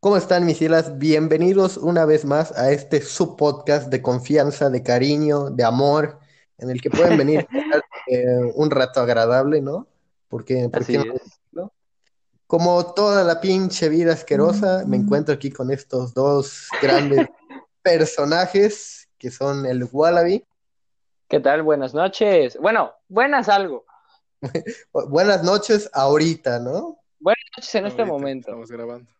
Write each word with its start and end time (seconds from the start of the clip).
¿Cómo 0.00 0.16
están 0.16 0.46
mis 0.46 0.62
islas? 0.62 0.98
Bienvenidos 0.98 1.76
una 1.76 2.06
vez 2.06 2.24
más 2.24 2.56
a 2.56 2.72
este 2.72 3.02
subpodcast 3.02 3.88
de 3.88 4.00
confianza, 4.00 4.70
de 4.70 4.82
cariño, 4.82 5.50
de 5.50 5.62
amor, 5.62 6.18
en 6.56 6.70
el 6.70 6.80
que 6.80 6.88
pueden 6.88 7.18
venir 7.18 7.46
eh, 8.06 8.24
un 8.54 8.70
rato 8.70 9.00
agradable, 9.00 9.60
¿no? 9.60 9.86
Porque, 10.28 10.70
¿por 10.70 10.82
Así 10.82 10.92
qué 10.92 10.98
no 10.98 11.04
es. 11.12 11.20
decirlo? 11.22 11.72
Como 12.46 12.94
toda 12.94 13.24
la 13.24 13.40
pinche 13.42 13.90
vida 13.90 14.14
asquerosa, 14.14 14.84
me 14.86 14.96
encuentro 14.96 15.34
aquí 15.34 15.50
con 15.50 15.70
estos 15.70 16.14
dos 16.14 16.68
grandes 16.80 17.26
personajes 17.82 19.06
que 19.18 19.30
son 19.30 19.66
el 19.66 19.84
Wallaby. 19.84 20.42
¿Qué 21.28 21.40
tal? 21.40 21.62
Buenas 21.62 21.92
noches. 21.92 22.56
Bueno, 22.58 22.92
buenas 23.08 23.50
algo. 23.50 23.84
Bu- 24.40 25.08
Buenas 25.10 25.44
noches 25.44 25.90
ahorita, 25.92 26.58
¿no? 26.58 26.98
Buenas 27.18 27.44
noches 27.58 27.74
en 27.74 27.86
este 27.86 28.04
momento. 28.04 28.48
Estamos 28.48 28.70
grabando. 28.70 29.10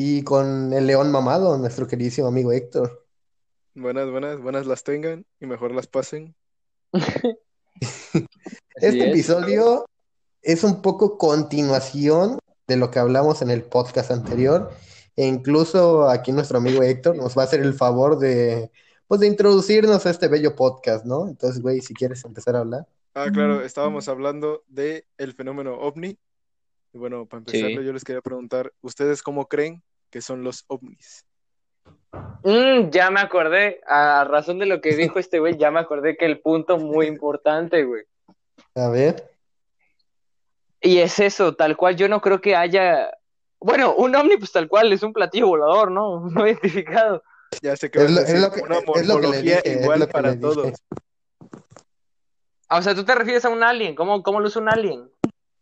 Y 0.00 0.22
con 0.22 0.72
el 0.72 0.86
león 0.86 1.10
mamado, 1.10 1.58
nuestro 1.58 1.88
queridísimo 1.88 2.28
amigo 2.28 2.52
Héctor. 2.52 3.04
Buenas, 3.74 4.08
buenas, 4.08 4.40
buenas 4.40 4.64
las 4.64 4.84
tengan 4.84 5.26
y 5.40 5.46
mejor 5.46 5.74
las 5.74 5.88
pasen. 5.88 6.36
Este 8.76 8.98
es. 9.00 9.06
episodio 9.08 9.86
es 10.40 10.62
un 10.62 10.82
poco 10.82 11.18
continuación 11.18 12.38
de 12.68 12.76
lo 12.76 12.92
que 12.92 13.00
hablamos 13.00 13.42
en 13.42 13.50
el 13.50 13.64
podcast 13.64 14.12
anterior. 14.12 14.70
E 15.16 15.26
incluso 15.26 16.08
aquí 16.08 16.30
nuestro 16.30 16.58
amigo 16.58 16.84
Héctor 16.84 17.16
nos 17.16 17.36
va 17.36 17.42
a 17.42 17.46
hacer 17.46 17.60
el 17.60 17.74
favor 17.74 18.20
de, 18.20 18.70
pues, 19.08 19.20
de 19.20 19.26
introducirnos 19.26 20.06
a 20.06 20.10
este 20.10 20.28
bello 20.28 20.54
podcast, 20.54 21.04
¿no? 21.06 21.26
Entonces, 21.26 21.60
güey, 21.60 21.80
si 21.80 21.92
quieres 21.92 22.24
empezar 22.24 22.54
a 22.54 22.60
hablar. 22.60 22.86
Ah, 23.14 23.26
claro, 23.32 23.62
estábamos 23.62 24.06
hablando 24.06 24.62
de 24.68 25.08
el 25.16 25.34
fenómeno 25.34 25.74
ovni. 25.74 26.16
Y 26.92 26.98
bueno, 26.98 27.26
para 27.26 27.40
empezarlo, 27.40 27.80
Sí. 27.80 27.86
yo 27.86 27.92
les 27.92 28.04
quería 28.04 28.22
preguntar, 28.22 28.72
¿ustedes 28.80 29.22
cómo 29.24 29.48
creen 29.48 29.82
que 30.10 30.20
son 30.20 30.42
los 30.42 30.64
ovnis? 30.68 31.24
Mm, 32.42 32.90
ya 32.90 33.10
me 33.10 33.20
acordé, 33.20 33.80
a 33.86 34.24
razón 34.24 34.58
de 34.58 34.66
lo 34.66 34.80
que 34.80 34.94
dijo 34.96 35.18
este 35.18 35.38
güey, 35.38 35.56
ya 35.56 35.70
me 35.70 35.80
acordé 35.80 36.16
que 36.16 36.26
el 36.26 36.40
punto 36.40 36.78
muy 36.78 37.06
importante, 37.06 37.84
güey. 37.84 38.04
A 38.74 38.88
ver. 38.88 39.30
Y 40.80 40.98
es 40.98 41.18
eso, 41.18 41.54
tal 41.54 41.76
cual, 41.76 41.96
yo 41.96 42.08
no 42.08 42.20
creo 42.20 42.40
que 42.40 42.54
haya... 42.56 43.10
Bueno, 43.60 43.94
un 43.94 44.14
ovni, 44.14 44.36
pues 44.36 44.52
tal 44.52 44.68
cual, 44.68 44.92
es 44.92 45.02
un 45.02 45.12
platillo 45.12 45.48
volador, 45.48 45.90
¿no? 45.90 46.20
No 46.30 46.46
identificado. 46.46 47.22
Ya 47.62 47.76
sé 47.76 47.90
que 47.90 48.04
Es 48.04 48.10
lo, 48.10 48.20
es 48.20 48.40
lo 48.40 48.52
que, 48.52 48.60
una 48.62 48.78
es 48.94 49.06
lo 49.06 49.20
que 49.20 49.26
le 49.28 49.54
es 49.54 49.80
igual 49.82 50.00
lo 50.00 50.06
que 50.06 50.12
para 50.12 50.30
le 50.30 50.36
dije. 50.36 50.42
todos. 50.42 50.72
Ah, 52.68 52.78
O 52.78 52.82
sea, 52.82 52.94
tú 52.94 53.04
te 53.04 53.14
refieres 53.14 53.44
a 53.44 53.48
un 53.48 53.62
alien, 53.62 53.94
¿cómo, 53.94 54.22
cómo 54.22 54.40
luce 54.40 54.58
un 54.58 54.68
alien? 54.68 55.10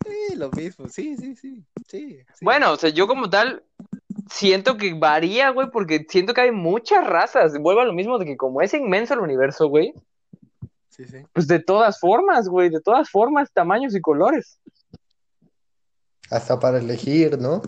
Sí, 0.04 0.36
lo 0.36 0.50
mismo, 0.50 0.88
sí, 0.88 1.16
sí, 1.16 1.34
sí, 1.36 1.64
sí, 1.88 2.24
sí. 2.34 2.44
Bueno, 2.44 2.72
o 2.72 2.76
sea, 2.76 2.90
yo 2.90 3.06
como 3.06 3.30
tal 3.30 3.64
siento 4.30 4.76
que 4.76 4.94
varía, 4.94 5.50
güey, 5.50 5.68
porque 5.70 6.04
siento 6.08 6.34
que 6.34 6.42
hay 6.42 6.52
muchas 6.52 7.06
razas. 7.06 7.58
Vuelvo 7.58 7.80
a 7.80 7.84
lo 7.84 7.92
mismo 7.92 8.18
de 8.18 8.24
que 8.26 8.36
como 8.36 8.60
es 8.60 8.74
inmenso 8.74 9.14
el 9.14 9.20
universo, 9.20 9.68
güey, 9.68 9.92
Sí, 10.88 11.04
sí. 11.04 11.18
pues 11.32 11.46
de 11.46 11.58
todas 11.60 12.00
formas, 12.00 12.48
güey, 12.48 12.70
de 12.70 12.80
todas 12.80 13.10
formas, 13.10 13.52
tamaños 13.52 13.94
y 13.94 14.00
colores. 14.00 14.58
Hasta 16.30 16.58
para 16.58 16.78
elegir, 16.78 17.38
¿no? 17.38 17.62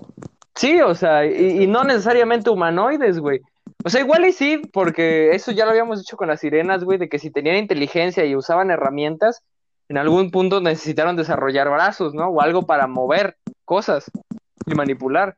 Sí, 0.54 0.80
o 0.80 0.94
sea, 0.94 1.24
y, 1.24 1.62
y 1.62 1.66
no 1.66 1.84
necesariamente 1.84 2.50
humanoides, 2.50 3.20
güey. 3.20 3.40
O 3.84 3.90
sea, 3.90 4.00
igual 4.00 4.24
y 4.24 4.32
sí, 4.32 4.60
porque 4.72 5.30
eso 5.32 5.52
ya 5.52 5.64
lo 5.64 5.70
habíamos 5.70 6.00
dicho 6.00 6.16
con 6.16 6.28
las 6.28 6.40
sirenas, 6.40 6.82
güey, 6.82 6.98
de 6.98 7.08
que 7.08 7.20
si 7.20 7.30
tenían 7.30 7.56
inteligencia 7.56 8.24
y 8.24 8.34
usaban 8.34 8.70
herramientas, 8.70 9.42
en 9.88 9.98
algún 9.98 10.30
punto 10.30 10.60
necesitaron 10.60 11.14
desarrollar 11.14 11.70
brazos, 11.70 12.12
¿no? 12.14 12.28
O 12.28 12.40
algo 12.40 12.66
para 12.66 12.86
mover 12.88 13.36
cosas 13.64 14.10
y 14.66 14.74
manipular. 14.74 15.36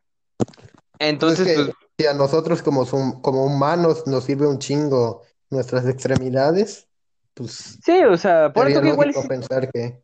Entonces, 1.01 1.49
Entonces, 1.49 1.75
pues, 1.75 1.91
si 1.99 2.07
a 2.07 2.15
nosotros 2.15 2.63
como, 2.63 2.85
sum- 2.87 3.21
como 3.21 3.45
humanos 3.45 4.07
nos 4.07 4.25
sirve 4.25 4.47
un 4.47 4.59
chingo 4.59 5.23
nuestras 5.51 5.87
extremidades, 5.89 6.87
pues 7.35 7.79
sí, 7.83 8.03
o 8.05 8.17
sea, 8.17 8.53
por 8.53 8.69
eso 8.69 8.81
que 8.83 8.89
igual 8.89 9.13
pensar 9.29 9.71
que 9.73 10.03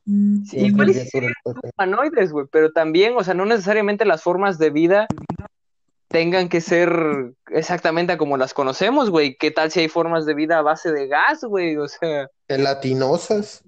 sí, 0.49 0.57
igual 0.59 0.89
otras 0.91 1.05
sí 1.05 1.11
criaturas 1.11 1.33
pueden- 1.45 1.73
humanoides, 1.77 2.33
güey, 2.33 2.47
pero 2.51 2.73
también, 2.73 3.15
o 3.17 3.23
sea, 3.23 3.35
no 3.35 3.45
necesariamente 3.45 4.05
las 4.05 4.23
formas 4.23 4.59
de 4.59 4.71
vida 4.71 5.07
tengan 6.09 6.49
que 6.49 6.61
ser 6.61 7.35
exactamente 7.51 8.17
como 8.17 8.37
las 8.37 8.55
conocemos, 8.55 9.11
güey. 9.11 9.37
¿Qué 9.37 9.51
tal 9.51 9.71
si 9.71 9.81
hay 9.81 9.89
formas 9.89 10.25
de 10.25 10.35
vida 10.35 10.59
a 10.59 10.63
base 10.63 10.93
de 10.93 11.09
gas, 11.09 11.43
güey? 11.45 11.77
O 11.77 11.89
sea, 11.89 12.29
gelatinosas. 12.49 13.63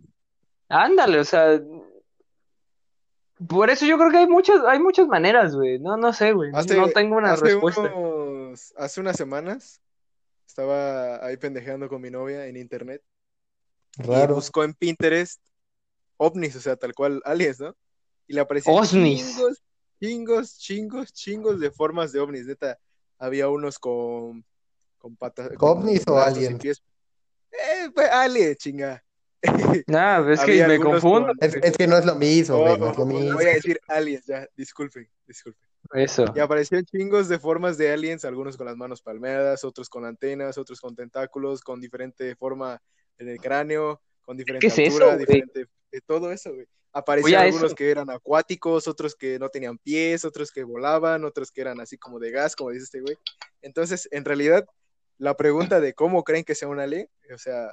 ándale, 0.69 1.19
o 1.19 1.25
sea, 1.25 1.61
por 3.47 3.71
eso 3.71 3.87
yo 3.87 3.97
creo 3.99 4.11
que 4.11 4.19
hay 4.19 4.27
muchas, 4.27 4.61
hay 4.67 4.79
muchas 4.81 5.07
maneras, 5.07 5.55
güey. 5.55 5.79
No, 5.79 5.97
no 5.97 6.13
sé, 6.13 6.33
güey. 6.33 6.51
Hace, 6.55 6.77
No 6.77 6.89
tengo 6.89 7.17
una 7.17 7.33
hace 7.35 7.45
respuesta. 7.45 7.81
unos- 7.95 8.75
hace 8.77 9.01
unas 9.01 9.17
semanas 9.17 9.81
estaba 10.47 11.25
ahí 11.25 11.37
pendejeando 11.37 11.89
con 11.89 12.01
mi 12.01 12.11
novia 12.11 12.47
en 12.47 12.57
internet 12.57 13.03
y 13.99 14.03
Raro. 14.03 14.35
buscó 14.37 14.65
en 14.65 14.75
Pinterest 14.75 15.41
ovnis, 16.17 16.57
o 16.57 16.61
sea, 16.61 16.77
tal 16.77 16.95
cual 16.95 17.21
aliens, 17.25 17.61
¿no? 17.61 17.77
Y 18.27 18.35
le 18.35 18.41
aparecían 18.41 18.77
Osnis. 18.77 19.25
chingos, 19.37 19.63
chingos, 20.01 20.59
chingos, 20.59 21.13
chingos 21.13 21.61
de 21.61 21.71
formas 21.71 22.13
de 22.13 22.21
ovnis, 22.21 22.47
neta. 22.47 22.79
Había 23.19 23.49
unos 23.49 23.79
con, 23.79 24.45
con 24.99 25.17
patas. 25.17 25.51
con 25.57 25.79
¿Ovnis 25.79 26.03
o 26.09 26.19
y 26.19 26.23
aliens? 26.23 26.83
Eh, 27.53 27.91
pues, 27.95 28.09
aliens, 28.11 28.57
chinga. 28.59 29.03
Nah, 29.87 30.29
es 30.33 30.41
que 30.41 30.67
me 30.67 30.79
confundo. 30.79 31.29
con- 31.29 31.37
Es, 31.41 31.55
es 31.63 31.77
que 31.77 31.87
no 31.87 31.97
es 31.97 32.05
lo 32.05 32.15
mismo, 32.17 32.57
Oh, 32.57 32.61
güey, 32.63 32.79
no 32.79 32.91
es 32.91 32.99
lo 32.99 33.07
mismo. 33.07 33.33
voy 33.35 33.45
a 33.45 33.49
decir 33.55 33.81
aliens, 33.89 34.27
ya, 34.27 34.47
disculpen, 34.57 35.09
disculpen. 35.27 35.69
Eso. 35.93 36.25
Y 36.35 36.41
aparecían 36.41 36.85
chingos 36.85 37.29
de 37.29 37.39
formas 37.39 37.79
de 37.79 37.91
aliens, 37.93 38.25
algunos 38.25 38.57
con 38.57 38.67
las 38.67 38.77
manos 38.77 39.01
palmeadas, 39.01 39.65
otros 39.65 39.89
con 39.89 40.05
antenas, 40.05 40.59
otros 40.59 40.81
con 40.81 40.95
tentáculos, 40.97 41.63
con 41.63 41.81
diferente 41.81 42.35
forma 42.37 42.83
en 43.17 43.29
el 43.29 43.39
cráneo, 43.39 44.03
con 44.23 44.37
diferente 44.37 44.67
¿Qué 44.67 44.73
es 44.73 44.79
altura, 44.89 45.07
eso, 45.07 45.15
güey? 45.15 45.19
diferente, 45.27 45.67
de 45.93 46.01
todo 46.03 46.33
eso, 46.33 46.53
güey. 46.53 46.67
Aparecían 46.93 47.41
Oye, 47.41 47.47
algunos 47.49 47.67
eso. 47.69 47.75
que 47.77 47.91
eran 47.91 48.11
acuáticos, 48.11 48.89
otros 48.89 49.15
que 49.15 49.39
no 49.39 49.49
tenían 49.51 49.79
pies, 49.79 50.25
otros 50.25 50.51
que 50.51 50.65
volaban, 50.65 51.25
otros 51.25 51.53
que 51.53 51.61
eran 51.61 51.81
así 51.81 51.97
como 51.97 52.19
de 52.19 52.33
gas, 52.33 52.57
como 52.57 52.71
dice 52.71 52.85
este 52.85 53.01
güey. 53.01 53.17
Entonces, 53.63 54.09
en 54.11 54.25
realidad, 54.25 54.67
la 55.17 55.37
pregunta 55.37 55.81
de 55.81 55.95
cómo 55.95 56.25
creen 56.25 56.45
que 56.45 56.55
sea 56.55 56.69
un 56.69 56.81
alien, 56.81 57.09
o 57.33 57.39
sea, 57.39 57.69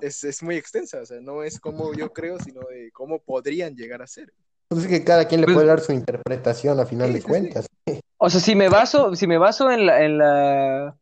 es, 0.00 0.24
es 0.24 0.42
muy 0.42 0.56
extensa, 0.56 1.00
o 1.02 1.06
sea, 1.06 1.20
no 1.20 1.42
es 1.42 1.58
como 1.60 1.92
yo 1.94 2.12
creo, 2.12 2.38
sino 2.38 2.60
de 2.62 2.90
cómo 2.92 3.18
podrían 3.20 3.74
llegar 3.76 4.02
a 4.02 4.06
ser. 4.06 4.32
Pues 4.68 4.82
es 4.84 4.88
que 4.88 5.02
cada 5.04 5.26
quien 5.26 5.40
le 5.40 5.46
Pues- 5.46 5.54
puede 5.56 5.66
dar 5.66 5.80
su 5.80 5.92
interpretación 5.92 6.78
a 6.80 6.86
final 6.86 7.08
Sí, 7.08 7.14
de 7.14 7.18
sí, 7.20 7.22
sí. 7.24 7.28
cuentas. 7.28 7.66
O 8.22 8.28
sea, 8.28 8.38
si 8.40 8.54
me 8.54 8.68
baso, 8.68 9.16
si 9.16 9.26
me 9.26 9.38
baso 9.38 9.70
en 9.70 9.86
la, 9.86 10.04
en 10.04 10.18
la, 10.18 10.94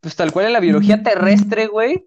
pues 0.00 0.14
tal 0.14 0.32
cual 0.32 0.46
en 0.46 0.52
la 0.52 0.60
biología 0.60 1.02
terrestre, 1.02 1.66
güey, 1.66 2.06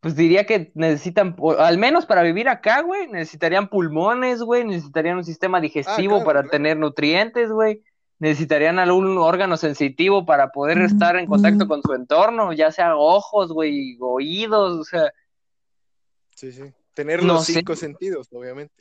pues 0.00 0.16
diría 0.16 0.44
que 0.44 0.72
necesitan, 0.74 1.36
al 1.58 1.78
menos 1.78 2.04
para 2.04 2.22
vivir 2.22 2.48
acá, 2.48 2.82
güey, 2.82 3.06
necesitarían 3.06 3.68
pulmones, 3.68 4.42
güey, 4.42 4.64
necesitarían 4.64 5.18
un 5.18 5.24
sistema 5.24 5.60
digestivo 5.60 6.14
claro, 6.16 6.24
para 6.24 6.40
claro. 6.40 6.50
tener 6.50 6.76
nutrientes, 6.78 7.50
güey, 7.50 7.82
necesitarían 8.20 8.78
algún 8.78 9.16
órgano 9.18 9.56
sensitivo 9.56 10.26
para 10.26 10.50
poder 10.50 10.78
estar 10.78 11.16
en 11.16 11.26
contacto 11.26 11.68
con 11.68 11.82
su 11.82 11.94
entorno, 11.94 12.52
ya 12.52 12.72
sea 12.72 12.96
ojos, 12.96 13.52
güey, 13.52 13.96
oídos, 14.00 14.78
o 14.80 14.84
sea, 14.84 15.12
Sí, 16.34 16.52
sí. 16.52 16.62
Tener 16.94 17.22
No 17.22 17.34
los 17.34 17.44
sé. 17.46 17.54
cinco 17.54 17.74
sentidos, 17.76 18.28
obviamente. 18.32 18.74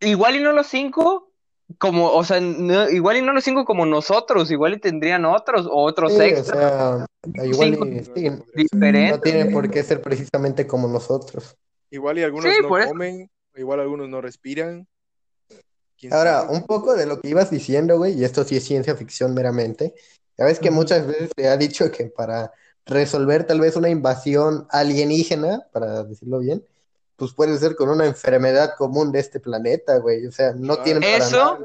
igual 0.00 0.36
y 0.36 0.40
no 0.42 0.52
los 0.52 0.66
cinco, 0.66 1.30
como, 1.78 2.10
o 2.10 2.24
sea, 2.24 2.40
no- 2.40 2.88
igual 2.88 3.18
y 3.18 3.22
no 3.22 3.32
los 3.34 3.44
cinco 3.44 3.64
como 3.66 3.84
nosotros, 3.86 4.50
igual 4.50 4.74
y 4.74 4.78
tendrían 4.80 5.24
otros, 5.26 5.66
o 5.66 5.82
otros 5.84 6.12
Sí, 6.14 6.32
o 6.32 6.44
sea, 6.44 7.06
igual 7.44 7.72
Cinco. 7.74 7.86
y, 7.86 8.02
sí, 8.04 8.30
diferentes. 8.54 9.10
no 9.12 9.20
tienen 9.20 9.52
por 9.52 9.70
qué 9.70 9.82
ser 9.82 10.00
precisamente 10.00 10.66
como 10.66 10.88
nosotros. 10.88 11.54
Igual 11.90 12.18
y 12.18 12.22
algunos 12.22 12.52
Sí, 12.54 12.62
no 12.62 12.68
comen, 12.68 13.30
igual 13.56 13.80
algunos 13.80 14.08
no 14.08 14.20
respiran. 14.22 14.86
¿Quién 16.00 16.14
Ahora, 16.14 16.40
sabe? 16.42 16.56
un 16.56 16.66
poco 16.66 16.94
de 16.94 17.06
lo 17.06 17.20
que 17.20 17.28
ibas 17.28 17.50
diciendo, 17.50 17.98
güey, 17.98 18.14
y 18.18 18.24
esto 18.24 18.42
sí 18.44 18.56
es 18.56 18.64
ciencia 18.64 18.96
ficción 18.96 19.34
meramente. 19.34 19.94
Ya 20.38 20.46
ves 20.46 20.58
que 20.58 20.70
muchas 20.70 21.06
veces 21.06 21.30
se 21.36 21.48
ha 21.48 21.56
dicho 21.58 21.90
que 21.92 22.06
para 22.06 22.52
resolver 22.86 23.46
tal 23.46 23.60
vez 23.60 23.76
una 23.76 23.90
invasión 23.90 24.66
alienígena, 24.70 25.66
para 25.72 26.02
decirlo 26.04 26.38
bien, 26.38 26.64
pues 27.16 27.34
puede 27.34 27.58
ser 27.58 27.76
con 27.76 27.90
una 27.90 28.06
enfermedad 28.06 28.72
común 28.78 29.12
de 29.12 29.20
este 29.20 29.40
planeta, 29.40 29.98
güey. 29.98 30.26
O 30.26 30.32
sea, 30.32 30.52
no 30.52 30.74
Claro. 30.76 30.82
tienen 30.82 31.02
para 31.02 31.16
Eso, 31.18 31.36
nada. 31.36 31.58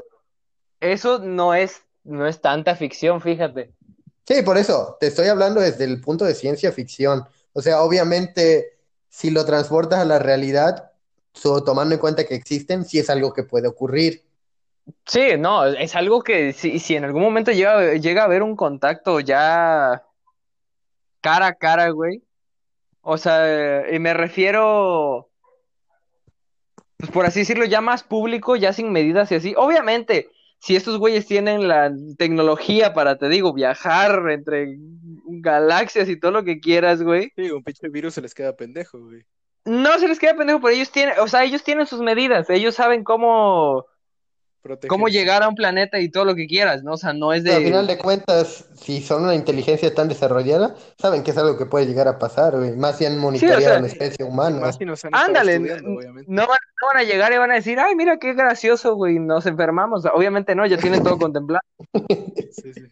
eso 0.80 1.18
no 1.20 1.54
es, 1.54 1.80
no 2.04 2.26
es 2.26 2.40
tanta 2.42 2.76
ficción, 2.76 3.22
fíjate. 3.22 3.72
Sí, 4.28 4.42
por 4.42 4.58
eso, 4.58 4.96
te 5.00 5.06
estoy 5.06 5.28
hablando 5.28 5.60
desde 5.60 5.84
el 5.84 6.00
punto 6.00 6.24
de 6.26 6.34
ciencia 6.34 6.72
ficción. 6.72 7.24
O 7.54 7.62
sea, 7.62 7.80
obviamente, 7.80 8.76
si 9.08 9.30
lo 9.30 9.46
transportas 9.46 10.00
a 10.00 10.04
la 10.04 10.18
realidad, 10.18 10.90
so- 11.36 11.62
tomando 11.62 11.94
en 11.94 12.00
cuenta 12.00 12.24
que 12.24 12.34
existen, 12.34 12.84
sí 12.84 12.98
es 12.98 13.08
algo 13.10 13.32
que 13.32 13.44
puede 13.44 13.68
ocurrir. 13.68 14.22
Sí, 15.04 15.36
no, 15.38 15.64
es 15.66 15.94
algo 15.96 16.22
que 16.22 16.52
si, 16.52 16.78
si 16.78 16.96
en 16.96 17.04
algún 17.04 17.22
momento 17.22 17.50
llega, 17.52 17.94
llega 17.94 18.22
a 18.22 18.26
haber 18.26 18.42
un 18.42 18.56
contacto 18.56 19.20
ya 19.20 20.04
cara 21.20 21.48
a 21.48 21.54
cara, 21.54 21.90
güey. 21.90 22.22
O 23.00 23.18
sea, 23.18 23.84
y 23.92 23.98
me 23.98 24.14
refiero, 24.14 25.28
pues 26.96 27.10
por 27.10 27.26
así 27.26 27.40
decirlo, 27.40 27.64
ya 27.64 27.80
más 27.80 28.02
público, 28.02 28.56
ya 28.56 28.72
sin 28.72 28.92
medidas 28.92 29.30
y 29.30 29.36
así. 29.36 29.54
Obviamente, 29.56 30.28
si 30.60 30.76
estos 30.76 30.98
güeyes 30.98 31.26
tienen 31.26 31.68
la 31.68 31.92
tecnología 32.16 32.94
para, 32.94 33.18
te 33.18 33.28
digo, 33.28 33.52
viajar 33.52 34.30
entre 34.30 34.76
galaxias 35.26 36.08
y 36.08 36.18
todo 36.18 36.30
lo 36.30 36.44
que 36.44 36.60
quieras, 36.60 37.02
güey. 37.02 37.32
Sí, 37.36 37.50
un 37.50 37.62
pinche 37.62 37.88
virus 37.88 38.14
se 38.14 38.22
les 38.22 38.34
queda 38.34 38.56
pendejo, 38.56 38.98
güey. 38.98 39.24
No 39.66 39.98
se 39.98 40.06
les 40.08 40.18
queda 40.18 40.34
pendejo, 40.34 40.60
pero 40.60 40.74
ellos 40.74 40.90
tienen, 40.90 41.18
o 41.18 41.26
sea, 41.26 41.44
ellos 41.44 41.64
tienen 41.64 41.86
sus 41.86 42.00
medidas, 42.00 42.48
ellos 42.48 42.76
saben 42.76 43.02
cómo, 43.02 43.86
cómo 44.88 45.08
llegar 45.08 45.42
a 45.42 45.48
un 45.48 45.56
planeta 45.56 45.98
y 45.98 46.08
todo 46.08 46.24
lo 46.24 46.36
que 46.36 46.46
quieras, 46.46 46.84
¿no? 46.84 46.92
O 46.92 46.96
sea, 46.96 47.12
no 47.12 47.32
es 47.32 47.42
de... 47.42 47.52
Al 47.52 47.64
final 47.64 47.86
de 47.88 47.98
cuentas, 47.98 48.66
si 48.76 49.02
son 49.02 49.24
una 49.24 49.34
inteligencia 49.34 49.92
tan 49.92 50.08
desarrollada, 50.08 50.76
saben 50.98 51.24
que 51.24 51.32
es 51.32 51.36
algo 51.36 51.58
que 51.58 51.66
puede 51.66 51.86
llegar 51.86 52.06
a 52.06 52.18
pasar, 52.18 52.56
güey. 52.56 52.76
Más 52.76 52.96
si 52.96 53.06
han 53.06 53.18
monitoreado 53.18 53.76
a 53.76 53.80
la 53.80 53.88
especie 53.88 54.24
humana. 54.24 54.60
Más 54.60 54.76
si 54.76 54.84
nos 54.84 55.04
han 55.04 55.14
Ándale, 55.14 55.58
no 55.58 55.66
van, 55.66 56.24
no 56.28 56.46
van 56.46 56.96
a 56.98 57.02
llegar 57.02 57.32
y 57.32 57.38
van 57.38 57.50
a 57.50 57.54
decir, 57.54 57.80
ay, 57.80 57.96
mira 57.96 58.18
qué 58.18 58.34
gracioso, 58.34 58.94
güey, 58.94 59.18
nos 59.18 59.46
enfermamos. 59.46 60.04
Obviamente 60.14 60.54
no, 60.54 60.64
ya 60.64 60.78
tienen 60.78 61.02
todo 61.02 61.18
contemplado. 61.18 61.62
Sí, 62.52 62.72
sí. 62.72 62.82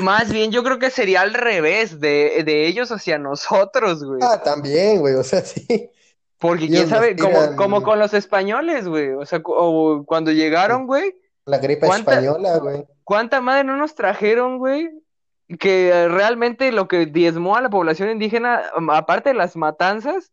Más 0.00 0.32
bien, 0.32 0.50
yo 0.50 0.64
creo 0.64 0.80
que 0.80 0.90
sería 0.90 1.20
al 1.20 1.32
revés, 1.32 2.00
de, 2.00 2.42
de 2.44 2.66
ellos 2.66 2.90
hacia 2.90 3.18
nosotros, 3.18 4.02
güey. 4.02 4.18
Ah, 4.20 4.42
también, 4.42 4.98
güey, 4.98 5.14
o 5.14 5.22
sea, 5.22 5.42
sí. 5.42 5.90
Porque 6.38 6.68
quién 6.68 6.88
sabe, 6.88 7.16
como, 7.56 7.82
con 7.82 7.98
los 7.98 8.12
españoles, 8.14 8.86
güey. 8.86 9.10
O 9.12 9.24
sea, 9.24 9.40
o 9.44 10.04
cuando 10.04 10.30
llegaron, 10.32 10.86
güey, 10.86 11.14
La 11.46 11.58
gripe 11.58 11.86
¿Cuánta- 11.86 12.12
española, 12.12 12.58
güey. 12.58 12.84
¿cuánta 13.04 13.40
madre 13.40 13.64
no 13.64 13.76
nos 13.76 13.94
trajeron, 13.94 14.58
güey? 14.58 14.90
Que 15.58 16.08
realmente 16.08 16.72
lo 16.72 16.88
que 16.88 17.06
diezmó 17.06 17.56
a 17.56 17.60
la 17.60 17.70
población 17.70 18.10
indígena, 18.10 18.62
um, 18.76 18.90
aparte 18.90 19.30
de 19.30 19.36
las 19.36 19.56
matanzas, 19.56 20.32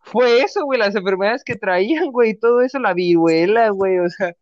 fue 0.00 0.42
eso, 0.42 0.64
güey, 0.64 0.78
las 0.78 0.94
enfermedades 0.94 1.42
que 1.44 1.56
traían, 1.56 2.12
güey, 2.12 2.30
y 2.30 2.38
todo 2.38 2.60
eso, 2.60 2.78
la 2.78 2.94
viruela, 2.94 3.70
güey, 3.70 3.98
o 3.98 4.08
sea, 4.08 4.34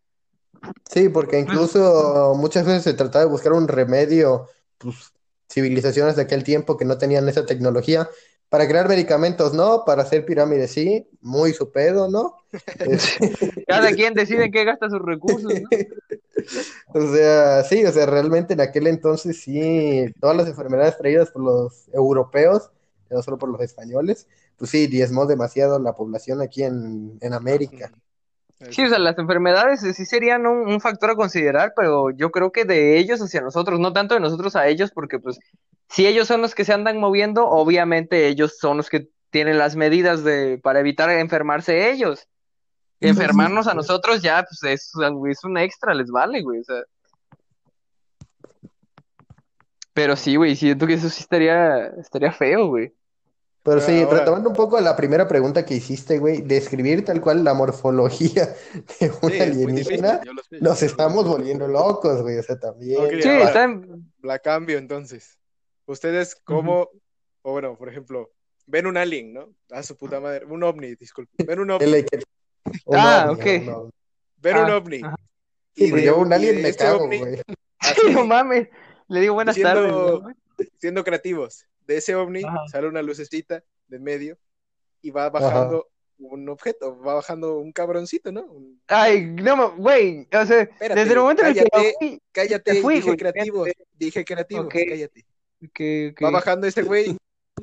Sí, 0.90 1.08
porque 1.10 1.38
incluso 1.38 2.34
muchas 2.36 2.64
veces 2.64 2.82
se 2.84 2.94
trataba 2.94 3.24
de 3.26 3.30
buscar 3.30 3.52
un 3.52 3.68
remedio, 3.68 4.48
pues, 4.78 5.12
civilizaciones 5.50 6.16
de 6.16 6.22
aquel 6.22 6.42
tiempo 6.42 6.76
que 6.76 6.84
no 6.86 6.96
tenían 6.98 7.28
esa 7.28 7.44
tecnología, 7.46 8.08
para 8.54 8.68
crear 8.68 8.88
medicamentos, 8.88 9.52
¿no? 9.52 9.84
Para 9.84 10.02
hacer 10.04 10.24
pirámides, 10.24 10.70
sí, 10.70 11.08
muy 11.20 11.52
su 11.52 11.72
pedo, 11.72 12.08
¿no? 12.08 12.36
Cada 13.66 13.90
quien 13.90 14.14
decide 14.14 14.44
en 14.44 14.52
qué 14.52 14.62
gasta 14.62 14.88
sus 14.88 15.02
recursos, 15.02 15.52
¿no? 15.52 15.68
O 16.94 17.12
sea, 17.12 17.64
sí, 17.64 17.84
o 17.84 17.90
sea, 17.90 18.06
realmente 18.06 18.54
en 18.54 18.60
aquel 18.60 18.86
entonces 18.86 19.40
sí, 19.40 20.04
todas 20.20 20.36
las 20.36 20.46
enfermedades 20.46 20.96
traídas 20.96 21.32
por 21.32 21.42
los 21.42 21.88
europeos, 21.92 22.70
no 23.10 23.22
solo 23.22 23.38
por 23.38 23.48
los 23.48 23.60
españoles, 23.60 24.28
pues 24.56 24.70
sí, 24.70 24.86
diezmó 24.86 25.26
demasiado 25.26 25.80
la 25.80 25.96
población 25.96 26.40
aquí 26.40 26.62
en, 26.62 27.18
en 27.22 27.32
América. 27.32 27.90
Sí, 28.70 28.84
o 28.84 28.88
sea, 28.88 28.98
las 28.98 29.18
enfermedades 29.18 29.82
eh, 29.82 29.94
sí 29.94 30.06
serían 30.06 30.46
un, 30.46 30.68
un 30.68 30.80
factor 30.80 31.10
a 31.10 31.16
considerar, 31.16 31.72
pero 31.76 32.10
yo 32.10 32.30
creo 32.30 32.52
que 32.52 32.64
de 32.64 32.98
ellos 32.98 33.20
hacia 33.20 33.40
nosotros, 33.40 33.80
no 33.80 33.92
tanto 33.92 34.14
de 34.14 34.20
nosotros 34.20 34.56
a 34.56 34.66
ellos, 34.68 34.90
porque 34.92 35.18
pues 35.18 35.38
si 35.88 36.06
ellos 36.06 36.26
son 36.28 36.40
los 36.40 36.54
que 36.54 36.64
se 36.64 36.72
andan 36.72 36.98
moviendo, 36.98 37.46
obviamente 37.46 38.26
ellos 38.26 38.58
son 38.58 38.76
los 38.76 38.90
que 38.90 39.08
tienen 39.30 39.58
las 39.58 39.76
medidas 39.76 40.22
de 40.22 40.58
para 40.62 40.80
evitar 40.80 41.10
enfermarse 41.10 41.90
ellos. 41.90 42.28
Enfermarnos 43.00 43.66
a 43.66 43.74
nosotros 43.74 44.22
ya, 44.22 44.44
pues 44.44 44.62
es, 44.72 44.92
es 45.28 45.44
un 45.44 45.58
extra, 45.58 45.92
les 45.92 46.10
vale, 46.10 46.40
güey, 46.40 46.60
o 46.60 46.64
sea. 46.64 46.82
Pero 49.92 50.16
sí, 50.16 50.36
güey, 50.36 50.56
siento 50.56 50.86
que 50.86 50.94
eso 50.94 51.08
sí 51.08 51.20
estaría, 51.20 51.86
estaría 51.98 52.32
feo, 52.32 52.68
güey. 52.68 52.92
Pero 53.64 53.80
sí, 53.80 54.02
Ahora- 54.02 54.18
retomando 54.20 54.50
un 54.50 54.54
poco 54.54 54.78
la 54.80 54.94
primera 54.94 55.26
pregunta 55.26 55.64
que 55.64 55.74
hiciste, 55.74 56.18
güey, 56.18 56.42
describir 56.42 57.02
tal 57.04 57.20
cual 57.22 57.42
la 57.42 57.54
morfología 57.54 58.54
de 59.00 59.10
un 59.22 59.30
Sí, 59.30 59.38
es 59.38 59.56
muy 59.56 59.72
difícil, 59.72 60.04
alienígena, 60.04 60.20
nos 60.60 60.82
estamos 60.82 61.26
volviendo 61.26 61.66
locos, 61.66 62.20
güey, 62.22 62.38
o 62.38 62.42
sea, 62.42 62.58
también. 62.60 63.00
Sí, 63.22 63.28
ahora- 63.28 63.44
está 63.44 63.64
en- 63.64 64.12
La 64.22 64.38
cambio 64.38 64.76
entonces. 64.78 65.38
Ustedes, 65.86 66.34
¿cómo, 66.44 66.88
o 67.42 67.52
bueno, 67.52 67.76
por 67.76 67.88
ejemplo, 67.88 68.30
ven 68.66 68.86
un 68.86 68.96
alien, 68.98 69.32
¿no? 69.32 69.48
A 69.70 69.82
su 69.82 69.96
puta 69.96 70.20
madre, 70.20 70.44
un 70.44 70.62
ovni, 70.62 70.94
disculpe. 70.96 71.44
Ven 71.44 71.58
un 71.60 71.70
ovni, 71.72 71.84
El 71.90 72.04
que- 72.04 72.22
un 72.84 72.96
Ah, 72.96 73.26
ovni, 73.30 73.40
ok. 73.40 73.62
un 73.62 73.68
ovni. 73.74 73.90
ven 74.36 74.56
un 74.58 74.70
Ah, 74.70 74.76
ovni. 74.76 75.00
ajá. 75.02 75.16
Sí, 75.74 75.84
Y 75.84 75.90
pero 75.90 75.96
de- 75.96 76.02
yo 76.06 76.16
un 76.18 76.32
alien 76.34 76.62
me 76.62 76.68
este 76.68 76.84
cago, 76.84 77.06
güey. 77.06 77.40
no 78.24 78.26
mames. 78.26 78.68
Le 79.08 79.20
digo 79.20 79.34
buenas 79.34 79.54
Siendo- 79.54 80.20
tardes. 80.22 80.68
siendo 80.78 81.02
creativos. 81.02 81.66
De 81.86 81.96
ese 81.98 82.14
ovni 82.14 82.42
Ajá. 82.44 82.66
sale 82.68 82.88
una 82.88 83.02
lucecita 83.02 83.62
de 83.88 83.98
medio 83.98 84.38
y 85.02 85.10
va 85.10 85.28
bajando 85.30 85.88
un 86.18 86.48
objeto, 86.48 86.98
va 87.00 87.14
bajando 87.14 87.58
un 87.58 87.72
cabroncito, 87.72 88.32
¿no? 88.32 88.42
Un- 88.44 88.80
Ay, 88.86 89.26
no, 89.26 89.76
güey, 89.76 90.26
o 90.32 90.46
sea, 90.46 90.62
Espérate, 90.62 91.00
desde 91.00 91.12
el 91.14 91.18
momento 91.20 91.42
en 91.42 91.48
el 91.48 91.54
que 91.54 91.60
lo 91.62 92.18
cállate. 92.32 92.80
fui, 92.80 92.94
dije 92.96 93.06
güey, 93.06 93.16
creativos, 93.18 93.68
dije 93.92 94.24
creativos, 94.24 94.66
Ok. 94.66 94.74
cállate. 94.88 95.24
Va 96.22 96.30
bajando 96.30 96.66
ese 96.66 96.82
güey 96.82 97.16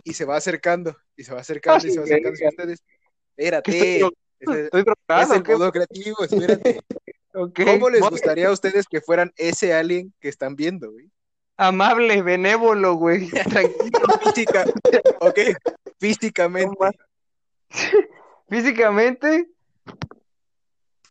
y 0.03 0.13
se 0.13 0.25
va 0.25 0.35
acercando, 0.37 0.95
y 1.15 1.23
se 1.23 1.33
va 1.33 1.39
acercando, 1.41 1.87
y 1.87 1.91
se 1.91 1.99
va 1.99 2.05
acercando 2.05 2.45
a 2.45 2.49
ustedes. 2.49 2.83
Espérate, 3.37 3.71
¿Qué 3.71 3.95
estoy 3.95 4.11
ese- 4.39 4.63
estoy 4.65 4.79
es 4.81 4.85
drogado, 4.85 5.33
el 5.33 5.43
¿qué? 5.43 5.51
modo 5.53 5.71
creativo, 5.71 6.23
espérate. 6.23 6.79
¿Cómo 7.83 7.89
les 7.89 8.01
gustaría 8.01 8.49
a 8.49 8.51
ustedes 8.51 8.85
que 8.87 8.99
fueran 9.01 9.31
ese 9.37 9.73
alien 9.73 10.13
que 10.19 10.27
están 10.29 10.55
viendo, 10.55 10.91
güey? 10.91 11.09
Amable, 11.61 12.21
benévolo, 12.23 12.95
güey. 12.95 13.29
Tranquilo. 13.29 13.99
Física, 14.23 14.65
ok, 15.19 15.39
físicamente. 15.99 16.75
Físicamente, 18.49 19.47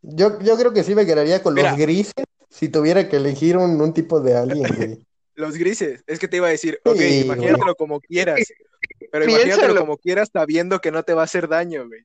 Yo, 0.03 0.39
yo 0.41 0.57
creo 0.59 0.73
que 0.75 0.83
sí 0.83 0.95
me 0.95 1.07
quedaría 1.07 1.43
con 1.43 1.55
Mira. 1.55 1.71
los 1.71 1.79
grises 1.79 2.13
si 2.51 2.69
tuviera 2.69 3.09
que 3.09 3.17
elegir 3.17 3.57
un, 3.57 3.81
un 3.81 3.95
tipo 3.95 4.21
de 4.21 4.37
alien, 4.37 4.67
güey. 4.77 5.07
Los 5.37 5.57
grises, 5.57 6.03
es 6.07 6.19
que 6.19 6.29
te 6.29 6.37
iba 6.37 6.49
a 6.49 6.51
decir, 6.51 6.79
ok, 6.85 6.97
Sí, 6.99 7.21
imagínatelo 7.21 7.75
como 7.77 8.01
quieras, 8.01 8.41
pero 9.11 9.25
Piénsalo. 9.25 9.47
imagínatelo 9.47 9.81
como 9.81 9.97
quieras 9.97 10.29
sabiendo 10.33 10.81
que 10.81 10.91
no 10.91 11.03
te 11.03 11.15
va 11.15 11.23
a 11.23 11.25
hacer 11.25 11.49
daño, 11.49 11.87
güey. 11.87 12.05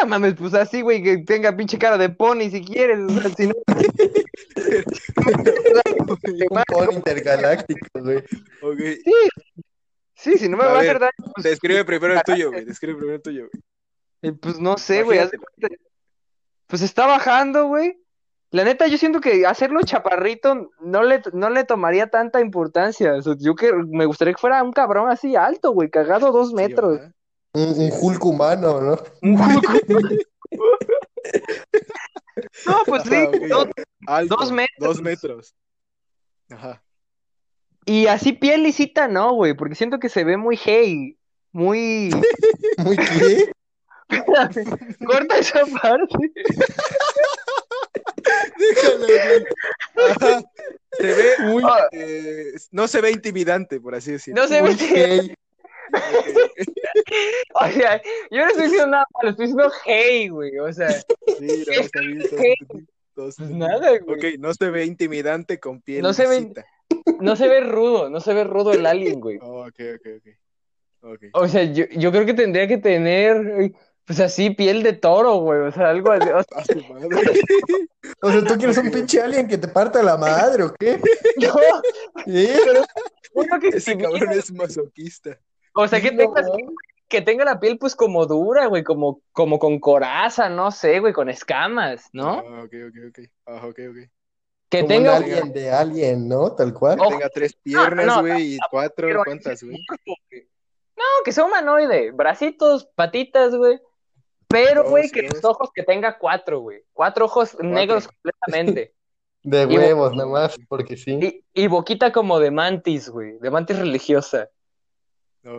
No 0.00 0.06
mames, 0.06 0.34
pues 0.34 0.54
así, 0.54 0.80
güey, 0.80 1.02
que 1.02 1.18
tenga 1.18 1.54
pinche 1.56 1.78
cara 1.78 1.98
de 1.98 2.08
pony 2.08 2.50
si 2.50 2.64
quieres. 2.64 2.98
o 3.00 3.20
sea, 3.20 3.30
si 3.30 3.46
no, 3.46 3.54
Un 6.50 6.62
pony 6.66 6.92
intergaláctico, 6.94 7.86
güey. 7.94 8.18
Ok, 8.62 8.78
sí, 10.14 10.38
si 10.38 10.48
no 10.48 10.56
me 10.56 10.64
A 10.64 10.68
va 10.68 10.76
a 10.78 10.80
hacer 10.80 10.98
daño, 10.98 11.12
pues, 11.34 11.44
describe 11.44 11.84
primero 11.84 12.14
el 12.14 12.22
tuyo, 12.22 12.50
güey, 12.50 12.64
describe 12.64 12.94
primero 12.96 13.16
el 13.16 13.22
tuyo, 13.22 13.48
güey. 13.52 13.62
eh, 14.22 14.32
pues 14.40 14.58
no 14.58 14.76
sé, 14.78 15.02
güey. 15.02 15.20
Pues 16.66 16.82
está 16.82 17.06
bajando, 17.06 17.66
güey. 17.66 17.98
La 18.50 18.64
neta, 18.64 18.86
yo 18.86 18.98
siento 18.98 19.20
que 19.20 19.46
hacerlo 19.46 19.80
chaparrito 19.82 20.70
no 20.80 21.02
le, 21.02 21.22
no 21.32 21.48
le 21.48 21.64
tomaría 21.64 22.08
tanta 22.08 22.40
importancia. 22.40 23.14
O 23.14 23.22
sea, 23.22 23.34
yo 23.38 23.54
que 23.54 23.72
me 23.72 24.04
gustaría 24.04 24.34
que 24.34 24.40
fuera 24.40 24.62
un 24.62 24.72
cabrón 24.72 25.10
así 25.10 25.36
alto, 25.36 25.72
güey, 25.72 25.90
cagado 25.90 26.32
dos 26.32 26.50
Sí, 26.50 26.54
metros. 26.54 27.00
Un, 27.54 27.68
un 27.78 27.90
Hulk 27.92 28.24
humano, 28.24 28.80
¿no? 28.80 28.98
Un 29.22 29.40
Hulk. 29.40 30.26
No, 32.66 32.78
pues 32.86 33.02
sí, 33.04 33.14
Ajá, 33.14 33.28
ok. 33.28 33.36
dos- 33.48 33.68
Alto, 34.06 34.36
Dos 34.36 34.52
metros. 34.52 34.78
Dos 34.88 35.02
metros. 35.02 35.54
Ajá. 36.50 36.82
y 37.86 38.06
así 38.06 38.32
piel 38.32 38.62
lisita, 38.62 39.06
no, 39.08 39.32
güey, 39.34 39.54
porque 39.54 39.74
siento 39.74 39.98
que 39.98 40.08
se 40.08 40.24
ve 40.24 40.36
muy 40.36 40.58
hey, 40.62 41.16
muy... 41.52 42.10
Muy 42.78 42.96
qué? 42.96 43.52
Corta 45.06 45.38
esa 45.38 45.64
parte. 45.80 46.32
Déjalo, 48.58 48.98
güey. 49.06 49.44
Ajá. 50.10 50.42
Se 50.92 51.06
ve, 51.14 51.34
Muy, 51.44 51.62
Ah, 51.66 51.86
eh, 51.92 52.52
no 52.70 52.88
se 52.88 53.00
ve 53.00 53.10
intimidante, 53.12 53.80
por 53.80 53.94
así 53.94 54.12
decirlo. 54.12 54.42
no 54.42 54.48
se 54.48 54.60
muy 54.62 54.74
ve... 54.74 54.86
gay. 54.86 55.34
O 57.54 57.66
sea, 57.68 58.00
yo 58.30 58.44
no 58.44 58.46
estoy 58.46 58.64
diciendo 58.64 58.86
nada 58.86 59.06
malo, 59.14 59.30
estoy 59.30 59.46
diciendo 59.46 59.72
hey, 59.84 60.28
güey, 60.28 60.58
o 60.58 60.72
sea, 60.72 60.90
Sí, 60.90 61.64
no, 61.66 62.80
todos 63.14 63.36
pues 63.36 63.50
nada, 63.50 63.98
güey. 63.98 64.18
Ok, 64.18 64.38
no 64.38 64.54
se 64.54 64.70
ve 64.70 64.86
intimidante 64.86 65.60
con 65.60 65.80
piel 65.82 66.02
No 66.02 66.12
se 66.12 66.26
ve-. 66.26 66.52
No 67.20 67.36
se 67.36 67.48
ve 67.48 67.60
rudo, 67.60 68.10
no 68.10 68.20
se 68.20 68.34
ve 68.34 68.44
rudo 68.44 68.72
el 68.72 68.86
alien, 68.86 69.20
güey. 69.20 69.38
Oh, 69.42 69.66
ok, 69.66 69.80
ok, 69.96 70.06
ok. 70.18 70.28
Ok. 71.04 71.24
O 71.32 71.48
sea, 71.48 71.64
yo, 71.64 71.84
yo 71.90 72.12
creo 72.12 72.24
que 72.24 72.34
tendría 72.34 72.68
que 72.68 72.78
tener, 72.78 73.72
pues 74.04 74.20
así, 74.20 74.50
piel 74.50 74.84
de 74.84 74.92
toro, 74.92 75.38
güey, 75.38 75.60
o 75.62 75.72
sea, 75.72 75.90
algo 75.90 76.12
así. 76.12 76.28
O 76.28 76.42
sea, 76.42 76.58
A 76.58 76.64
su 76.64 76.92
madre. 76.92 77.40
O 78.22 78.30
sea, 78.30 78.44
¿tú 78.44 78.56
quieres 78.56 78.78
un 78.78 78.90
pinche 78.90 79.20
alien 79.20 79.48
que 79.48 79.58
te 79.58 79.66
parta 79.66 80.02
la 80.02 80.16
madre 80.16 80.62
o 80.62 80.74
qué? 80.74 81.00
creo 82.24 83.60
que 83.60 83.68
Ese 83.76 83.98
cabrón 83.98 84.30
es 84.30 84.52
masoquista. 84.52 85.38
O 85.74 85.88
sea, 85.88 86.00
que 86.00 86.12
no, 86.12 86.32
que 87.08 87.20
tenga 87.20 87.44
la 87.44 87.60
piel 87.60 87.78
pues 87.78 87.94
como 87.94 88.26
dura, 88.26 88.66
güey, 88.66 88.82
como, 88.84 89.20
como 89.32 89.58
con 89.58 89.78
coraza, 89.80 90.48
no 90.48 90.70
sé, 90.70 91.00
güey, 91.00 91.12
con 91.12 91.28
escamas, 91.28 92.08
¿no? 92.12 92.42
Ah, 92.46 92.62
ok, 92.64 92.74
ok, 92.88 92.96
ok. 93.08 93.18
Ah, 93.46 93.66
ok, 93.66 93.78
ok. 93.90 94.10
Que 94.70 94.78
Como 94.80 94.88
tenga 94.88 95.16
un 95.18 95.22
alien 95.24 95.52
de 95.52 95.70
alien, 95.70 96.28
¿no? 96.28 96.52
Tal 96.54 96.72
cual. 96.72 96.96
Que 96.96 97.04
Oh, 97.04 97.08
tenga 97.10 97.28
tres 97.28 97.54
piernas, 97.62 98.06
no, 98.06 98.20
güey, 98.22 98.54
y 98.54 98.58
cuatro, 98.70 99.06
pero- 99.08 99.22
¿cuántas, 99.24 99.62
güey? 99.62 99.76
No, 100.96 101.04
que 101.24 101.32
sea 101.32 101.44
humanoide, 101.44 102.10
bracitos, 102.12 102.86
patitas, 102.94 103.54
güey. 103.54 103.78
pero, 104.48 104.88
güey, 104.88 105.10
que 105.10 105.22
los 105.22 105.44
ojos 105.44 105.70
que 105.74 105.82
tenga 105.82 106.16
cuatro, 106.18 106.60
güey. 106.60 106.82
Cuatro 106.92 107.24
ojos 107.26 107.56
negros 107.60 108.08
completamente. 108.22 108.94
De 109.42 109.66
huevos, 109.66 110.12
nada 110.14 110.28
más, 110.28 110.56
porque 110.68 110.96
sí. 110.96 111.18
Y, 111.54 111.62
y 111.64 111.66
boquita 111.66 112.12
como 112.12 112.38
de 112.38 112.50
mantis, 112.50 113.08
güey. 113.08 113.38
De 113.40 113.50
mantis 113.50 113.78
religiosa. 113.78 114.48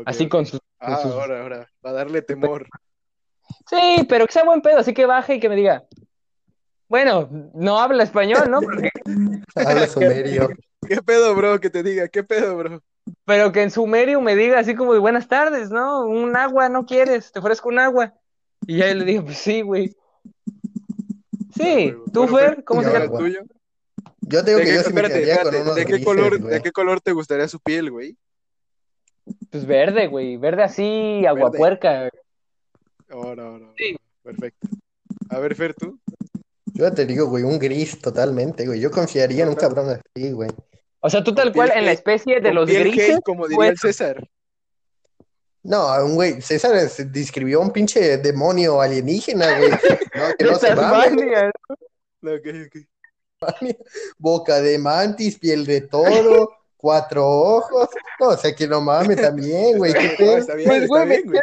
Así 0.05 0.29
con 0.29 0.45
sus. 0.45 0.59
con 0.79 0.93
Ah, 0.93 0.97
sus- 0.97 1.11
ahora, 1.11 1.41
ahora. 1.41 1.69
Va 1.85 1.89
a 1.91 1.93
darle 1.93 2.21
temor. 2.21 2.67
Sí, 3.69 4.05
pero 4.07 4.25
que 4.25 4.33
sea 4.33 4.43
buen 4.43 4.61
pedo, 4.61 4.79
así 4.79 4.93
que 4.93 5.05
baje 5.05 5.35
y 5.35 5.39
que 5.39 5.49
me 5.49 5.55
diga. 5.55 5.83
Bueno, 6.87 7.29
no 7.53 7.79
habla 7.79 8.03
español, 8.03 8.49
¿no? 8.49 8.61
Porque- 8.61 8.89
Habla 9.55 9.87
sumerio. 9.87 10.49
¿Qué 10.87 11.01
pedo, 11.01 11.33
bro? 11.35 11.59
Que 11.59 11.69
te 11.69 11.81
diga, 11.83 12.07
¿qué 12.07 12.23
pedo, 12.23 12.57
bro? 12.57 12.81
pero 13.25 13.51
que 13.51 13.61
en 13.61 13.69
sumerio 13.71 14.21
me 14.21 14.33
diga 14.35 14.59
así 14.59 14.75
como 14.75 14.93
de 14.93 14.99
buenas 14.99 15.27
tardes, 15.27 15.69
¿no? 15.69 16.05
Un 16.05 16.37
agua, 16.37 16.69
¿no 16.69 16.85
quieres? 16.85 17.31
Te 17.33 17.39
ofrezco 17.39 17.67
un 17.69 17.79
agua. 17.79 18.13
Y 18.65 18.77
ya 18.77 18.93
le 18.93 19.03
digo, 19.03 19.25
pues 19.25 19.37
sí, 19.39 19.61
güey. 19.61 19.93
Sí, 21.55 21.91
Bueno, 21.91 22.03
tú, 22.13 22.27
bueno, 22.27 22.37
Fer, 22.37 22.63
¿cómo 22.63 22.81
se 22.81 22.87
¿Ahora 22.87 22.99
llama? 23.05 23.17
el 23.17 23.23
tuyo? 23.25 23.41
Yo 24.21 24.43
te 24.43 24.51
digo 24.51 24.59
¿De 24.59 24.65
que 24.65 24.71
qué, 24.71 24.75
yo 24.77 24.83
sí 24.83 24.93
me 24.93 25.01
espérate, 25.01 25.43
con 25.43 25.55
unos 25.61 25.75
¿de 25.75 25.85
qué 25.85 25.91
grises, 25.91 26.05
color, 26.05 26.39
de 26.39 26.61
qué 26.61 26.71
color 26.71 27.01
te 27.01 27.11
gustaría 27.11 27.47
su 27.47 27.59
piel, 27.59 27.91
güey? 27.91 28.17
Pues 29.49 29.65
verde, 29.65 30.07
güey, 30.07 30.37
verde 30.37 30.63
así, 30.63 31.25
aguapuerca. 31.25 32.09
Ahora, 33.09 33.47
ahora. 33.47 33.65
Sí. 33.77 33.95
Perfecto. 34.23 34.67
A 35.29 35.39
ver, 35.39 35.55
Fer, 35.55 35.73
tú. 35.73 35.99
Yo 36.65 36.91
te 36.91 37.05
digo, 37.05 37.27
güey, 37.27 37.43
un 37.43 37.59
gris 37.59 37.99
totalmente, 37.99 38.65
güey. 38.65 38.79
Yo 38.79 38.89
confiaría 38.89 39.43
en 39.43 39.49
un 39.49 39.55
cabrón 39.55 39.89
así, 39.89 40.31
güey. 40.31 40.49
O 41.01 41.09
sea, 41.09 41.23
tú 41.23 41.35
tal 41.35 41.51
cual 41.53 41.71
en 41.75 41.85
la 41.85 41.91
especie 41.91 42.39
de 42.39 42.53
los 42.53 42.67
grises, 42.67 43.09
gay, 43.09 43.21
como 43.23 43.47
diría 43.47 43.67
el 43.67 43.77
César. 43.77 44.27
No, 45.61 45.93
un 46.03 46.15
güey, 46.15 46.41
César 46.41 46.89
se 46.89 47.05
describió 47.05 47.61
un 47.61 47.71
pinche 47.71 48.17
demonio 48.17 48.81
alienígena, 48.81 49.59
güey. 49.59 49.69
No, 50.15 50.33
que 50.37 50.45
de 50.45 50.51
no 50.51 50.57
se 50.57 50.73
ok. 52.21 52.47
Boca 54.17 54.61
de 54.61 54.77
mantis, 54.77 55.37
piel 55.37 55.65
de 55.65 55.81
toro, 55.81 56.49
cuatro 56.83 57.25
ojos. 57.25 57.87
No, 58.19 58.27
o 58.27 58.37
sea, 58.37 58.53
que 58.53 58.67
no 58.67 58.81
mames 58.81 59.21
también, 59.21 59.77
güey. 59.77 59.93
¿Qué 59.93 59.99
No, 60.11 60.17
pedo? 60.17 60.37
está 60.37 60.55
bien, 60.55 60.67
Pues, 60.69 60.87
güey, 60.89 61.07
bien, 61.07 61.21
güey. 61.25 61.41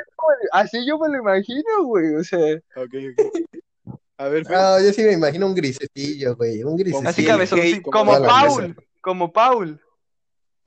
así 0.53 0.87
yo 0.87 0.99
me 0.99 1.09
lo 1.09 1.17
imagino, 1.19 1.85
güey. 1.85 2.15
O 2.15 2.23
sea, 2.23 2.57
Ok, 2.77 2.95
ok. 3.19 3.97
A 4.19 4.29
ver. 4.29 4.49
No, 4.51 4.79
yo 4.81 4.93
sí 4.93 5.03
me 5.03 5.13
imagino 5.13 5.47
un 5.47 5.55
grisecillo, 5.55 6.37
güey. 6.37 6.63
Un 6.63 6.77
grisecillo. 6.77 7.09
así 7.09 7.25
cabezón, 7.25 7.61
sí, 7.63 7.81
como 7.81 8.13
como 8.13 8.27
Paul, 8.27 8.77
como 9.01 9.33
Paul. 9.33 9.81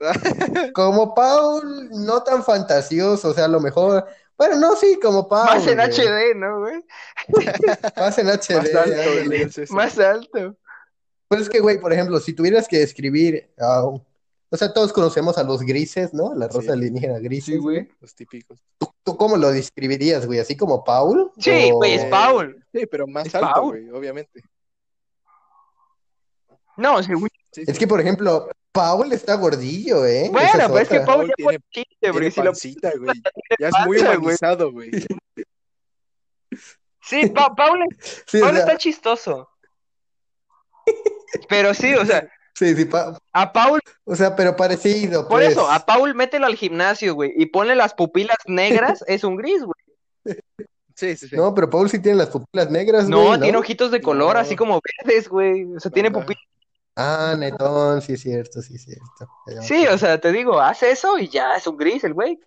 Como 0.74 1.14
Paul, 1.14 1.88
no 1.92 2.22
tan 2.24 2.42
fantasioso, 2.42 3.28
o 3.30 3.32
sea, 3.32 3.44
a 3.44 3.48
lo 3.48 3.60
mejor. 3.60 4.04
Bueno, 4.36 4.56
no, 4.56 4.74
sí, 4.74 4.98
como 5.00 5.28
Paul. 5.28 5.46
Más 5.46 5.66
en 5.68 5.76
güey. 5.76 5.88
HD, 5.88 6.34
¿no, 6.34 6.58
güey? 6.58 6.84
Más 7.96 8.18
en 8.18 8.26
HD. 8.28 8.56
Más 8.56 8.74
alto, 8.74 9.50
César. 9.52 9.76
Más 9.76 9.98
alto. 10.00 10.56
Pues 11.28 11.42
es 11.42 11.48
que, 11.48 11.60
güey, 11.60 11.78
por 11.80 11.92
ejemplo, 11.92 12.18
si 12.18 12.32
tuvieras 12.34 12.66
que 12.66 12.80
describir 12.80 13.48
a 13.58 13.84
un- 13.84 14.04
O 14.54 14.56
sea, 14.56 14.72
todos 14.72 14.92
conocemos 14.92 15.36
a 15.36 15.42
los 15.42 15.62
grises, 15.62 16.14
¿no? 16.14 16.32
La 16.34 16.46
Sí. 16.48 16.56
rosa 16.56 16.72
alienígena 16.74 17.18
grises. 17.18 17.46
Sí, 17.54 17.56
güey. 17.56 17.88
Los 18.00 18.14
típicos. 18.14 18.62
¿Tú 19.02 19.16
cómo 19.16 19.36
lo 19.36 19.50
describirías, 19.50 20.26
güey? 20.26 20.38
¿Así 20.38 20.56
como 20.56 20.84
Paul? 20.84 21.32
Sí, 21.38 21.70
O- 21.72 21.76
güey, 21.78 21.94
es 21.94 22.04
Paul. 22.04 22.64
Sí, 22.72 22.86
pero 22.86 23.06
más 23.08 23.26
Es 23.26 23.34
alto, 23.34 23.50
Paul. 23.52 23.70
güey, 23.72 23.90
obviamente. 23.90 24.42
No, 26.76 27.02
sí, 27.02 27.12
güey. 27.14 27.30
Sí, 27.52 27.62
Es 27.66 27.72
sí. 27.74 27.78
que, 27.80 27.86
por 27.88 28.00
ejemplo, 28.00 28.48
Paul 28.72 29.12
está 29.12 29.34
gordillo, 29.34 30.06
¿eh? 30.06 30.28
Bueno, 30.30 30.46
Esa 30.48 30.66
pero 30.68 30.78
es 30.78 30.88
que. 30.88 31.00
Paul 31.00 31.06
Paul 31.06 31.26
ya 31.28 31.44
fue 31.44 31.58
tiene- 31.70 31.86
chiste, 31.88 32.12
lo. 32.42 32.44
pancita, 32.44 32.92
güey. 32.98 33.22
Ya 33.58 33.68
es 33.68 33.74
muy 33.86 33.98
güey. 34.02 34.16
humanizado, 34.16 34.72
güey. 34.72 34.90
Sí, 37.02 37.26
Pa- 37.30 37.54
Paul, 37.54 37.80
Sí, 38.26 38.38
o 38.38 38.40
Paul 38.42 38.52
sea, 38.52 38.60
está 38.60 38.78
chistoso. 38.78 39.48
Pero 41.48 41.74
sí, 41.74 41.94
o 41.94 42.04
sea, 42.06 42.28
sí, 42.54 42.74
sí, 42.74 42.84
Pa- 42.86 43.18
a 43.32 43.52
Paul, 43.52 43.80
o 44.04 44.14
sea, 44.16 44.34
pero 44.36 44.56
parecido, 44.56 45.28
por 45.28 45.40
pues. 45.40 45.52
eso, 45.52 45.70
a 45.70 45.84
Paul 45.84 46.14
mételo 46.14 46.46
al 46.46 46.56
gimnasio, 46.56 47.14
güey, 47.14 47.32
y 47.36 47.46
ponle 47.46 47.74
las 47.74 47.94
pupilas 47.94 48.36
negras, 48.46 49.04
es 49.08 49.24
un 49.24 49.36
gris, 49.36 49.62
güey. 49.62 50.36
Sí, 50.94 51.16
sí, 51.16 51.28
sí. 51.28 51.36
No, 51.36 51.52
pero 51.54 51.68
Paul 51.68 51.90
sí 51.90 51.98
tiene 51.98 52.18
las 52.18 52.28
pupilas 52.30 52.70
negras, 52.70 53.08
No, 53.08 53.26
güey, 53.26 53.40
tiene 53.40 53.58
ojitos 53.58 53.90
de 53.90 54.00
color, 54.00 54.34
No. 54.34 54.40
así 54.40 54.54
como 54.54 54.80
verdes, 55.04 55.28
güey. 55.28 55.64
O 55.74 55.80
sea, 55.80 55.90
tiene 55.90 56.10
pupilas. 56.10 56.42
Ah, 56.96 57.34
netón, 57.36 58.00
sí 58.00 58.12
es 58.12 58.20
cierto, 58.20 58.62
sí 58.62 58.76
es 58.76 58.84
cierto. 58.84 59.28
Ya 59.48 59.60
Sí, 59.62 59.86
o 59.88 59.98
sea, 59.98 60.20
te 60.20 60.30
digo, 60.30 60.60
haz 60.60 60.84
eso 60.84 61.18
y 61.18 61.28
ya 61.28 61.56
es 61.56 61.66
un 61.66 61.76
gris 61.76 62.04
el 62.04 62.14
güey. 62.14 62.38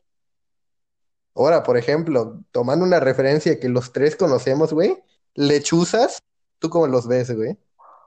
Ahora, 1.35 1.61
por 1.63 1.77
ejemplo, 1.77 2.39
tomando 2.51 2.85
una 2.85 2.99
referencia 3.01 3.59
que 3.59 3.67
los 3.69 3.91
tres 3.91 4.15
conocemos, 4.15 4.73
güey, 4.73 4.97
lechuzas, 5.35 6.23
¿tú 6.59 6.69
cómo 6.69 6.87
los 6.87 7.07
ves, 7.07 7.35
güey? 7.35 7.57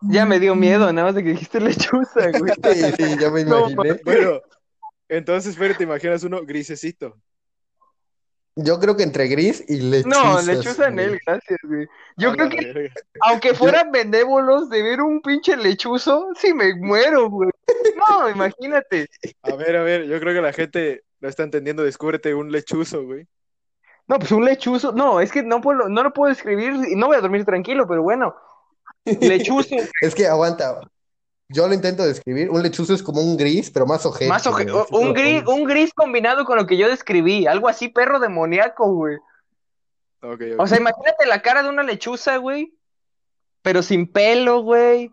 Ya 0.03 0.25
me 0.25 0.41
dio 0.41 0.55
miedo, 0.55 0.91
nada 0.93 1.09
más 1.09 1.15
de 1.15 1.23
que 1.23 1.31
dijiste 1.31 1.61
lechuza, 1.61 2.31
güey. 2.39 2.53
Sí, 2.75 2.93
sí, 2.97 3.17
ya 3.19 3.31
me 3.31 3.45
No, 3.45 3.69
imaginé. 3.71 4.01
Bueno, 4.05 4.41
entonces, 5.09 5.57
Fer, 5.57 5.77
te 5.77 5.85
imaginas 5.85 6.23
uno 6.25 6.45
grisecito. 6.45 7.17
Yo 8.57 8.79
creo 8.81 8.97
que 8.97 9.05
entre 9.05 9.29
gris 9.29 9.65
y 9.69 9.77
No, 9.79 9.91
lechuzas. 9.91 10.47
lechuza 10.47 10.89
en 10.89 10.99
él, 10.99 11.21
gracias, 11.25 11.59
güey. 11.63 11.87
Yo 12.17 12.31
A 12.31 12.33
creo 12.35 12.49
que, 12.49 12.73
verga. 12.73 12.95
aunque 13.21 13.55
fueran 13.55 13.93
benévolos 13.93 14.69
de 14.69 14.83
ver 14.83 15.01
un 15.01 15.23
pinche 15.23 15.57
lechuzo, 15.57 16.29
sí 16.35 16.53
me 16.53 16.75
muero, 16.75 17.31
güey. 17.31 17.51
No, 17.97 18.29
imagínate. 18.31 19.09
A 19.43 19.55
ver, 19.55 19.77
a 19.77 19.83
ver, 19.83 20.07
yo 20.07 20.19
creo 20.21 20.35
que 20.35 20.41
la 20.43 20.53
gente 20.53 21.05
lo 21.21 21.29
está 21.29 21.45
entendiendo. 21.45 21.85
Descúbrete 21.85 22.35
un 22.35 22.51
lechuzo, 22.51 23.05
güey. 23.05 23.27
No, 24.09 24.19
pues 24.19 24.33
un 24.33 24.45
lechuzo. 24.45 24.93
No, 24.93 25.21
es 25.21 25.31
que 25.31 25.43
no 25.43 25.61
puedo, 25.61 25.89
no 25.89 26.03
lo 26.03 26.13
puedo 26.13 26.33
escribir 26.33 26.73
y 26.89 26.97
no 26.97 27.07
voy 27.07 27.17
a 27.17 27.21
dormir 27.21 27.45
tranquilo, 27.45 27.87
pero 27.87 28.03
bueno. 28.03 28.35
Lechuzo, 29.05 29.75
Es 30.03 30.15
que 30.15 30.27
aguanta. 30.27 30.81
Yo 31.49 31.67
lo 31.67 31.75
intento 31.75 32.05
describir. 32.05 32.49
Un 32.51 32.63
lechuzo 32.63 32.95
es 32.95 33.03
como 33.03 33.21
un 33.23 33.37
gris, 33.37 33.71
pero 33.73 33.85
más 33.87 34.07
ojete. 34.07 34.29
más 34.29 34.47
oje- 34.47 34.65
güey, 34.71 34.83
así 34.85 34.95
un 34.95 35.13
gris, 35.13 35.43
un 35.47 35.65
gris 35.65 35.93
combinado 35.93 36.45
con 36.45 36.57
lo 36.57 36.67
que 36.67 36.77
yo 36.77 36.89
describí, 36.89 37.47
algo 37.47 37.69
así 37.69 37.89
perro 37.89 38.21
demoníaco, 38.21 38.93
güey. 38.93 39.17
Ok, 40.23 40.43
O 40.59 40.67
sea, 40.67 40.79
imagínate 40.79 41.27
la 41.27 41.43
cara 41.43 41.63
de 41.65 41.71
una 41.71 41.83
lechuza, 41.83 42.37
güey, 42.37 42.73
pero 43.63 43.83
sin 43.83 44.07
pelo, 44.07 44.63
güey. 44.63 45.11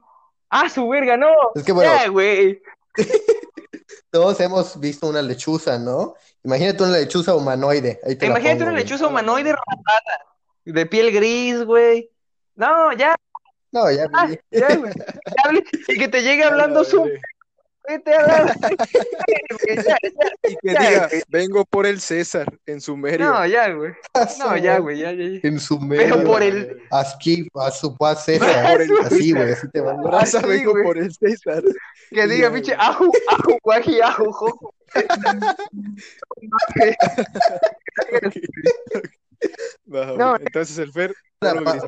Ah, 0.49 0.69
su 0.69 0.87
verga, 0.89 1.17
no. 1.17 1.31
Es 1.55 1.63
que 1.63 1.71
bueno, 1.71 1.91
Ya, 1.91 2.07
güey. 2.09 2.61
todos 4.11 4.39
hemos 4.39 4.79
visto 4.79 5.07
una 5.07 5.21
lechuza, 5.21 5.77
¿no? 5.79 6.15
Imagínate 6.43 6.83
una 6.83 6.97
lechuza 6.97 7.35
humanoide. 7.35 7.99
Ahí 8.05 8.15
te 8.15 8.25
la 8.25 8.31
Imagínate 8.31 8.57
pongo, 8.59 8.63
una 8.69 8.71
güey. 8.73 8.83
lechuza 8.83 9.07
humanoide 9.07 9.51
rapada, 9.53 10.25
de 10.65 10.85
piel 10.85 11.11
gris, 11.11 11.63
güey. 11.65 12.09
No, 12.55 12.91
ya, 12.93 13.15
No, 13.71 13.91
ya 13.91 14.07
ah, 14.13 14.25
vi. 14.27 14.39
ya. 14.51 14.59
Ya 14.59 14.67
hable- 14.69 15.63
Y 15.87 15.97
que 15.99 16.07
te 16.07 16.21
llegue 16.21 16.43
A 16.43 16.47
la 16.47 16.51
hablando 16.53 16.83
su 16.83 17.03
verga. 17.03 17.19
vete 17.87 18.13
a 18.13 18.27
ya. 18.27 19.97
Y 20.43 20.55
que 20.57 20.73
Ya, 20.73 20.79
diga, 20.89 21.07
güey. 21.07 21.21
vengo 21.29 21.65
por 21.65 21.85
el 21.85 21.99
César 22.01 22.47
en 22.65 22.81
sumerio. 22.81 23.25
No, 23.31 23.45
ya, 23.45 23.69
güey. 23.73 23.93
No, 24.39 24.57
ya, 24.57 24.79
güey, 24.79 24.99
ya, 24.99 25.11
ya. 25.11 25.23
ya. 25.25 25.39
En 25.43 25.59
su 25.59 25.79
Pero 25.87 26.17
medio. 26.17 26.23
por 26.23 26.43
el, 26.43 26.81
Así, 26.91 27.47
a 27.55 27.71
su 27.71 27.95
Por 27.95 28.15
César. 28.17 28.81
el 28.81 28.91
Así, 29.05 29.31
güey, 29.33 29.51
así 29.51 29.69
te 29.69 29.81
van. 29.81 30.03
Raza, 30.03 30.41
vengo 30.45 30.71
güey. 30.71 30.83
por 30.83 30.97
el 30.97 31.13
César. 31.13 31.63
que 32.09 32.27
diga, 32.27 32.51
pinche, 32.51 32.73
aju, 32.77 33.11
aju, 33.29 33.57
guaji, 33.63 34.01
aju, 34.01 34.31
jojo. 34.31 34.73
No. 39.85 40.35
Entonces 40.37 40.77
el 40.79 40.91
Fer, 40.91 41.13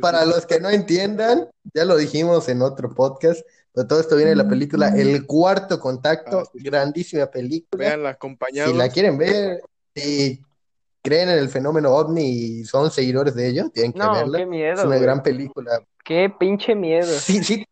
Para, 0.02 0.26
los 0.26 0.46
que 0.46 0.60
no 0.60 0.70
entiendan, 0.70 1.50
ya 1.74 1.86
lo 1.86 1.98
dijimos 1.98 2.48
en 2.50 2.62
otro 2.62 2.94
podcast, 2.94 3.42
pero 3.74 3.88
todo 3.88 4.00
esto 4.00 4.16
viene 4.16 4.32
de 4.32 4.36
la 4.36 4.48
película 4.48 4.90
El 4.90 5.26
Cuarto 5.26 5.80
Contacto, 5.80 6.40
Ah, 6.40 6.50
sí. 6.54 6.64
grandísima 6.64 7.28
película. 7.28 7.84
Veanla 7.86 8.10
Si 8.10 8.16
acompañados. 8.16 8.76
la 8.76 8.90
quieren 8.90 9.18
ver, 9.18 9.62
si 9.96 10.42
creen 11.02 11.30
en 11.30 11.40
el 11.40 11.50
fenómeno 11.50 11.92
ovni 11.96 12.30
y 12.30 12.66
son 12.66 12.92
seguidores 12.92 13.34
de 13.36 13.48
ello, 13.48 13.70
tienen 13.74 13.94
que 13.94 14.00
No, 14.00 14.14
verla. 14.14 14.38
qué 14.40 14.46
miedo, 14.46 14.74
Es 14.74 14.80
una 14.80 14.88
güey. 14.90 15.02
gran 15.02 15.24
película. 15.24 15.84
Qué 16.06 16.32
pinche 16.40 16.76
miedo. 16.76 17.08
Sí, 17.20 17.44
sí. 17.44 17.66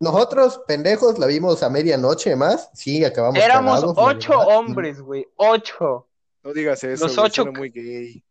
Nosotros, 0.00 0.60
pendejos, 0.66 1.18
la 1.18 1.26
vimos 1.26 1.62
a 1.62 1.70
medianoche 1.70 2.36
más. 2.36 2.68
Sí, 2.74 3.04
acabamos 3.04 3.42
Éramos 3.42 3.80
cagados, 3.80 3.94
ocho 3.96 4.38
hombres, 4.40 5.00
güey. 5.00 5.26
Ocho. 5.36 6.06
No 6.42 6.52
digas 6.52 6.82
eso, 6.84 7.04
Los 7.06 7.16
ocho- 7.16 7.46
muy 7.46 7.70
gay. 7.70 8.22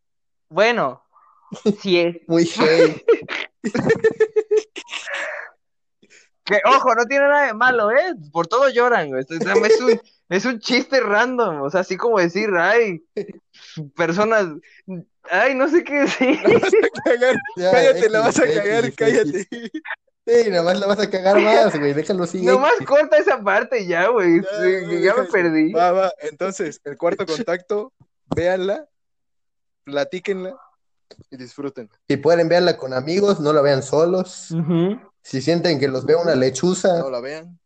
Bueno, 0.53 1.03
si 1.81 1.99
es. 1.99 2.17
Muy 2.27 2.45
gay. 2.57 3.03
Que, 6.45 6.61
ojo, 6.65 6.93
no 6.93 7.05
tiene 7.05 7.27
nada 7.27 7.47
de 7.47 7.53
malo, 7.53 7.89
¿eh? 7.89 8.13
Por 8.31 8.45
todo 8.47 8.69
lloran, 8.69 9.09
güey. 9.09 9.25
Es, 9.27 9.81
un, 9.81 10.01
es 10.29 10.45
un 10.45 10.59
chiste 10.59 10.99
random. 10.99 11.61
O 11.61 11.69
sea, 11.71 11.79
así 11.79 11.97
como 11.97 12.19
decir, 12.19 12.49
ay, 12.55 13.03
personas. 13.95 14.45
Ay, 15.23 15.55
no 15.55 15.67
sé 15.69 15.83
qué 15.83 16.01
decir. 16.01 16.39
La 16.43 16.59
vas 16.59 16.73
a 16.73 17.03
cagar. 17.03 17.35
Ya, 17.55 17.71
cállate, 17.71 18.09
la 18.09 18.19
vas 18.19 18.39
a 18.39 18.43
X, 18.43 18.55
cagar, 18.55 18.85
X, 18.85 18.95
cállate. 18.95 19.47
Sí, 20.25 20.49
nada 20.49 20.63
más 20.63 20.79
la 20.79 20.87
vas 20.87 20.99
a 20.99 21.09
cagar 21.09 21.39
más, 21.39 21.79
güey. 21.79 21.93
Déjalo 21.93 22.25
así. 22.25 22.41
Nomás 22.43 22.73
corta 22.85 23.17
esa 23.17 23.41
parte 23.41 23.87
ya, 23.87 24.09
güey. 24.09 24.41
Ya, 24.41 24.49
Sí, 24.61 24.85
güey, 24.85 25.01
ya 25.01 25.15
me 25.15 25.23
perdí. 25.23 25.73
Va, 25.73 25.91
va. 25.93 26.13
Entonces, 26.19 26.79
el 26.83 26.97
cuarto 26.97 27.25
contacto, 27.25 27.93
véanla, 28.35 28.87
platíquenla. 29.83 30.55
Y 31.29 31.37
disfruten. 31.37 31.89
Si 32.07 32.17
pueden 32.17 32.49
verla 32.49 32.75
con 32.77 32.93
amigos, 32.93 33.39
no 33.39 33.53
la 33.53 33.61
vean 33.61 33.83
solos. 33.83 34.49
Si 35.21 35.41
sienten 35.41 35.79
que 35.79 35.87
los 35.87 36.05
ve 36.05 36.15
una 36.15 36.33
lechuza, 36.35 36.99
No 36.99 37.09
la 37.11 37.19
vean. 37.21 37.59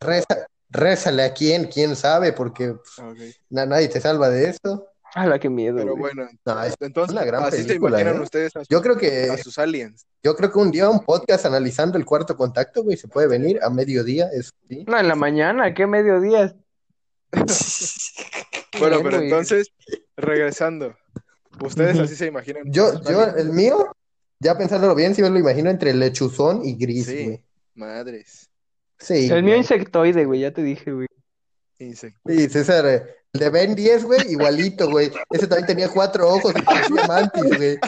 reza, 0.00 0.46
rézale 0.70 1.24
a 1.24 1.34
quién, 1.34 1.64
quién 1.66 1.96
sabe, 1.96 2.32
porque 2.32 2.74
pues, 2.74 3.40
na- 3.50 3.66
nadie 3.66 3.88
te 3.88 4.00
salva 4.00 4.30
de 4.30 4.50
eso. 4.50 4.86
Ala, 5.14 5.38
qué 5.40 5.48
miedo, 5.48 5.78
Pero 5.78 5.96
güey. 5.96 6.14
bueno, 6.14 6.30
No, 6.44 6.62
es 6.62 6.74
entonces, 6.80 7.12
una 7.12 7.24
gran 7.24 7.42
así 7.42 7.62
se 7.62 7.64
película, 7.64 7.98
imaginan 8.00 8.20
¿eh? 8.20 8.24
ustedes 8.24 8.54
a, 8.56 8.62
Yo 8.68 8.80
creo 8.82 8.96
que, 8.96 9.30
a 9.30 9.38
sus 9.38 9.58
aliens. 9.58 10.06
yo 10.22 10.36
creo 10.36 10.52
que 10.52 10.58
un 10.58 10.70
día 10.70 10.88
un 10.88 11.00
podcast 11.04 11.46
analizando 11.46 11.96
el 11.98 12.04
cuarto 12.04 12.36
contacto, 12.36 12.82
güey, 12.84 12.96
se 12.98 13.08
puede 13.08 13.26
venir 13.26 13.58
a 13.62 13.70
mediodía, 13.70 14.28
eso 14.32 14.52
sí. 14.68 14.84
No, 14.86 14.98
en 15.00 15.08
la 15.08 15.14
mañana, 15.16 15.74
¿qué 15.74 15.86
mediodía? 15.86 16.54
Bueno, 18.78 18.98
pero 19.02 19.18
entonces, 19.20 19.72
regresando, 20.16 20.94
¿ustedes 21.62 21.98
así 21.98 22.16
se 22.16 22.26
imaginan? 22.26 22.62
Yo, 22.66 23.00
yo, 23.02 23.24
el 23.36 23.50
mío, 23.50 23.92
ya 24.40 24.56
pensándolo 24.56 24.94
bien, 24.94 25.14
sí 25.14 25.22
me 25.22 25.30
lo 25.30 25.38
imagino 25.38 25.70
entre 25.70 25.94
lechuzón 25.94 26.64
y 26.64 26.76
gris, 26.76 27.06
Sí. 27.06 27.24
güey. 27.24 27.42
Madres. 27.74 28.50
Sí, 28.98 29.28
El 29.30 29.44
mío 29.44 29.56
insectoide, 29.56 30.24
güey, 30.24 30.40
ya 30.40 30.52
te 30.52 30.62
dije, 30.62 30.90
güey. 30.92 31.06
Insecto. 31.78 32.18
Sí, 32.26 32.48
César, 32.48 32.84
eh, 32.86 33.02
el 33.32 33.40
de 33.40 33.50
Ben 33.50 33.74
10, 33.76 34.04
güey, 34.04 34.20
igualito, 34.32 34.90
güey. 34.90 35.12
Ese 35.30 35.46
también 35.46 35.66
tenía 35.66 35.88
cuatro 35.88 36.28
ojos 36.28 36.52
y 36.58 36.62
parecía 36.62 37.06
mantis, 37.06 37.56
güey. 37.56 37.78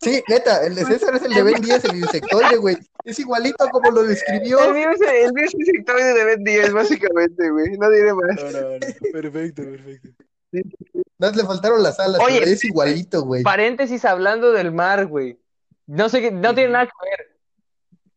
Sí, 0.00 0.22
neta, 0.28 0.64
el 0.64 0.74
de 0.74 0.86
César 0.86 1.14
es 1.16 1.22
el 1.24 1.34
de 1.34 1.42
Ben 1.42 1.60
10, 1.60 1.84
el 1.84 1.96
insectoide, 1.96 2.56
güey. 2.56 2.78
Es 3.04 3.18
igualito 3.18 3.68
como 3.68 3.90
lo 3.90 4.04
describió. 4.04 4.58
El 4.64 4.72
mío 4.72 4.88
es, 4.90 5.00
el 5.02 5.32
mío 5.34 5.44
es 5.44 5.54
insectoide 5.54 6.14
de 6.14 6.24
Ben 6.24 6.44
10, 6.44 6.72
básicamente, 6.72 7.50
güey. 7.50 7.76
No 7.76 7.90
diré 7.90 8.14
más. 8.14 8.36
No, 8.42 8.50
no, 8.52 8.70
no. 8.70 8.78
Perfecto, 9.12 9.62
perfecto. 9.64 10.08
No 10.52 11.30
le 11.30 11.44
faltaron 11.44 11.82
las 11.82 12.00
alas, 12.00 12.20
Oye, 12.24 12.40
pero 12.40 12.50
es 12.50 12.64
igualito, 12.64 13.22
güey. 13.22 13.42
Paréntesis 13.42 14.04
hablando 14.04 14.52
del 14.52 14.72
mar, 14.72 15.06
güey. 15.06 15.38
No 15.86 16.08
sé 16.08 16.20
qué, 16.20 16.30
no 16.30 16.54
tiene 16.54 16.72
nada 16.72 16.86
que 16.86 16.92
ver. 17.02 17.36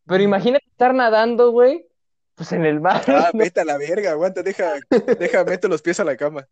Pero 0.06 0.22
imagínate 0.22 0.66
estar 0.66 0.94
nadando, 0.94 1.50
güey. 1.50 1.86
Pues 2.34 2.52
en 2.52 2.64
el 2.64 2.80
mar. 2.80 3.02
Ah, 3.08 3.30
¿no? 3.32 3.38
vete 3.38 3.60
a 3.60 3.64
la 3.64 3.78
verga, 3.78 4.10
aguanta, 4.10 4.42
deja, 4.42 4.74
deja, 5.18 5.44
meto 5.44 5.68
los 5.68 5.82
pies 5.82 6.00
a 6.00 6.04
la 6.04 6.16
cama. 6.16 6.46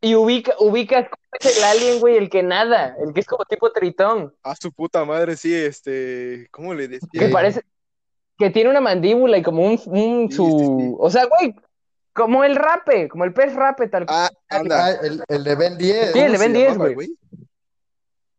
Y 0.00 0.14
ubica, 0.14 0.54
ubicas 0.58 1.08
cómo 1.08 1.22
es 1.40 1.56
el 1.56 1.64
alien, 1.64 2.00
güey, 2.00 2.16
el 2.16 2.28
que 2.28 2.42
nada, 2.42 2.94
el 3.02 3.12
que 3.12 3.20
es 3.20 3.26
como 3.26 3.44
tipo 3.44 3.72
tritón. 3.72 4.34
A 4.42 4.54
su 4.54 4.70
puta 4.72 5.04
madre, 5.04 5.36
sí, 5.36 5.54
este, 5.54 6.48
¿cómo 6.50 6.74
le 6.74 6.86
decía? 6.86 7.08
Que 7.12 7.28
parece, 7.28 7.62
que 8.38 8.50
tiene 8.50 8.70
una 8.70 8.80
mandíbula 8.80 9.38
y 9.38 9.42
como 9.42 9.64
un, 9.64 9.80
un 9.86 10.30
Sí, 10.30 10.36
su, 10.36 10.46
sí, 10.46 10.84
sí. 10.84 10.94
o 10.98 11.10
sea, 11.10 11.24
güey, 11.24 11.54
como 12.16 12.42
el 12.44 12.56
rape, 12.56 13.08
como 13.08 13.24
el 13.24 13.32
pez 13.34 13.54
rape, 13.54 13.88
tal 13.88 14.06
cual. 14.06 14.18
Ah, 14.18 14.30
anda. 14.48 14.86
Ah, 14.86 14.90
el, 15.02 15.22
el 15.28 15.44
de 15.44 15.54
Ben 15.54 15.76
10, 15.78 16.12
Sí, 16.12 16.18
el 16.18 16.32
de 16.32 16.38
¿Cómo 16.38 16.38
Ben 16.38 16.52
se 16.52 16.58
10, 16.58 16.72
llamaba, 16.72 16.90
güey. 16.94 17.08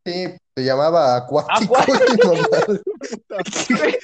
sí, 0.05 0.37
se 0.55 0.63
llamaba 0.63 1.15
Acuático. 1.15 1.77
Acuático. 1.77 2.33
Sí, 3.53 3.73
Ben 3.75 3.95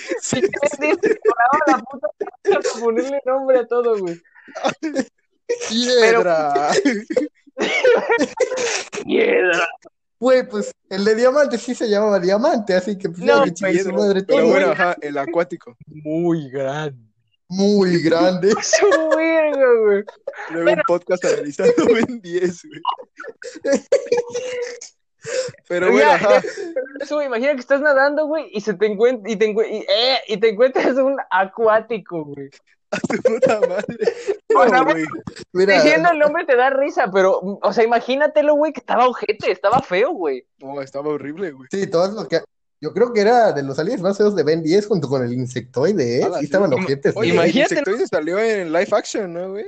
10 0.79 0.97
se 1.01 1.19
colaba 1.19 1.59
la 1.67 1.77
puta 1.79 2.07
para 2.43 2.61
ponerle 2.79 3.19
nombre 3.25 3.59
a 3.59 3.67
todo, 3.67 3.97
güey. 3.97 4.21
Piedra. 5.69 6.69
Piedra. 9.05 9.67
Güey, 10.19 10.47
pues 10.47 10.71
el 10.89 11.03
de 11.03 11.15
Diamante 11.15 11.57
sí 11.57 11.75
se 11.75 11.89
llamaba 11.89 12.19
Diamante, 12.19 12.73
así 12.75 12.97
que 12.97 13.09
pues 13.09 13.21
ya 13.21 13.37
No, 13.37 13.43
que 13.43 13.53
chingue 13.53 13.83
su 13.83 13.91
madre 13.91 14.23
Pero 14.23 14.47
bueno, 14.47 14.71
ajá, 14.71 14.95
el 15.01 15.17
acuático. 15.17 15.75
Muy 15.87 16.49
grande. 16.49 17.12
Muy 17.55 18.01
grande. 18.01 18.51
Su 18.63 19.09
verga, 19.15 19.67
güey. 19.85 20.03
Luego 20.51 20.71
un 20.71 20.81
podcast 20.87 21.23
analizando 21.25 21.73
Ben 21.93 22.21
10, 22.21 22.65
güey. 22.65 22.81
Pero 25.69 25.91
bueno, 25.91 25.99
Ya, 26.09 26.15
ajá. 26.15 26.41
Eso, 26.99 27.15
güey, 27.15 27.27
imagina 27.27 27.53
que 27.53 27.59
estás 27.59 27.79
nadando, 27.79 28.25
güey, 28.25 28.49
y 28.51 28.59
se 28.59 28.73
te 28.73 28.87
encuentra, 28.87 29.31
y 29.31 29.35
te, 29.37 29.45
y, 29.51 29.85
eh, 29.87 30.17
y 30.27 30.37
te 30.37 30.49
encuentras 30.49 30.97
un 30.97 31.17
acuático, 31.29 32.25
güey. 32.25 32.49
A 32.91 32.99
tu 32.99 33.21
puta 33.21 33.59
madre. 33.61 33.97
O 34.55 34.67
sea, 34.67 34.79
No, 34.79 34.85
güey. 34.85 35.05
Mira, 35.53 35.75
Diciendo 35.75 36.09
el 36.11 36.19
nombre 36.19 36.45
te 36.45 36.55
da 36.55 36.69
risa, 36.71 37.09
pero, 37.11 37.39
o 37.61 37.73
sea, 37.73 37.83
imagínatelo, 37.83 38.55
güey, 38.55 38.73
que 38.73 38.81
estaba 38.81 39.07
ojete, 39.07 39.51
estaba 39.51 39.79
feo, 39.79 40.11
güey. 40.11 40.45
No, 40.59 40.81
estaba 40.81 41.09
horrible, 41.09 41.51
güey. 41.51 41.69
sí, 41.71 41.87
todo 41.87 42.11
lo 42.11 42.27
que. 42.27 42.41
Yo 42.83 42.91
creo 42.91 43.13
que 43.13 43.21
era 43.21 43.53
de 43.53 43.63
los 43.63 43.79
aliens 43.79 44.01
más 44.01 44.17
feos 44.17 44.35
de 44.35 44.43
Ben 44.43 44.61
10 44.61 44.87
junto 44.87 45.07
con 45.07 45.23
el 45.23 45.31
insectoide, 45.31 46.19
¿eh? 46.19 46.27
Sí 46.39 46.43
estaban 46.43 46.73
ojetes. 46.73 47.15
Oye, 47.15 47.29
¿eh? 47.29 47.31
el 47.31 47.35
Imagínate- 47.37 47.75
insectoide 47.75 48.07
salió 48.07 48.37
en 48.39 48.73
live 48.73 48.89
action, 48.91 49.31
¿no, 49.31 49.51
güey? 49.51 49.65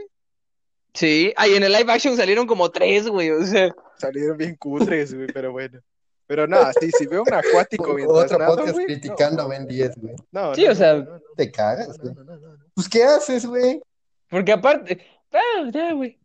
Sí, 0.93 1.33
ahí 1.37 1.53
en 1.53 1.63
el 1.63 1.71
live 1.71 1.93
action 1.93 2.17
salieron 2.17 2.45
como 2.45 2.69
tres, 2.71 3.07
güey, 3.07 3.31
o 3.31 3.45
sea. 3.45 3.73
Salieron 3.97 4.35
bien 4.35 4.57
cutres, 4.57 5.13
güey, 5.13 5.27
pero 5.27 5.53
bueno. 5.53 5.79
Pero 6.27 6.45
nada, 6.45 6.73
sí, 6.77 6.91
si 6.91 7.05
veo 7.07 7.23
un 7.23 7.33
acuático 7.33 7.93
mientras 7.93 8.25
Otro 8.25 8.37
nado, 8.37 8.55
podcast 8.57 8.73
güey, 8.73 8.85
criticando 8.87 9.37
no, 9.37 9.43
a 9.43 9.47
Ben 9.47 9.65
10, 9.65 9.95
güey. 9.95 10.15
No, 10.31 10.53
Sí, 10.53 10.65
no, 10.65 10.71
o 10.73 10.75
sea, 10.75 10.93
no, 10.95 11.03
no, 11.05 11.21
Te 11.37 11.51
cagas, 11.51 11.97
no, 11.97 12.03
güey. 12.03 12.15
no, 12.15 12.23
no, 12.25 12.37
no, 12.37 12.57
no. 12.57 12.65
Pues, 12.73 12.89
¿qué 12.89 13.05
haces, 13.05 13.45
güey? 13.45 13.81
Porque 14.29 14.51
aparte, 14.51 14.99
ah, 15.31 15.69
ya, 15.71 15.93
güey. 15.93 16.19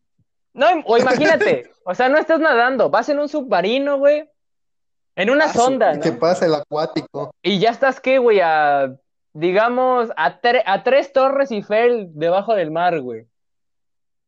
No, 0.55 0.67
o 0.87 0.99
imagínate, 0.99 1.71
o 1.85 1.95
sea, 1.95 2.09
no 2.09 2.19
estás 2.19 2.41
nadando, 2.41 2.91
vas 2.91 3.09
en 3.11 3.21
un 3.21 3.29
submarino, 3.29 3.99
güey, 3.99 4.29
en 5.17 5.31
una 5.31 5.45
Ah, 5.47 5.53
sonda, 5.53 5.93
¿Y 5.95 5.97
¿no? 5.97 6.03
qué 6.03 6.13
pasa 6.13 6.47
el 6.47 6.55
acuático? 6.55 7.31
Y 7.43 7.59
ya 7.59 7.71
estás, 7.71 8.01
¿qué, 8.01 8.19
güey? 8.19 8.41
A, 8.43 8.97
digamos, 9.33 10.11
a, 10.17 10.41
tre- 10.41 10.63
a 10.67 10.83
tres 10.83 11.13
torres 11.13 11.51
Eiffel 11.51 12.09
debajo 12.15 12.55
del 12.55 12.71
mar, 12.71 13.01
güey. 13.01 13.27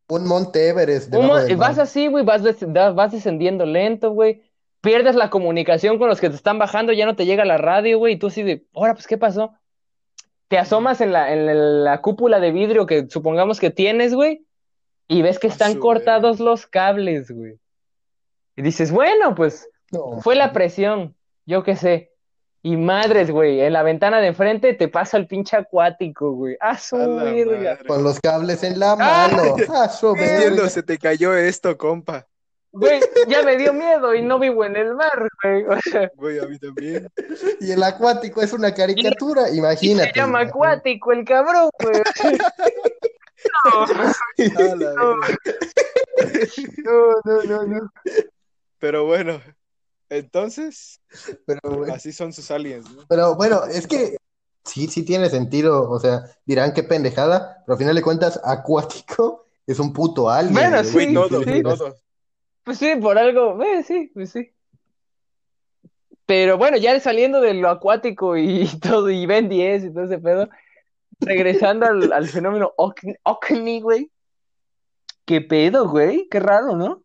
Un 0.09 0.27
Monte 0.27 0.67
Everest 0.67 1.05
Un 1.07 1.11
debajo 1.21 1.33
mo- 1.33 1.39
del 1.39 1.57
vas 1.57 1.77
mar. 1.77 1.83
así, 1.83 2.07
güey, 2.07 2.23
vas, 2.25 2.41
vas 2.95 3.11
descendiendo 3.11 3.65
lento, 3.65 4.11
güey. 4.11 4.43
Pierdes 4.81 5.15
la 5.15 5.29
comunicación 5.29 5.97
con 5.97 6.09
los 6.09 6.19
que 6.19 6.29
te 6.29 6.35
están 6.35 6.59
bajando, 6.59 6.91
ya 6.91 7.05
no 7.05 7.15
te 7.15 7.25
llega 7.25 7.45
la 7.45 7.57
radio, 7.57 7.97
güey, 7.97 8.15
y 8.15 8.17
tú 8.19 8.27
así 8.27 8.43
de, 8.43 8.65
ahora, 8.73 8.93
pues, 8.93 9.07
¿qué 9.07 9.17
pasó? 9.17 9.53
Te 10.49 10.57
asomas 10.57 10.99
en 11.01 11.13
la, 11.13 11.31
en 11.33 11.83
la 11.85 12.01
cúpula 12.01 12.39
de 12.41 12.51
vidrio 12.51 12.85
que 12.85 13.07
supongamos 13.09 13.59
que 13.61 13.71
tienes, 13.71 14.13
güey, 14.13 14.45
y 15.07 15.21
ves 15.21 15.39
que 15.39 15.47
están 15.47 15.79
cortados 15.79 16.39
los 16.41 16.67
cables, 16.67 17.31
güey. 17.31 17.57
Y 18.57 18.61
dices, 18.61 18.91
bueno, 18.91 19.35
pues, 19.35 19.69
No. 19.93 20.19
fue 20.21 20.35
la 20.35 20.51
presión, 20.51 21.15
yo 21.45 21.63
qué 21.63 21.75
sé. 21.75 22.09
Y 22.65 22.77
madres, 22.77 23.29
güey, 23.29 23.59
en 23.59 23.73
la 23.73 23.83
ventana 23.83 24.19
de 24.21 24.27
enfrente 24.27 24.73
te 24.73 24.87
pasa 24.87 25.17
el 25.17 25.27
pinche 25.27 25.57
acuático, 25.57 26.31
güey. 26.31 26.55
¡Ah, 26.61 26.77
su 26.77 26.95
A 26.95 27.05
la 27.07 27.23
verga! 27.25 27.77
Con 27.85 28.03
los 28.03 28.19
cables 28.21 28.63
en 28.63 28.79
la 28.79 28.93
Ah. 28.93 29.27
mano. 29.29 29.55
¡Ah, 29.69 29.89
su 29.89 30.09
Entiendo, 30.15 30.55
verga! 30.63 30.69
se 30.69 30.81
te 30.83 30.97
cayó 30.97 31.35
esto, 31.35 31.77
compa. 31.77 32.25
Güey, 32.71 33.01
ya 33.27 33.43
me 33.43 33.55
dio 33.57 33.71
miedo 33.73 34.15
y 34.15 34.21
no 34.23 34.39
vivo 34.39 34.65
en 34.65 34.75
el 34.77 34.95
mar, 34.95 35.27
güey. 35.43 35.63
O 35.77 35.79
sea, 35.81 36.09
Güey, 36.15 36.39
a 36.39 36.47
mí 36.47 36.57
también. 36.57 37.07
Y 37.59 37.71
el 37.71 37.83
acuático 37.83 38.41
es 38.41 38.51
una 38.53 38.73
caricatura, 38.73 39.49
y 39.51 39.57
imagínate. 39.57 40.11
se 40.13 40.19
llama 40.19 40.39
acuático 40.39 41.11
el 41.11 41.25
cabrón, 41.25 41.69
güey. 41.83 42.01
A. 43.65 43.85
No, 46.83 47.11
no, 47.25 47.43
no, 47.43 47.63
no. 47.63 47.91
Pero 48.79 49.05
bueno, 49.05 49.41
entonces, 50.17 51.01
Pero, 51.45 51.59
así 51.91 52.11
son 52.11 52.31
sus 52.33 52.49
aliens, 52.51 52.89
¿no? 52.91 53.05
pero 53.07 53.35
bueno, 53.35 53.63
es 53.65 53.87
que 53.87 54.17
sí, 54.63 54.87
sí 54.87 55.03
tiene 55.03 55.29
sentido. 55.29 55.89
O 55.89 55.99
sea, 55.99 56.23
dirán 56.45 56.73
qué 56.73 56.83
pendejada, 56.83 57.63
pero 57.65 57.73
al 57.73 57.79
final 57.79 57.95
de 57.95 58.01
cuentas, 58.01 58.39
acuático 58.43 59.45
es 59.67 59.79
un 59.79 59.93
puto 59.93 60.29
alien. 60.29 60.53
Bueno, 60.53 60.83
sí, 60.83 60.93
Güey, 60.93 61.13
todo, 61.13 61.43
sí. 61.43 61.61
todo. 61.63 61.95
Pues 62.63 62.77
sí, 62.77 62.95
por 63.01 63.17
algo, 63.17 63.61
eh, 63.61 63.83
sí, 63.83 64.09
pues 64.13 64.31
sí. 64.31 64.49
Pero 66.25 66.57
bueno, 66.57 66.77
ya 66.77 66.97
saliendo 66.99 67.41
de 67.41 67.53
lo 67.53 67.69
acuático 67.69 68.37
y 68.37 68.65
todo, 68.81 69.09
y 69.09 69.25
Ben 69.25 69.49
10 69.49 69.83
y 69.83 69.93
todo 69.93 70.05
ese 70.05 70.19
pedo, 70.19 70.49
regresando 71.19 71.85
al, 71.85 72.11
al 72.13 72.27
fenómeno 72.27 72.71
Oc- 72.77 73.17
OVNI, 73.23 73.81
güey. 73.81 74.11
¿Qué 75.25 75.41
pedo, 75.41 75.87
güey? 75.89 76.27
Qué 76.29 76.39
raro, 76.39 76.75
¿no? 76.75 77.02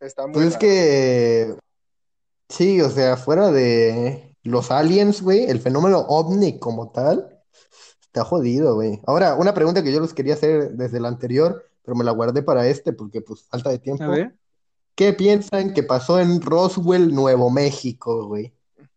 Está 0.00 0.26
muy 0.26 0.34
Pues 0.34 0.46
es 0.48 0.56
que 0.56 1.54
sí, 2.48 2.80
o 2.80 2.90
sea, 2.90 3.16
fuera 3.16 3.50
de 3.50 4.34
los 4.42 4.70
aliens, 4.70 5.22
güey, 5.22 5.44
el 5.44 5.60
fenómeno 5.60 5.98
ovni 6.08 6.58
como 6.58 6.90
tal, 6.90 7.40
está 8.00 8.24
jodido, 8.24 8.74
güey. 8.74 9.00
Ahora, 9.06 9.34
una 9.34 9.54
pregunta 9.54 9.82
que 9.82 9.92
yo 9.92 10.00
les 10.00 10.14
quería 10.14 10.34
hacer 10.34 10.72
desde 10.72 10.98
el 10.98 11.06
anterior, 11.06 11.64
pero 11.82 11.96
me 11.96 12.04
la 12.04 12.12
guardé 12.12 12.42
para 12.42 12.66
este 12.66 12.92
porque 12.92 13.20
pues 13.20 13.42
falta 13.44 13.70
de 13.70 13.78
tiempo. 13.78 14.04
A 14.04 14.08
ver. 14.08 14.34
¿Qué 14.94 15.12
piensan 15.12 15.74
que 15.74 15.82
pasó 15.82 16.18
en 16.18 16.40
Roswell, 16.40 17.14
Nuevo 17.14 17.50
México, 17.50 18.26
güey? 18.26 18.52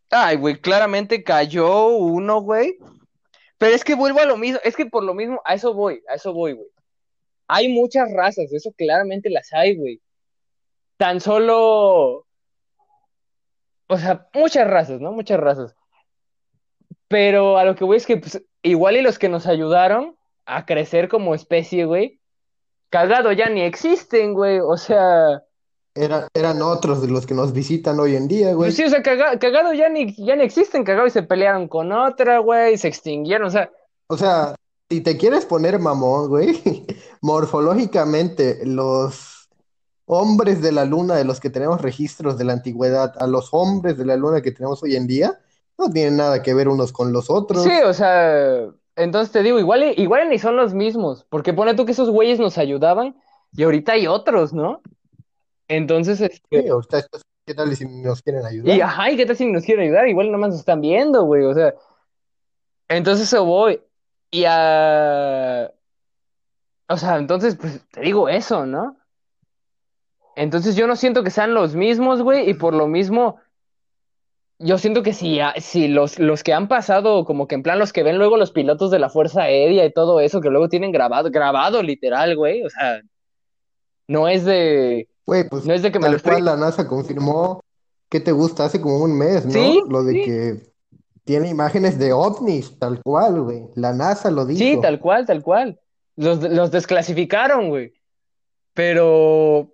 Ay, 0.10 0.36
güey, 0.36 0.60
claramente 0.60 1.24
cayó 1.24 1.90
uno, 1.90 2.42
güey. 2.42 2.80
Pero 3.58 3.76
es 3.76 3.84
que 3.84 3.94
vuelvo 3.94 4.20
a 4.20 4.26
lo 4.26 4.38
mismo, 4.38 4.60
es 4.64 4.76
que 4.76 4.88
por 4.88 5.04
lo 5.04 5.14
mismo, 5.14 5.40
a 5.46 5.54
eso 5.54 5.74
voy, 5.74 6.02
a 6.10 6.16
eso 6.16 6.34
voy, 6.34 6.54
güey. 6.54 6.68
Hay 7.48 7.70
muchas 7.70 8.12
razas, 8.12 8.52
eso 8.52 8.72
claramente 8.76 9.30
las 9.30 9.54
hay, 9.54 9.76
güey. 9.76 10.02
Tan 11.02 11.20
solo, 11.20 12.28
o 13.88 13.98
sea, 13.98 14.30
muchas 14.36 14.68
razas, 14.68 15.02
¿no? 15.02 15.12
Muchas 15.12 15.40
razas. 15.40 15.76
Pero 17.08 17.58
a 17.58 17.64
lo 17.66 17.74
que 17.76 17.84
voy 17.86 17.98
es 17.98 18.06
que, 18.06 18.18
pues, 18.18 18.40
igual 18.62 18.98
y 18.98 19.02
los 19.02 19.18
que 19.18 19.28
nos 19.28 19.48
ayudaron 19.48 20.16
a 20.46 20.68
crecer 20.68 21.10
como 21.10 21.34
especie, 21.34 21.86
güey, 21.86 22.20
cagado 22.92 23.32
ya 23.32 23.50
ni 23.50 23.62
existen, 23.64 24.36
güey. 24.36 24.60
O 24.60 24.78
sea, 24.78 25.42
era- 25.96 26.28
eran 26.36 26.62
otros 26.62 27.02
de 27.02 27.08
los 27.08 27.26
que 27.26 27.34
nos 27.34 27.52
visitan 27.52 28.00
hoy 28.00 28.16
en 28.16 28.28
día, 28.28 28.50
Pues 28.50 28.56
güey. 28.56 28.72
sí, 28.74 28.84
o 28.84 28.90
sea, 28.92 29.02
caga- 29.02 29.40
cagado 29.40 29.74
ya 29.74 29.90
ni, 29.90 30.14
ya 30.24 30.36
ni 30.36 30.44
existen, 30.44 30.84
cagado 30.84 31.08
y 31.08 31.10
se 31.10 31.24
pelearon 31.24 31.68
con 31.68 31.92
otra, 31.92 32.38
güey, 32.38 32.78
se 32.78 32.90
extinguieron, 32.90 33.48
o 33.48 33.50
sea, 33.50 33.72
O 34.08 34.18
sea, 34.18 34.54
si 34.88 35.02
te 35.02 35.18
quieres 35.18 35.48
poner 35.48 35.80
mamón, 35.80 36.28
güey, 36.30 36.52
morfológicamente 37.22 38.60
los 38.68 39.41
hombres 40.12 40.62
de 40.62 40.72
la 40.72 40.86
luna 40.86 41.16
de 41.16 41.26
los 41.26 41.40
que 41.40 41.50
tenemos 41.50 41.82
registros 41.82 42.38
de 42.38 42.44
la 42.44 42.54
antigüedad 42.54 43.14
a 43.20 43.28
los 43.28 43.50
hombres 43.54 43.98
de 43.98 44.06
la 44.06 44.16
luna 44.18 44.42
que 44.42 44.52
tenemos 44.52 44.84
hoy 44.84 44.96
en 44.96 45.08
día 45.08 45.40
no 45.78 45.90
tienen 45.90 46.18
nada 46.18 46.42
que 46.44 46.54
ver 46.54 46.68
unos 46.68 46.92
con 46.92 47.12
los 47.12 47.30
otros. 47.30 47.64
sí, 47.64 47.72
o 47.86 47.94
sea, 47.94 48.68
entonces 48.96 49.32
te 49.32 49.42
digo, 49.42 49.58
igual, 49.60 49.84
y- 49.84 50.02
igual 50.02 50.28
y 50.28 50.30
ni 50.30 50.40
son 50.40 50.56
los 50.58 50.74
mismos, 50.74 51.26
porque 51.30 51.54
pone 51.54 51.74
tú 51.74 51.86
que 51.86 51.94
esos 51.94 52.10
güeyes 52.10 52.40
nos 52.40 52.58
ayudaban 52.58 53.16
y 53.54 53.64
ahorita 53.64 53.94
hay 53.94 54.08
otros, 54.08 54.54
¿no? 54.54 54.82
Entonces, 55.68 56.20
Sí, 56.22 56.30
este, 56.34 56.70
ahorita 56.70 57.00
estos, 57.00 57.22
¿qué 57.46 57.54
tal 57.54 57.76
si 57.76 57.86
nos 57.86 58.22
quieren 58.22 58.44
y 58.44 58.46
ayudar? 58.48 58.82
ajá, 58.82 59.12
¿y 59.12 59.18
qué 59.18 59.26
tal 59.26 59.38
si 59.38 59.46
nos 59.52 59.64
quieren 59.64 59.86
ayudar? 59.86 60.08
Igual 60.08 60.32
nomás 60.32 60.50
nos 60.52 60.60
están 60.60 60.82
viendo, 60.82 61.24
güey, 61.24 61.44
o 61.46 61.54
sea, 61.54 61.74
entonces 62.90 63.28
eso 63.28 63.46
voy, 63.46 63.82
y 64.30 64.44
a, 64.48 65.72
o 66.90 66.98
sea, 66.98 67.18
entonces, 67.18 67.56
pues 67.56 67.82
te 67.90 68.02
digo 68.02 68.28
eso, 68.30 68.66
¿no? 68.66 68.98
Entonces 70.36 70.76
yo 70.76 70.88
no 70.88 70.96
siento 70.96 71.24
que 71.24 71.30
sean 71.32 71.54
los 71.54 71.76
mismos, 71.76 72.22
güey, 72.22 72.50
y 72.50 72.54
por 72.54 72.74
lo 72.74 72.88
mismo, 72.88 73.38
yo 74.60 74.78
siento 74.78 75.04
que 75.04 75.14
si, 75.14 75.40
si 75.58 75.88
los, 75.88 76.20
los 76.20 76.44
que 76.44 76.54
han 76.54 76.68
pasado, 76.68 77.26
como 77.26 77.48
que 77.48 77.56
en 77.56 77.64
plan 77.64 77.80
los 77.80 77.92
que 77.94 78.04
ven 78.04 78.18
luego 78.18 78.38
los 78.38 78.52
pilotos 78.52 78.92
de 78.92 79.00
la 79.00 79.10
Fuerza 79.10 79.44
Aérea 79.44 79.86
y 79.86 79.92
todo 79.94 80.20
eso, 80.20 80.40
que 80.42 80.50
luego 80.50 80.70
tienen 80.70 80.92
grabado, 80.92 81.30
grabado 81.32 81.82
literal, 81.84 82.36
güey, 82.36 82.64
o 82.64 82.70
sea, 82.70 83.02
no 84.08 84.28
es 84.28 84.46
de, 84.46 85.08
Güey, 85.26 85.48
pues 85.48 85.66
no 85.66 85.74
es 85.74 85.82
de 85.82 85.92
que 85.92 86.00
me 86.00 86.10
lo 86.10 86.20
tal 86.20 86.34
cual 86.34 86.46
la 86.46 86.58
NASA 86.58 86.88
confirmó 86.88 87.62
que 88.10 88.20
te 88.20 88.32
gusta 88.32 88.66
hace 88.66 88.82
como 88.82 88.98
un 89.00 89.18
mes, 89.18 89.46
¿no? 89.46 89.52
Sí, 89.52 89.82
Lo 89.88 90.04
de 90.04 90.14
sí. 90.14 90.22
que 90.24 90.72
tiene 91.24 91.48
imágenes 91.50 91.98
de 91.98 92.12
ovnis, 92.12 92.78
tal 92.78 93.02
cual, 93.02 93.42
güey. 93.42 93.64
La 93.76 93.94
NASA 93.94 94.30
lo 94.32 94.46
Sí, 94.48 94.56
dijo. 94.56 94.82
tal 94.82 95.00
cual, 95.00 95.26
tal 95.26 95.42
cual. 95.42 95.80
Los, 96.18 96.42
los 96.44 96.72
desclasificaron, 96.72 97.70
güey. 97.70 97.94
Pero 98.74 99.74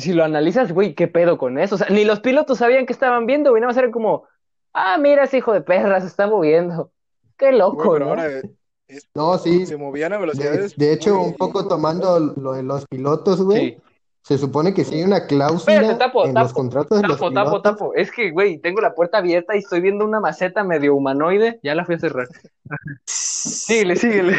si 0.00 0.12
lo 0.12 0.24
analizas, 0.24 0.72
güey, 0.72 0.94
¿qué 0.94 1.08
pedo 1.08 1.38
con 1.38 1.58
eso? 1.58 1.74
O 1.74 1.78
sea, 1.78 1.88
ni 1.90 2.04
los 2.04 2.20
pilotos 2.20 2.58
sabían 2.58 2.86
que 2.86 2.92
estaban 2.92 3.26
viendo, 3.26 3.50
güey. 3.50 3.60
Nada 3.60 3.70
más 3.70 3.76
era 3.76 3.90
como, 3.90 4.24
ah, 4.72 4.96
mira 4.98 5.24
ese 5.24 5.38
hijo 5.38 5.52
de 5.52 5.60
perra, 5.60 6.00
se 6.00 6.06
está 6.06 6.26
moviendo. 6.26 6.90
Qué 7.36 7.46
Güey, 7.46 7.58
loco, 7.58 7.92
pero 7.92 8.04
¿no? 8.04 8.10
ahora 8.10 8.26
es- 8.28 8.44
No, 9.14 9.38
sí. 9.38 9.64
se 9.66 9.76
movían 9.76 10.12
a 10.12 10.16
De, 10.16 10.20
velocidades 10.22 10.76
de 10.76 10.92
hecho, 10.92 11.16
muy- 11.16 11.28
un 11.28 11.34
poco 11.34 11.66
tomando 11.66 12.18
lo 12.36 12.52
de 12.52 12.62
los 12.62 12.86
pilotos, 12.86 13.42
güey. 13.42 13.70
Sí. 13.76 13.82
Se 14.24 14.38
supone 14.38 14.72
que 14.72 14.84
sí 14.84 14.94
hay 14.94 15.02
una 15.02 15.26
cláusula 15.26 15.74
Espérate, 15.74 15.98
tapo, 15.98 16.24
en 16.24 16.34
los 16.34 16.44
tapo, 16.48 16.54
contratos 16.54 17.00
de 17.02 17.08
los 17.08 17.16
Tapo, 17.18 17.32
tapo, 17.32 17.50
pilotos. 17.50 17.62
tapo. 17.72 17.94
Es 17.94 18.12
que, 18.12 18.30
güey, 18.30 18.58
tengo 18.58 18.80
la 18.80 18.94
puerta 18.94 19.18
abierta 19.18 19.56
y 19.56 19.58
estoy 19.58 19.80
viendo 19.80 20.04
una 20.04 20.20
maceta 20.20 20.62
medio 20.62 20.94
humanoide. 20.94 21.58
Ya 21.64 21.74
la 21.74 21.84
fui 21.84 21.96
a 21.96 21.98
cerrar. 21.98 22.28
Síguele, 23.04 23.96
síguele. 23.96 24.36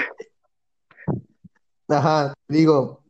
Ajá, 1.90 2.34
digo, 2.48 3.03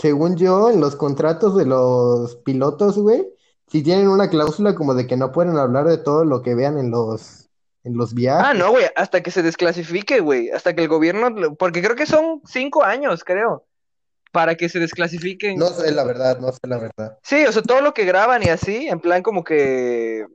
según 0.00 0.36
yo, 0.36 0.70
en 0.70 0.80
los 0.80 0.96
contratos 0.96 1.56
de 1.56 1.66
los 1.66 2.36
pilotos, 2.36 2.98
güey, 2.98 3.28
sí 3.66 3.82
tienen 3.82 4.08
una 4.08 4.30
cláusula 4.30 4.74
como 4.74 4.94
de 4.94 5.06
que 5.06 5.16
no 5.16 5.32
pueden 5.32 5.56
hablar 5.56 5.86
de 5.86 5.98
todo 5.98 6.24
lo 6.24 6.42
que 6.42 6.54
vean 6.54 6.78
en 6.78 6.90
los, 6.90 7.48
en 7.84 7.96
los 7.96 8.10
Ah, 8.12 8.14
viajes. 8.14 8.58
no, 8.58 8.70
güey, 8.70 8.86
hasta 8.96 9.22
que 9.22 9.30
se 9.30 9.42
desclasifique, 9.42 10.20
güey. 10.20 10.50
Hasta 10.50 10.74
que 10.74 10.82
el 10.82 10.88
gobierno, 10.88 11.56
porque 11.56 11.82
creo 11.82 11.96
que 11.96 12.06
son 12.06 12.40
cinco 12.44 12.84
años, 12.84 13.24
creo, 13.24 13.64
para 14.32 14.54
que 14.54 14.68
se 14.68 14.78
desclasifiquen. 14.78 15.58
No 15.58 15.66
sé 15.68 15.90
la 15.90 16.04
verdad, 16.04 16.38
no 16.38 16.52
sé 16.52 16.60
la 16.64 16.78
verdad. 16.78 17.18
Sí, 17.22 17.44
o 17.46 17.52
sea, 17.52 17.62
todo 17.62 17.80
lo 17.80 17.94
que 17.94 18.04
graban 18.04 18.42
y 18.42 18.48
así, 18.48 18.88
en 18.88 19.00
plan 19.00 19.22
como 19.22 19.42
que 19.44 20.26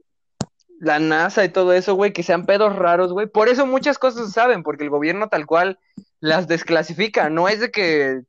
la 0.80 1.00
NASA 1.00 1.46
y 1.46 1.50
todo 1.50 1.72
eso, 1.74 1.96
güey, 1.96 2.12
que 2.12 2.24
sean 2.24 2.46
pedos 2.46 2.76
raros, 2.76 3.14
güey. 3.14 3.28
Por 3.28 3.48
eso 3.48 3.66
muchas 3.66 3.98
cosas 3.98 4.28
se 4.28 4.34
saben, 4.34 4.64
porque 4.64 4.84
el 4.84 4.90
gobierno 4.90 5.30
tal 5.30 5.46
cual 5.46 5.80
las 6.20 6.48
desclasifica. 6.48 7.30
No 7.30 7.48
es 7.48 7.62
de 7.62 7.72
que 7.72 8.24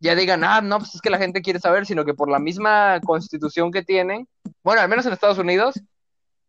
ya 0.00 0.14
digan, 0.14 0.42
ah, 0.44 0.60
no, 0.60 0.78
pues 0.78 0.94
es 0.94 1.00
que 1.00 1.10
la 1.10 1.18
gente 1.18 1.42
quiere 1.42 1.60
saber, 1.60 1.86
sino 1.86 2.04
que 2.04 2.14
por 2.14 2.30
la 2.30 2.38
misma 2.38 3.00
constitución 3.00 3.70
que 3.70 3.82
tienen, 3.82 4.26
bueno, 4.64 4.80
al 4.80 4.88
menos 4.88 5.06
en 5.06 5.12
Estados 5.12 5.38
Unidos, 5.38 5.80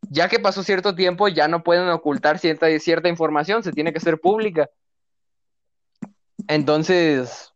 ya 0.09 0.29
que 0.29 0.39
pasó 0.39 0.63
cierto 0.63 0.95
tiempo, 0.95 1.27
ya 1.27 1.47
no 1.47 1.63
pueden 1.63 1.89
ocultar 1.89 2.39
cierta, 2.39 2.67
cierta 2.79 3.09
información, 3.09 3.63
se 3.63 3.73
tiene 3.73 3.91
que 3.91 3.99
hacer 3.99 4.19
pública. 4.19 4.69
Entonces, 6.47 7.53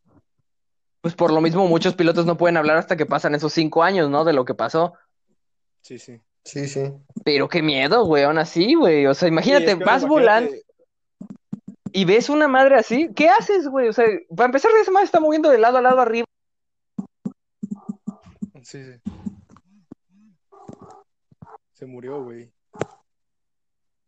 pues 1.01 1.15
por 1.15 1.31
lo 1.31 1.41
mismo 1.41 1.67
muchos 1.67 1.95
pilotos 1.95 2.25
no 2.25 2.37
pueden 2.37 2.57
hablar 2.57 2.77
hasta 2.77 2.97
que 2.97 3.05
pasan 3.05 3.33
esos 3.33 3.53
cinco 3.53 3.83
años, 3.83 4.09
¿no? 4.09 4.25
De 4.25 4.33
lo 4.33 4.45
que 4.45 4.53
pasó. 4.53 4.93
Sí, 5.81 5.97
sí. 5.97 6.21
Sí, 6.43 6.67
sí. 6.67 6.93
Pero 7.23 7.49
qué 7.49 7.63
miedo, 7.63 8.05
güey, 8.05 8.23
aún 8.23 8.37
así, 8.37 8.75
güey. 8.75 9.07
O 9.07 9.15
sea, 9.15 9.27
Sí, 9.27 9.33
imagínate, 9.33 9.65
es 9.65 9.77
que 9.77 9.83
ahora 9.83 9.85
vas 9.85 10.07
volando 10.07 10.51
y 11.95 12.03
ves 12.03 12.29
una 12.29 12.49
madre 12.49 12.75
así. 12.75 13.09
¿Qué 13.15 13.29
haces, 13.29 13.69
güey? 13.69 13.87
O 13.87 13.93
sea, 13.93 14.05
para 14.35 14.47
empezar, 14.47 14.69
esa 14.81 14.91
madre 14.91 15.05
está 15.05 15.21
moviendo 15.21 15.49
de 15.49 15.57
lado 15.57 15.77
a 15.77 15.81
lado 15.81 16.01
arriba. 16.01 16.25
Sí, 18.63 18.83
sí. 18.83 19.11
Se 21.71 21.85
murió, 21.85 22.21
güey. 22.21 22.51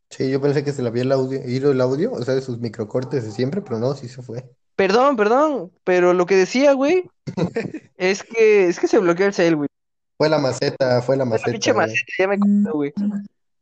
Sí, 0.09 0.29
yo 0.29 0.41
pensé 0.41 0.65
que 0.65 0.73
se 0.73 0.81
le 0.81 0.89
había 0.89 1.03
el 1.03 1.11
audio, 1.13 1.39
ido 1.47 1.71
el 1.71 1.79
audio, 1.79 2.11
o 2.11 2.21
sea, 2.23 2.35
de 2.35 2.41
sus 2.41 2.59
microcortes 2.59 3.23
de 3.23 3.31
siempre, 3.31 3.61
pero 3.61 3.79
no, 3.79 3.93
sí 3.93 4.09
se 4.09 4.21
fue. 4.21 4.43
Perdón, 4.75 5.15
perdón, 5.15 5.71
pero 5.85 6.13
lo 6.13 6.25
que 6.25 6.35
decía, 6.35 6.73
güey, 6.73 7.09
es 7.97 8.23
que 8.23 8.67
es 8.67 8.79
que 8.81 8.87
se 8.87 8.99
bloqueó 8.99 9.27
el 9.27 9.33
cel, 9.33 9.55
güey. 9.55 9.69
Fue 10.17 10.27
la 10.27 10.39
maceta, 10.39 11.01
fue 11.01 11.15
la 11.15 11.23
La 11.23 11.29
maceta, 11.31 11.51
pinche 11.51 11.71
güey. 11.71 11.87
maceta 11.87 12.13
ya 12.19 12.27
me 12.27 12.39
contó, 12.39 12.73
güey. 12.73 12.93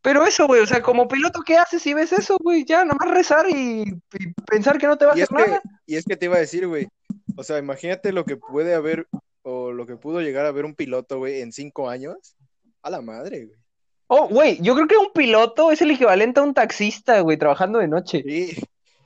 Pero 0.05 0.23
eso, 0.23 0.45
güey, 0.45 0.61
o 0.61 0.67
sea, 0.67 0.83
como 0.83 1.07
piloto, 1.07 1.41
¿qué 1.43 1.57
haces 1.57 1.81
si 1.81 1.95
ves 1.95 2.13
eso, 2.13 2.37
güey? 2.39 2.63
Ya, 2.63 2.85
nomás 2.85 3.09
rezar 3.09 3.47
y, 3.49 3.81
y 3.81 4.33
pensar 4.45 4.77
que 4.77 4.85
no 4.85 4.99
te 4.99 5.05
va 5.05 5.13
a 5.13 5.17
Y 5.17 5.21
hacer 5.23 5.35
es 5.39 5.43
que, 5.43 5.49
nada. 5.49 5.61
y 5.87 5.95
es 5.95 6.05
que 6.05 6.15
te 6.15 6.25
iba 6.25 6.35
a 6.35 6.39
decir, 6.41 6.67
güey. 6.67 6.87
O 7.35 7.43
sea, 7.43 7.57
imagínate 7.57 8.13
lo 8.13 8.23
que 8.23 8.37
puede 8.37 8.75
haber 8.75 9.07
o 9.41 9.71
lo 9.71 9.87
que 9.87 9.95
pudo 9.95 10.21
llegar 10.21 10.45
a 10.45 10.51
ver 10.51 10.63
un 10.63 10.75
piloto, 10.75 11.17
güey, 11.17 11.41
en 11.41 11.51
cinco 11.51 11.89
años. 11.89 12.35
A 12.83 12.91
la 12.91 13.01
madre, 13.01 13.45
güey. 13.45 13.57
Oh, 14.05 14.27
güey, 14.27 14.61
yo 14.61 14.75
creo 14.75 14.87
que 14.87 14.97
un 14.97 15.11
piloto 15.11 15.71
es 15.71 15.81
el 15.81 15.89
equivalente 15.89 16.39
a 16.39 16.43
un 16.43 16.53
taxista, 16.53 17.19
güey, 17.21 17.37
trabajando 17.37 17.79
de 17.79 17.87
noche. 17.87 18.21
Sí, 18.23 18.55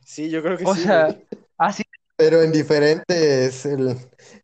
sí, 0.04 0.30
yo 0.30 0.44
creo 0.44 0.58
que 0.58 0.66
O 0.66 0.76
sí, 0.76 0.82
sea, 0.84 1.06
güey. 1.06 1.26
así 1.58 1.84
Pero 2.18 2.42
en 2.42 2.52
diferentes, 2.52 3.66
el, 3.66 3.96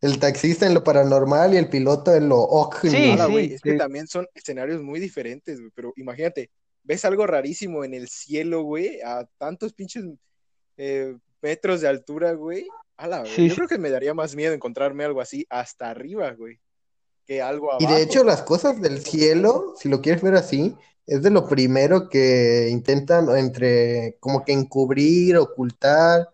el 0.01 0.19
taxista 0.19 0.65
en 0.65 0.73
lo 0.73 0.83
paranormal 0.83 1.53
y 1.53 1.57
el 1.57 1.69
piloto 1.69 2.13
en 2.15 2.29
lo 2.29 2.39
ovni. 2.41 2.89
Sí, 2.89 3.15
sí, 3.17 3.53
es 3.55 3.61
que 3.61 3.71
sí. 3.71 3.77
también 3.77 4.07
son 4.07 4.27
escenarios 4.33 4.81
muy 4.81 4.99
diferentes, 4.99 5.59
güey. 5.59 5.71
Pero 5.75 5.93
imagínate, 5.95 6.49
ves 6.83 7.05
algo 7.05 7.25
rarísimo 7.27 7.83
en 7.83 7.93
el 7.93 8.07
cielo, 8.07 8.63
güey, 8.63 9.01
a 9.01 9.27
tantos 9.37 9.73
pinches 9.73 10.05
eh, 10.77 11.15
metros 11.41 11.81
de 11.81 11.87
altura, 11.87 12.33
güey. 12.33 12.67
Ala, 12.97 13.21
güey. 13.21 13.31
Sí, 13.31 13.43
Yo 13.47 13.49
sí. 13.49 13.55
creo 13.57 13.67
que 13.67 13.77
me 13.77 13.89
daría 13.89 14.13
más 14.13 14.35
miedo 14.35 14.53
encontrarme 14.53 15.03
algo 15.03 15.21
así 15.21 15.45
hasta 15.49 15.89
arriba, 15.89 16.31
güey, 16.31 16.59
que 17.25 17.41
algo 17.41 17.69
Y 17.79 17.85
abajo. 17.85 17.97
de 17.97 18.03
hecho 18.03 18.23
las 18.23 18.41
cosas 18.43 18.81
del 18.81 19.01
cielo, 19.03 19.73
si 19.77 19.89
lo 19.89 20.01
quieres 20.01 20.21
ver 20.21 20.35
así, 20.35 20.75
es 21.07 21.21
de 21.21 21.29
lo 21.29 21.47
primero 21.47 22.09
que 22.09 22.69
intentan 22.71 23.27
entre 23.37 24.17
como 24.19 24.43
que 24.43 24.53
encubrir, 24.53 25.37
ocultar. 25.37 26.29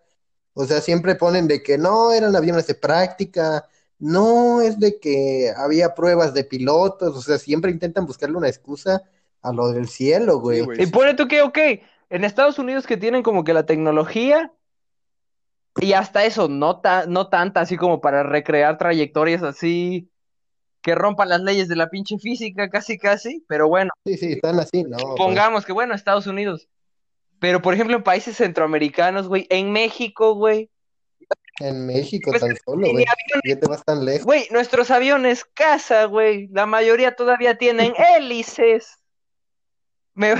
O 0.54 0.64
sea, 0.66 0.80
siempre 0.80 1.14
ponen 1.14 1.48
de 1.48 1.62
que 1.62 1.78
no 1.78 2.12
eran 2.12 2.36
aviones 2.36 2.66
de 2.66 2.74
práctica, 2.74 3.66
no 3.98 4.60
es 4.60 4.78
de 4.78 4.98
que 5.00 5.52
había 5.56 5.94
pruebas 5.94 6.34
de 6.34 6.44
pilotos, 6.44 7.16
o 7.16 7.22
sea, 7.22 7.38
siempre 7.38 7.70
intentan 7.70 8.04
buscarle 8.06 8.36
una 8.36 8.48
excusa 8.48 9.02
a 9.40 9.52
lo 9.52 9.72
del 9.72 9.88
cielo, 9.88 10.34
Sí, 10.34 10.60
güey. 10.60 10.82
Y 10.82 10.86
pone 10.86 11.14
tú 11.14 11.26
que, 11.28 11.42
ok, 11.42 11.58
en 12.10 12.24
Estados 12.24 12.58
Unidos 12.58 12.86
que 12.86 12.96
tienen 12.96 13.22
como 13.22 13.44
que 13.44 13.54
la 13.54 13.64
tecnología 13.66 14.52
y 15.80 15.94
hasta 15.94 16.24
eso, 16.24 16.48
no, 16.48 16.80
ta- 16.80 17.06
no 17.06 17.28
tanta 17.28 17.60
así 17.60 17.76
como 17.76 18.00
para 18.00 18.22
recrear 18.22 18.76
trayectorias 18.78 19.42
así 19.42 20.10
que 20.82 20.94
rompan 20.94 21.28
las 21.28 21.40
leyes 21.40 21.68
de 21.68 21.76
la 21.76 21.88
pinche 21.90 22.18
física, 22.18 22.68
casi, 22.68 22.98
casi, 22.98 23.44
pero 23.48 23.68
bueno, 23.68 23.90
Sí, 24.04 24.16
sí, 24.16 24.32
están 24.32 24.58
así, 24.58 24.82
¿no? 24.82 24.98
güey. 24.98 25.16
pongamos 25.16 25.64
que 25.64 25.72
bueno, 25.72 25.94
Estados 25.94 26.26
Unidos. 26.26 26.68
Pero 27.42 27.60
por 27.60 27.74
ejemplo 27.74 27.96
en 27.96 28.04
países 28.04 28.36
centroamericanos, 28.36 29.26
güey, 29.26 29.48
en 29.50 29.72
México, 29.72 30.36
güey, 30.36 30.70
En 31.58 31.86
México 31.86 32.30
Pues, 32.30 32.40
tan 32.40 32.56
solo, 32.64 32.92
güey. 32.92 33.04
Ya 33.44 33.58
te 33.58 33.66
vas 33.66 33.84
tan 33.84 34.04
lejos. 34.04 34.24
güey, 34.24 34.46
nuestros 34.52 34.92
aviones 34.92 35.44
casa, 35.44 36.04
güey, 36.04 36.46
la 36.52 36.66
mayoría 36.66 37.16
todavía 37.16 37.58
tienen 37.58 37.94
hélices. 38.16 38.96
Me, 40.14 40.34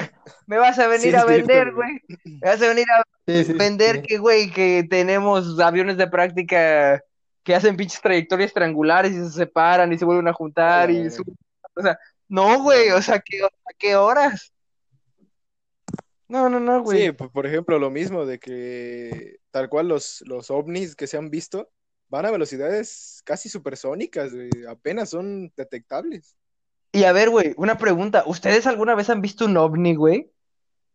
me 0.46 0.58
vas 0.58 0.78
a 0.78 0.86
venir 0.86 1.16
a 1.16 1.24
vender, 1.24 1.72
güey. 1.72 1.90
Me 2.24 2.48
vas 2.48 2.62
a 2.62 2.68
venir 2.68 2.86
a 2.96 3.02
Sí, 3.26 3.44
sí, 3.46 3.52
vender 3.54 4.02
que, 4.02 4.18
güey, 4.18 4.52
que 4.52 4.86
tenemos 4.88 5.58
aviones 5.58 5.96
de 5.96 6.06
práctica 6.06 7.02
que 7.42 7.54
hacen 7.56 7.76
pinches 7.76 8.00
trayectorias 8.00 8.52
triangulares 8.52 9.10
y 9.10 9.16
se 9.16 9.30
separan 9.30 9.92
y 9.92 9.98
se 9.98 10.04
vuelven 10.04 10.28
a 10.28 10.32
juntar 10.32 10.88
y. 10.88 11.08
O 11.74 11.82
sea, 11.82 11.98
no, 12.28 12.62
güey, 12.62 12.90
o 12.90 13.02
sea, 13.02 13.18
¿qué, 13.18 13.42
¿a 13.42 13.72
qué 13.76 13.96
horas? 13.96 14.51
No, 16.32 16.48
no, 16.48 16.58
no, 16.58 16.82
güey. 16.82 17.08
Sí, 17.08 17.12
por 17.12 17.44
ejemplo, 17.44 17.78
lo 17.78 17.90
mismo 17.90 18.24
de 18.24 18.38
que 18.38 19.36
tal 19.50 19.68
cual 19.68 19.88
los, 19.88 20.24
los 20.26 20.50
ovnis 20.50 20.96
que 20.96 21.06
se 21.06 21.18
han 21.18 21.28
visto 21.28 21.68
van 22.08 22.24
a 22.24 22.30
velocidades 22.30 23.20
casi 23.26 23.50
supersónicas, 23.50 24.32
güey, 24.32 24.48
apenas 24.66 25.10
son 25.10 25.52
detectables. 25.54 26.34
Y 26.90 27.04
a 27.04 27.12
ver, 27.12 27.28
güey, 27.28 27.52
una 27.58 27.76
pregunta. 27.76 28.22
¿Ustedes 28.24 28.66
alguna 28.66 28.94
vez 28.94 29.10
han 29.10 29.20
visto 29.20 29.44
un 29.44 29.58
ovni, 29.58 29.94
güey? 29.94 30.32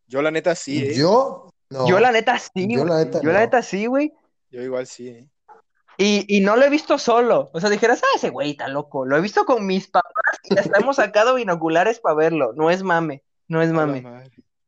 Yo 0.08 0.24
la 0.24 0.32
neta 0.32 0.56
sí, 0.56 0.84
¿eh? 0.84 0.96
Yo, 0.96 1.52
no. 1.70 1.88
Yo 1.88 2.00
la 2.00 2.12
neta 2.12 2.40
sí, 2.40 2.68
Yo 2.68 2.84
la 2.84 2.96
güey. 2.96 3.06
neta 3.06 3.22
Yo 3.22 3.32
la 3.32 3.40
neta 3.42 3.62
sí, 3.62 3.86
güey. 3.86 4.14
Yo 4.50 4.64
igual 4.64 4.88
sí, 4.88 5.10
¿eh? 5.10 5.30
Y, 6.00 6.26
y 6.36 6.42
no 6.42 6.56
lo 6.56 6.66
he 6.66 6.70
visto 6.72 6.98
solo. 6.98 7.52
O 7.54 7.60
sea, 7.60 7.70
dijeras, 7.70 8.02
ah, 8.04 8.16
ese 8.16 8.32
güey 8.32 8.52
está 8.52 8.70
loco. 8.70 9.06
Lo 9.06 9.16
he 9.16 9.22
visto 9.22 9.46
con 9.46 9.68
mis 9.68 9.88
papás 9.88 10.40
y 10.46 10.58
hasta 10.58 10.80
hemos 10.80 10.96
sacado 10.96 11.36
binoculares 11.36 12.00
para 12.00 12.16
verlo. 12.16 12.54
No 12.54 12.72
es 12.72 12.82
mame, 12.82 13.24
no 13.48 13.62
es 13.62 13.72
mame. 13.72 14.04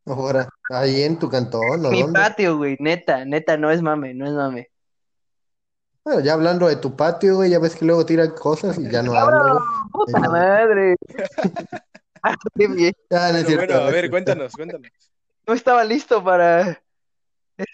Ahora, 0.09 0.49
ahí 0.71 1.03
en 1.03 1.19
tu 1.19 1.29
cantón, 1.29 1.85
¿o 1.85 1.91
Mi 1.91 2.01
dónde? 2.01 2.19
patio, 2.19 2.57
güey, 2.57 2.75
neta, 2.79 3.25
neta, 3.25 3.57
no 3.57 3.69
es 3.71 3.81
mame, 3.81 4.13
no 4.13 4.25
es 4.25 4.31
mame. 4.33 4.69
Bueno, 6.03 6.21
ya 6.21 6.33
hablando 6.33 6.67
de 6.67 6.77
tu 6.77 6.95
patio, 6.95 7.35
güey, 7.35 7.51
ya 7.51 7.59
ves 7.59 7.75
que 7.75 7.85
luego 7.85 8.05
tiran 8.05 8.31
cosas 8.31 8.77
y 8.79 8.89
ya 8.89 9.03
no 9.03 9.13
hablo, 9.13 9.39
güey. 9.43 9.63
Puta 9.91 10.19
Sí. 10.19 10.27
madre. 10.29 10.95
Ah, 12.21 12.35
qué 12.57 12.67
bien. 12.67 12.93
Ah, 13.11 13.29
no 13.31 13.37
cierto, 13.45 13.55
bueno, 13.55 13.75
no 13.75 13.87
a 13.87 13.91
ver, 13.91 14.09
cuéntanos, 14.09 14.51
cuéntanos. 14.53 14.91
No 15.47 15.53
estaba 15.53 15.85
listo 15.85 16.21
para, 16.21 16.81
Para 17.55 17.67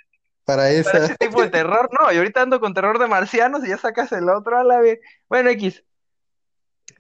para 0.46 0.70
esa. 0.70 0.98
ese 1.06 1.16
tipo 1.16 1.42
de 1.42 1.50
terror. 1.50 1.90
No, 2.00 2.12
y 2.14 2.18
ahorita 2.18 2.44
ando 2.44 2.60
con 2.60 2.76
terror 2.76 3.00
de 3.00 3.08
marcianos 3.08 3.66
y 3.66 3.70
ya 3.70 3.80
sacas 3.80 4.12
el 4.12 4.30
otro 4.30 4.60
a 4.60 4.64
la 4.64 4.80
vez. 4.82 5.00
Bueno, 5.28 5.50
X. 5.50 5.84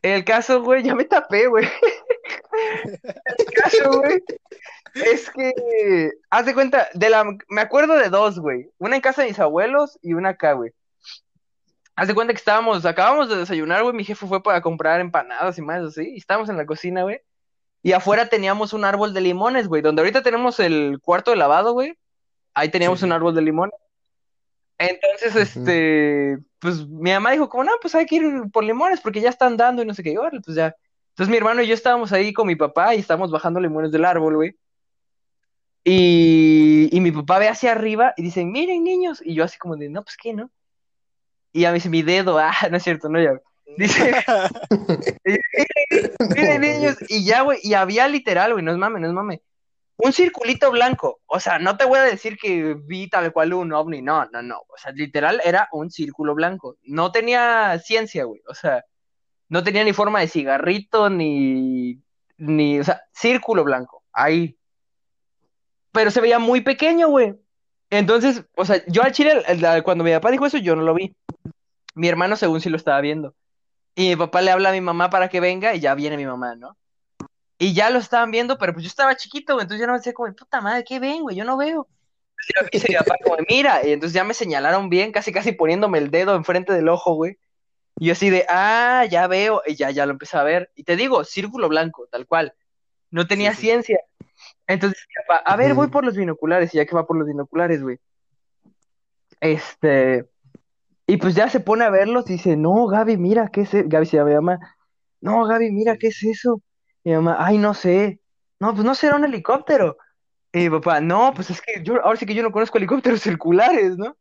El 0.02 0.26
caso, 0.26 0.64
güey, 0.64 0.82
ya 0.82 0.96
me 0.96 1.06
tapé, 1.06 1.46
güey. 1.46 1.68
El 3.38 3.46
caso, 3.54 4.00
güey, 4.00 4.24
es 4.96 5.30
que, 5.30 6.12
haz 6.30 6.46
de 6.46 6.54
cuenta, 6.54 6.88
de 6.94 7.10
la, 7.10 7.26
me 7.50 7.62
acuerdo 7.62 7.96
de 7.96 8.10
dos, 8.10 8.40
güey. 8.40 8.72
Una 8.78 8.96
en 8.96 9.02
casa 9.02 9.22
de 9.22 9.28
mis 9.28 9.40
abuelos 9.40 10.00
y 10.02 10.14
una 10.14 10.30
acá, 10.30 10.54
güey. 10.54 10.72
Haz 11.96 12.08
de 12.08 12.16
cuenta 12.16 12.34
que 12.34 12.40
estábamos, 12.40 12.86
acabamos 12.86 13.30
de 13.30 13.38
desayunar, 13.38 13.84
güey. 13.84 13.96
Mi 13.96 14.04
jefe 14.04 14.26
fue 14.26 14.42
para 14.42 14.62
comprar 14.62 15.00
empanadas 15.00 15.58
y 15.58 15.62
más 15.62 15.84
así. 15.84 16.14
Y 16.14 16.18
estábamos 16.18 16.50
en 16.50 16.58
la 16.58 16.66
cocina, 16.66 17.04
güey. 17.04 17.22
Y 17.84 17.92
afuera 17.92 18.28
teníamos 18.28 18.74
un 18.74 18.84
árbol 18.84 19.14
de 19.14 19.22
limones, 19.22 19.68
güey. 19.68 19.82
Donde 19.82 20.02
ahorita 20.02 20.24
tenemos 20.24 20.60
el 20.60 21.00
cuarto 21.02 21.32
de 21.32 21.38
lavado, 21.38 21.74
güey. 21.74 21.98
Ahí 22.54 22.70
teníamos 22.70 23.00
Sí, 23.00 23.06
un 23.06 23.12
árbol 23.12 23.36
de 23.36 23.42
limones. 23.42 23.76
Entonces, 24.78 25.36
este, 25.36 26.38
pues 26.60 26.86
mi 26.88 27.12
mamá 27.12 27.32
dijo, 27.32 27.48
como, 27.48 27.64
no, 27.64 27.72
pues 27.82 27.96
hay 27.96 28.06
que 28.06 28.16
ir 28.16 28.24
por 28.52 28.64
limones 28.64 29.00
porque 29.00 29.22
ya 29.22 29.30
están 29.30 29.56
dando 29.56 29.82
y 29.82 29.86
no 29.86 29.94
sé 29.94 30.04
qué. 30.04 30.12
Y, 30.12 30.18
órale, 30.18 30.42
pues 30.42 30.56
ya. 30.56 30.76
Entonces 31.10 31.32
mi 31.32 31.38
hermano 31.38 31.62
y 31.62 31.68
yo 31.68 31.74
estábamos 31.74 32.12
ahí 32.12 32.34
con 32.34 32.46
mi 32.46 32.58
papá 32.58 32.94
y 32.94 33.00
estábamos 33.00 33.32
bajando 33.32 33.60
limones 33.62 33.92
del 33.92 34.04
árbol, 34.04 34.36
güey. 34.36 34.56
Y, 35.88 36.90
y 36.92 37.00
mi 37.00 37.12
papá 37.12 37.38
ve 37.38 37.48
hacia 37.48 37.72
arriba 37.72 38.16
y 38.18 38.24
dice, 38.24 38.44
miren, 38.44 38.84
niños. 38.84 39.22
Y 39.24 39.36
yo 39.36 39.44
así 39.44 39.60
como 39.60 39.78
de, 39.78 39.88
no, 39.88 40.04
pues 40.04 40.18
qué, 40.18 40.34
¿no? 40.34 40.50
Y 41.54 41.66
a 41.66 41.70
mí 41.70 41.76
dice, 41.76 41.90
mi 41.90 42.02
dedo, 42.02 42.38
ah, 42.40 42.54
no 42.70 42.78
es 42.78 42.84
cierto, 42.84 43.08
no, 43.08 43.22
ya. 43.22 43.40
Dice, 43.78 44.16
miren, 46.36 46.62
niños. 46.62 46.98
Y 47.08 47.24
ya, 47.24 47.42
güey, 47.42 47.60
y 47.62 47.76
había 47.76 48.08
literal, 48.08 48.54
güey, 48.54 48.66
no 48.66 48.72
es 48.72 48.78
mame, 48.78 49.00
no 49.00 49.08
es 49.08 49.14
mame. 49.14 49.42
Un 49.98 50.12
circulito 50.12 50.72
blanco. 50.72 51.22
O 51.28 51.40
sea, 51.40 51.60
no 51.60 51.78
te 51.78 51.86
voy 51.86 52.00
a 52.00 52.04
decir 52.04 52.38
que 52.38 52.74
vi 52.74 53.08
tal 53.08 53.32
cual 53.32 53.54
un 53.54 53.72
ovni, 53.72 54.02
no, 54.02 54.26
no, 54.26 54.42
no. 54.42 54.58
O 54.58 54.78
sea, 54.78 54.92
literal 54.92 55.40
era 55.46 55.70
un 55.72 55.92
círculo 55.92 56.34
blanco. 56.34 56.78
No 56.84 57.12
tenía 57.12 57.80
ciencia, 57.80 58.26
güey. 58.26 58.42
O 58.50 58.56
sea, 58.56 58.84
no 59.50 59.64
tenía 59.64 59.84
ni 59.84 59.94
forma 59.94 60.20
de 60.20 60.28
cigarrito, 60.28 61.10
ni, 61.10 62.02
ni, 62.38 62.80
o 62.80 62.84
sea, 62.84 63.04
círculo 63.14 63.64
blanco. 63.64 64.04
Ahí. 64.12 64.58
Pero 65.96 66.12
se 66.12 66.22
veía 66.22 66.38
muy 66.38 66.62
pequeño, 66.62 67.08
güey. 67.08 67.36
Entonces, 67.90 68.44
o 68.58 68.66
sea, 68.66 68.84
yo 68.88 69.02
al 69.02 69.14
chile, 69.14 69.42
cuando 69.84 70.04
mi 70.04 70.12
papá 70.12 70.30
dijo 70.30 70.46
eso, 70.46 70.58
yo 70.58 70.76
no 70.76 70.82
lo 70.84 70.94
vi. 70.94 71.16
Mi 71.94 72.10
hermano, 72.10 72.36
según 72.36 72.60
sí 72.60 72.70
lo 72.70 72.76
estaba 72.76 73.00
viendo. 73.00 73.34
Y 73.96 74.10
mi 74.10 74.16
papá 74.18 74.42
le 74.42 74.52
habla 74.52 74.70
a 74.70 74.74
mi 74.74 74.82
mamá 74.82 75.10
para 75.10 75.30
que 75.30 75.40
venga 75.40 75.74
y 75.74 75.80
ya 75.80 75.96
viene 75.96 76.18
mi 76.18 76.26
mamá, 76.26 76.56
¿no? 76.56 76.76
Y 77.58 77.74
ya 77.74 77.90
lo 77.90 78.00
estaban 78.00 78.32
viendo, 78.32 78.58
pero 78.58 78.74
pues 78.74 78.84
yo 78.84 78.90
estaba 78.90 79.16
chiquito, 79.16 79.54
güey, 79.54 79.64
entonces 79.64 79.80
yo 79.80 79.88
no 79.88 79.94
me 79.94 80.00
decía 80.00 80.14
como, 80.14 80.34
puta 80.36 80.60
madre, 80.60 80.84
¿qué 80.86 81.00
ven, 81.00 81.22
güey? 81.22 81.38
Yo 81.38 81.46
no 81.46 81.56
veo. 81.56 81.88
Y 82.74 82.78
mi 82.80 82.96
papá 82.96 83.16
como, 83.24 83.38
mira, 83.48 83.80
y 83.88 83.94
entonces 83.94 84.14
ya 84.14 84.26
me 84.26 84.34
señalaron 84.34 84.90
bien, 84.90 85.14
casi 85.14 85.32
casi 85.32 85.54
poniéndome 85.54 86.00
el 86.00 86.12
dedo 86.12 86.36
enfrente 86.36 86.74
del 86.74 86.90
ojo, 86.90 87.14
güey. 87.14 87.38
Y 87.98 88.08
yo 88.08 88.12
así 88.12 88.30
de, 88.30 88.46
ah, 88.50 89.06
ya 89.10 89.28
veo, 89.28 89.62
y 89.66 89.76
ya, 89.76 89.90
ya 89.92 90.06
lo 90.06 90.12
empecé 90.12 90.36
a 90.38 90.44
ver. 90.44 90.70
Y 90.76 90.84
te 90.84 90.98
digo, 90.98 91.24
círculo 91.24 91.70
blanco, 91.70 92.08
tal 92.12 92.28
cual. 92.28 92.54
No 93.10 93.26
tenía 93.26 93.52
Sí, 93.52 93.56
sí. 93.58 93.62
ciencia. 93.62 94.00
Entonces, 94.68 95.06
papá, 95.28 95.42
a 95.46 95.56
ver, 95.56 95.74
voy 95.74 95.88
por 95.88 96.04
los 96.04 96.16
binoculares, 96.16 96.74
y 96.74 96.78
ya 96.78 96.86
que 96.86 96.96
va 96.96 97.06
por 97.06 97.18
los 97.18 97.28
binoculares, 97.28 97.82
güey. 97.84 98.00
Este, 99.40 100.26
y 101.08 101.18
pues 101.18 101.36
ya 101.36 101.50
se 101.50 101.60
pone 101.60 101.86
a 101.86 101.90
verlos 101.90 102.30
y 102.30 102.34
dice, 102.34 102.58
no, 102.58 102.88
Gaby, 102.88 103.18
mira, 103.18 103.50
¿qué 103.50 103.62
es 103.62 103.74
eso? 103.74 103.88
Gaby 103.88 104.06
se 104.06 104.18
llama 104.18 104.30
mi 104.30 104.36
mamá. 104.36 104.76
No, 105.22 105.46
Gaby, 105.46 105.72
mira, 105.72 105.98
¿qué 105.98 106.08
es 106.08 106.24
eso? 106.24 106.62
Mi 107.04 107.14
mamá, 107.14 107.38
ay, 107.40 107.58
no 107.58 107.74
sé. 107.74 108.20
No, 108.60 108.74
pues 108.74 108.84
no 108.84 108.96
será 108.96 109.16
un 109.16 109.26
helicóptero. 109.26 109.98
Y 110.52 110.62
mi 110.62 110.70
papá, 110.70 111.02
no, 111.02 111.34
pues 111.36 111.50
es 111.50 111.62
que 111.62 111.84
yo, 111.84 112.04
ahora 112.04 112.18
sí 112.18 112.26
que 112.26 112.34
yo 112.34 112.42
no 112.42 112.52
conozco 112.52 112.78
helicópteros 112.78 113.22
circulares, 113.22 113.98
¿no? 113.98 114.16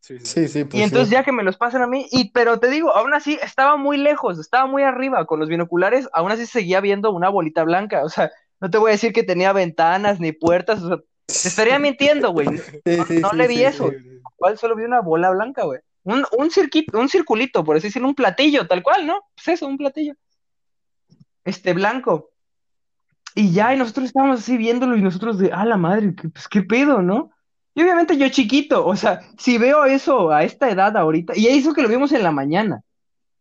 Sí, 0.00 0.18
sí. 0.18 0.26
Sí, 0.26 0.48
sí, 0.48 0.58
Y 0.60 0.62
pues 0.64 0.82
entonces 0.84 1.08
sí. 1.08 1.14
ya 1.14 1.24
que 1.24 1.32
me 1.32 1.42
los 1.42 1.56
pasan 1.56 1.82
a 1.82 1.86
mí, 1.86 2.06
y 2.10 2.30
pero 2.32 2.58
te 2.60 2.68
digo, 2.68 2.94
aún 2.94 3.14
así 3.14 3.38
estaba 3.42 3.76
muy 3.76 3.96
lejos, 3.96 4.38
estaba 4.38 4.66
muy 4.66 4.82
arriba 4.82 5.26
con 5.26 5.40
los 5.40 5.48
binoculares, 5.48 6.08
aún 6.12 6.30
así 6.30 6.46
seguía 6.46 6.80
viendo 6.80 7.10
una 7.12 7.28
bolita 7.28 7.64
blanca, 7.64 8.04
o 8.04 8.08
sea, 8.08 8.30
no 8.60 8.70
te 8.70 8.78
voy 8.78 8.90
a 8.90 8.92
decir 8.92 9.12
que 9.12 9.22
tenía 9.22 9.52
ventanas 9.52 10.20
ni 10.20 10.32
puertas, 10.32 10.82
o 10.82 10.88
sea, 10.88 10.96
te 11.26 11.48
estaría 11.48 11.78
mintiendo, 11.78 12.32
güey. 12.32 12.48
Sí, 12.48 13.20
no 13.20 13.30
sí, 13.30 13.36
le 13.36 13.48
vi 13.48 13.56
sí, 13.56 13.64
eso. 13.64 13.90
Igual 14.38 14.58
solo 14.58 14.76
vi 14.76 14.84
una 14.84 15.00
bola 15.00 15.30
blanca, 15.30 15.64
güey. 15.64 15.80
Un, 16.04 16.24
un 16.38 16.50
cirquito, 16.50 16.98
un 16.98 17.08
circulito, 17.08 17.64
por 17.64 17.76
así 17.76 17.88
decirlo, 17.88 18.08
un 18.08 18.14
platillo, 18.14 18.66
tal 18.66 18.82
cual, 18.82 19.06
¿no? 19.06 19.20
Pues 19.34 19.48
eso, 19.48 19.66
un 19.66 19.76
platillo. 19.76 20.14
Este 21.44 21.74
blanco. 21.74 22.30
Y 23.34 23.52
ya, 23.52 23.74
y 23.74 23.78
nosotros 23.78 24.06
estábamos 24.06 24.40
así 24.40 24.56
viéndolo 24.56 24.96
y 24.96 25.02
nosotros 25.02 25.38
de, 25.38 25.50
ah, 25.52 25.66
la 25.66 25.76
madre, 25.76 26.14
¿qué, 26.14 26.28
pues 26.28 26.48
qué 26.48 26.62
pedo, 26.62 27.02
¿no? 27.02 27.30
Y 27.74 27.82
obviamente 27.82 28.16
yo 28.16 28.28
chiquito, 28.28 28.84
o 28.84 28.96
sea, 28.96 29.20
si 29.38 29.58
veo 29.58 29.84
eso 29.84 30.32
a 30.32 30.42
esta 30.42 30.68
edad 30.70 30.96
ahorita, 30.96 31.34
y 31.36 31.46
eso 31.46 31.74
que 31.74 31.82
lo 31.82 31.88
vimos 31.88 32.10
en 32.12 32.24
la 32.24 32.32
mañana, 32.32 32.82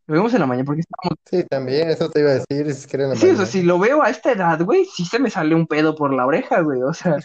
lo 0.08 0.16
vimos 0.16 0.34
en 0.34 0.40
la 0.40 0.46
mañana 0.48 0.66
porque 0.66 0.82
estábamos, 0.82 1.20
Sí, 1.30 1.44
también, 1.50 1.90
eso 1.90 2.10
te 2.10 2.22
iba 2.22 2.32
a 2.32 2.34
decir, 2.36 2.68
es 2.68 2.88
que 2.88 2.98
era 2.98 3.06
en 3.06 3.10
la 3.12 3.16
sí, 3.16 3.26
o 3.30 3.36
sea, 3.36 3.46
mañana. 3.46 3.46
si 3.46 3.64
lo 3.64 3.80
veo 3.80 4.02
a 4.04 4.10
esta 4.10 4.32
edad, 4.32 4.62
güey, 4.64 4.86
sí 4.86 5.06
se 5.06 5.20
me 5.20 5.30
sale 5.30 5.56
un 5.56 5.68
pedo 5.68 5.96
por 5.96 6.14
la 6.14 6.26
oreja, 6.26 6.62
güey, 6.62 6.82
o 6.84 6.94
sea, 6.94 7.18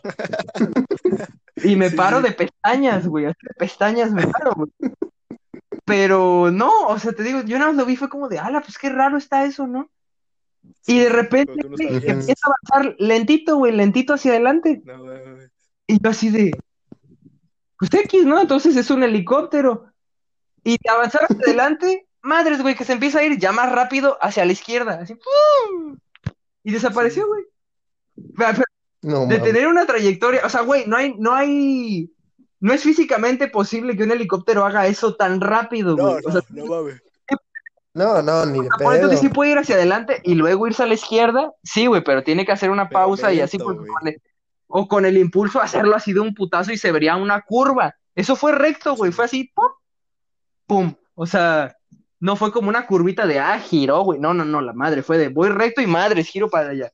y 1.57 1.77
me 1.77 1.91
Sí, 1.91 1.97
paro 1.97 2.21
de 2.21 2.33
pestañas, 2.33 3.07
güey, 3.07 3.27
así 3.27 3.39
de 3.43 3.55
pestañas 3.55 4.13
me 4.13 4.27
paro, 4.27 4.53
güey. 4.57 4.71
Pero 5.85 6.51
no, 6.53 6.87
o 6.89 6.99
sea, 6.99 7.13
te 7.13 7.23
digo, 7.23 7.43
yo 7.43 7.59
nada 7.59 7.71
más 7.73 7.77
lo 7.81 7.87
vi, 7.87 7.97
fue 7.97 8.09
como 8.09 8.29
de, 8.29 8.39
ala, 8.39 8.61
pues 8.61 8.79
qué 8.79 8.89
raro 8.91 9.17
está 9.19 9.45
eso, 9.45 9.67
¿no? 9.67 9.91
Y 10.87 10.99
de 11.01 11.09
repente, 11.09 11.55
no 11.65 11.71
güey, 11.77 11.89
empieza 12.09 12.47
a 12.47 12.53
avanzar 12.75 12.97
lentito, 12.99 13.57
güey, 13.57 13.73
lentito 13.73 14.15
hacia 14.15 14.33
adelante. 14.33 14.81
No, 14.85 14.99
mames. 15.05 15.51
Y 15.87 15.99
yo 16.03 16.11
así 16.11 16.31
de, 16.31 16.53
pues 17.79 17.93
X, 17.93 18.25
¿no? 18.25 18.41
Entonces 18.41 18.77
es 18.77 18.91
un 18.91 19.03
helicóptero. 19.03 19.87
Y 20.65 20.79
de 20.83 20.91
avanzar 20.91 21.23
hacia 21.25 21.37
adelante, 21.47 22.07
madres, 22.23 22.63
güey, 22.63 22.75
que 22.75 22.85
se 22.85 22.93
empieza 22.93 23.19
a 23.21 23.25
ir 23.25 23.39
ya 23.39 23.53
más 23.53 23.71
rápido 23.73 24.19
hacia 24.21 24.45
la 24.45 24.53
izquierda, 24.53 25.01
así, 25.03 25.15
¡pum! 25.15 25.97
Y 26.65 26.73
desapareció, 26.73 27.27
güey. 27.27 27.45
No, 29.03 29.27
de 29.27 29.39
tener 29.41 29.67
una 29.67 29.85
trayectoria, 29.87 30.43
o 30.45 30.49
sea, 30.49 30.61
güey, 30.61 30.87
no 30.87 30.97
hay, 30.97 31.15
no 31.19 31.35
hay, 31.35 32.13
no 32.61 32.73
es 32.73 32.83
físicamente 32.83 33.49
posible 33.49 33.97
que 33.97 34.05
un 34.05 34.13
helicóptero 34.13 34.65
haga 34.65 34.87
eso 34.87 35.17
tan 35.17 35.41
rápido, 35.41 35.97
No, 35.97 36.11
güey. 36.13 36.23
O 36.25 36.31
sea, 36.31 36.41
no, 36.51 36.65
no 36.65 36.71
mames. 36.71 37.03
No, 37.95 38.23
no, 38.23 38.47
ni 38.47 38.61
de 38.63 38.69
Por 38.83 38.95
entonces 38.95 39.19
sí 39.21 39.27
pedo. 39.27 39.35
puede 39.35 39.51
ir 39.51 39.59
hacia 39.59 39.75
adelante 39.75 40.21
y 40.23 40.35
luego 40.35 40.67
irse 40.67 40.83
a 40.83 40.87
la 40.87 40.95
izquierda, 40.95 41.53
sí, 41.63 41.87
güey, 41.87 42.03
pero 42.03 42.23
tiene 42.23 42.47
que 42.47 42.53
hacer 42.53 42.71
una 42.71 42.89
Pero 42.89 43.01
pausa 43.01 43.33
y 43.33 43.41
así, 43.41 43.59
pues, 43.59 43.77
güey. 43.77 43.89
con 43.89 44.09
el- 44.09 44.23
o 44.69 44.89
con 44.89 45.05
el 45.05 45.19
impulso 45.19 45.61
hacerlo 45.61 45.95
así 45.95 46.15
de 46.15 46.21
un 46.21 46.33
putazo 46.35 46.73
y 46.73 46.79
se 46.79 46.93
vería 46.93 47.17
una 47.17 47.43
curva. 47.43 47.95
Eso 48.15 48.37
fue 48.37 48.53
recto, 48.53 48.95
güey, 48.97 49.13
fue 49.13 49.27
así, 49.27 49.51
pum, 49.55 49.69
pum. 50.67 50.95
O 51.15 51.27
sea, 51.27 51.77
no 52.23 52.37
fue 52.37 52.53
como 52.53 52.69
una 52.69 52.87
curvita 52.87 53.27
de, 53.27 53.41
ah, 53.41 53.59
giró, 53.59 54.03
güey. 54.05 54.21
No, 54.21 54.33
no, 54.33 54.45
no, 54.45 54.61
la 54.61 54.73
madre, 54.73 55.03
fue 55.03 55.19
de, 55.19 55.29
voy 55.29 55.49
recto 55.49 55.83
y 55.83 55.89
madre, 55.89 56.23
giro 56.23 56.49
para 56.49 56.71
allá. 56.71 56.93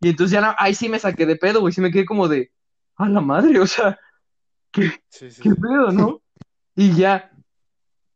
Y 0.00 0.10
entonces 0.10 0.32
ya, 0.32 0.42
no- 0.42 0.54
ahí 0.58 0.74
sí 0.74 0.88
me 0.90 0.98
saqué 0.98 1.24
de 1.24 1.36
pedo, 1.36 1.60
güey, 1.60 1.72
sí 1.72 1.80
me 1.80 1.90
quedé 1.90 2.04
como 2.04 2.28
de, 2.28 2.50
ah, 2.96 3.08
la 3.08 3.22
madre, 3.22 3.58
o 3.58 3.66
sea, 3.66 3.98
¿qué, 4.70 4.92
Sí, 5.08 5.30
sí. 5.30 5.40
qué 5.42 5.50
pedo, 5.54 5.90
no? 5.92 6.20
Y 6.74 6.92
ya. 6.92 7.32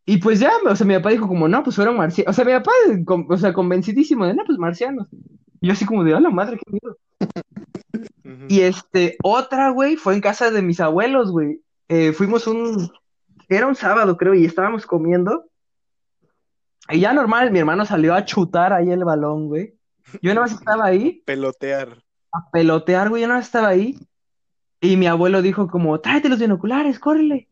Y 0.05 0.18
pues 0.18 0.38
ya, 0.38 0.51
o 0.68 0.77
sea, 0.77 0.87
mi 0.87 0.94
papá 0.96 1.09
dijo 1.11 1.27
como, 1.27 1.49
no, 1.49 1.62
pues 1.62 1.77
fueron 1.77 1.96
marcianos. 1.96 2.31
O 2.31 2.35
sea, 2.35 2.44
mi 2.44 2.53
papá, 2.53 2.73
con- 3.07 3.27
o 3.29 3.37
sea, 3.38 3.53
convencidísimo 3.55 4.27
de, 4.27 4.35
no, 4.35 4.44
pues 4.44 4.59
marcianos. 4.59 5.09
Y 5.62 5.68
yo 5.68 5.73
así 5.73 5.87
como 5.87 6.05
de, 6.05 6.14
a 6.14 6.20
la 6.20 6.31
madre, 6.31 6.59
qué 6.59 6.70
miedo. 6.70 6.99
Y 8.49 8.61
este, 8.61 9.16
otra, 9.23 9.70
güey, 9.70 9.96
fue 9.96 10.14
en 10.14 10.20
casa 10.20 10.51
de 10.51 10.62
mis 10.62 10.81
abuelos, 10.81 11.31
güey. 11.31 11.61
Eh, 11.88 12.12
fuimos 12.12 12.46
un, 12.46 12.90
era 13.49 13.66
un 13.66 13.75
sábado, 13.75 14.16
creo, 14.16 14.35
y 14.35 14.44
estábamos 14.44 14.85
comiendo. 14.87 15.46
Y 16.90 17.00
ya 17.00 17.12
normal, 17.12 17.50
mi 17.50 17.59
hermano 17.59 17.85
salió 17.87 18.14
a 18.14 18.24
chutar 18.24 18.72
ahí 18.72 18.90
el 18.90 19.05
balón, 19.05 19.48
güey. 19.48 19.74
Yo 20.22 20.35
nada 20.35 20.46
más 20.46 20.53
estaba 20.53 20.87
ahí 20.87 21.22
Pelotear. 21.26 22.03
a 22.33 22.50
pelotear, 22.50 23.09
güey, 23.09 23.22
yo 23.22 23.29
nada 23.29 23.40
más 23.40 23.46
estaba 23.46 23.68
ahí. 23.68 23.98
Y 24.81 24.96
mi 24.96 25.07
abuelo 25.07 25.42
dijo 25.42 25.68
como, 25.68 26.00
tráete 26.00 26.29
los 26.29 26.38
binoculares, 26.38 26.98
córrele. 26.98 27.48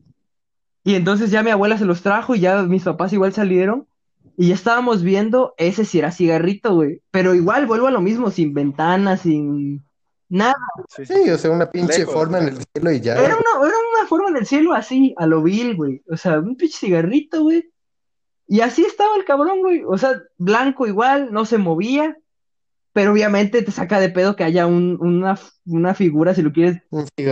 Y 0.83 0.95
entonces 0.95 1.29
ya 1.29 1.43
mi 1.43 1.51
abuela 1.51 1.77
se 1.77 1.85
los 1.85 2.01
trajo 2.01 2.35
y 2.35 2.39
ya 2.39 2.63
mis 2.63 2.83
papás 2.83 3.13
igual 3.13 3.33
salieron. 3.33 3.87
Y 4.35 4.49
ya 4.49 4.55
estábamos 4.55 5.03
viendo 5.03 5.53
ese 5.57 5.85
si 5.85 5.99
era 5.99 6.11
cigarrito, 6.11 6.73
güey. 6.73 7.01
Pero 7.11 7.35
igual 7.35 7.67
vuelvo 7.67 7.87
a 7.87 7.91
lo 7.91 8.01
mismo, 8.01 8.31
sin 8.31 8.53
ventanas, 8.53 9.21
sin 9.21 9.85
nada. 10.29 10.55
Sí, 10.87 11.29
o 11.29 11.37
sea, 11.37 11.51
una 11.51 11.69
pinche 11.69 11.99
Lejos, 11.99 12.13
forma 12.13 12.39
en 12.39 12.47
el 12.49 12.57
cielo 12.73 12.91
y 12.91 13.01
ya. 13.01 13.13
Era 13.13 13.35
una, 13.35 13.67
era 13.67 13.75
una 13.97 14.07
forma 14.07 14.31
del 14.31 14.45
cielo 14.45 14.73
así, 14.73 15.13
a 15.17 15.27
lo 15.27 15.43
vil, 15.43 15.75
güey. 15.75 16.01
O 16.09 16.15
sea, 16.15 16.39
un 16.39 16.55
pinche 16.55 16.77
cigarrito, 16.77 17.43
güey. 17.43 17.69
Y 18.49 18.59
así 18.61 18.83
estaba 18.83 19.15
el 19.15 19.23
cabrón, 19.23 19.59
güey. 19.61 19.83
O 19.87 19.97
sea, 19.97 20.21
blanco 20.37 20.87
igual, 20.87 21.31
no 21.31 21.45
se 21.45 21.57
movía. 21.57 22.17
Pero 22.91 23.11
obviamente 23.13 23.61
te 23.61 23.71
saca 23.71 23.99
de 23.99 24.09
pedo 24.09 24.35
que 24.35 24.43
haya 24.43 24.65
un- 24.65 24.97
una, 24.99 25.39
una 25.67 25.93
figura, 25.93 26.33
si 26.33 26.41
lo 26.41 26.51
quieres, 26.51 26.81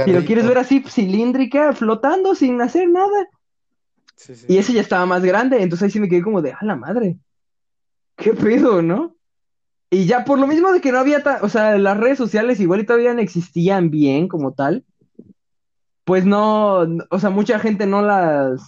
si 0.06 0.12
lo 0.14 0.24
quieres 0.24 0.48
ver 0.48 0.60
así, 0.60 0.84
cilíndrica, 0.88 1.74
flotando 1.74 2.36
sin 2.36 2.62
hacer 2.62 2.88
nada. 2.88 3.28
Sí, 4.16 4.36
sí. 4.36 4.46
Y 4.48 4.58
ese 4.60 4.74
ya 4.74 4.82
estaba 4.82 5.08
más 5.08 5.24
grande, 5.24 5.62
entonces 5.62 5.86
ahí 5.86 5.92
sí 5.92 6.00
me 6.00 6.08
quedé 6.08 6.22
como 6.22 6.44
de, 6.44 6.52
a 6.54 6.64
la 6.64 6.76
madre. 6.76 7.18
¿Qué 8.16 8.34
pedo, 8.34 8.84
no? 8.84 9.16
Y 9.90 10.06
ya 10.06 10.24
por 10.26 10.38
lo 10.38 10.46
mismo 10.46 10.72
de 10.72 10.80
que 10.80 10.92
no 10.92 11.00
había, 11.00 11.24
o 11.42 11.50
sea, 11.50 11.76
las 11.80 11.98
redes 11.98 12.20
sociales 12.20 12.60
igual 12.60 12.82
y 12.82 12.86
todavía 12.86 13.16
no 13.16 13.22
existían 13.22 13.90
bien 13.90 14.28
como 14.28 14.54
tal, 14.54 14.86
pues 16.04 16.26
no, 16.26 16.86
o 17.10 17.20
sea, 17.20 17.30
mucha 17.32 17.58
gente 17.60 17.86
no 17.88 18.02
las, 18.02 18.62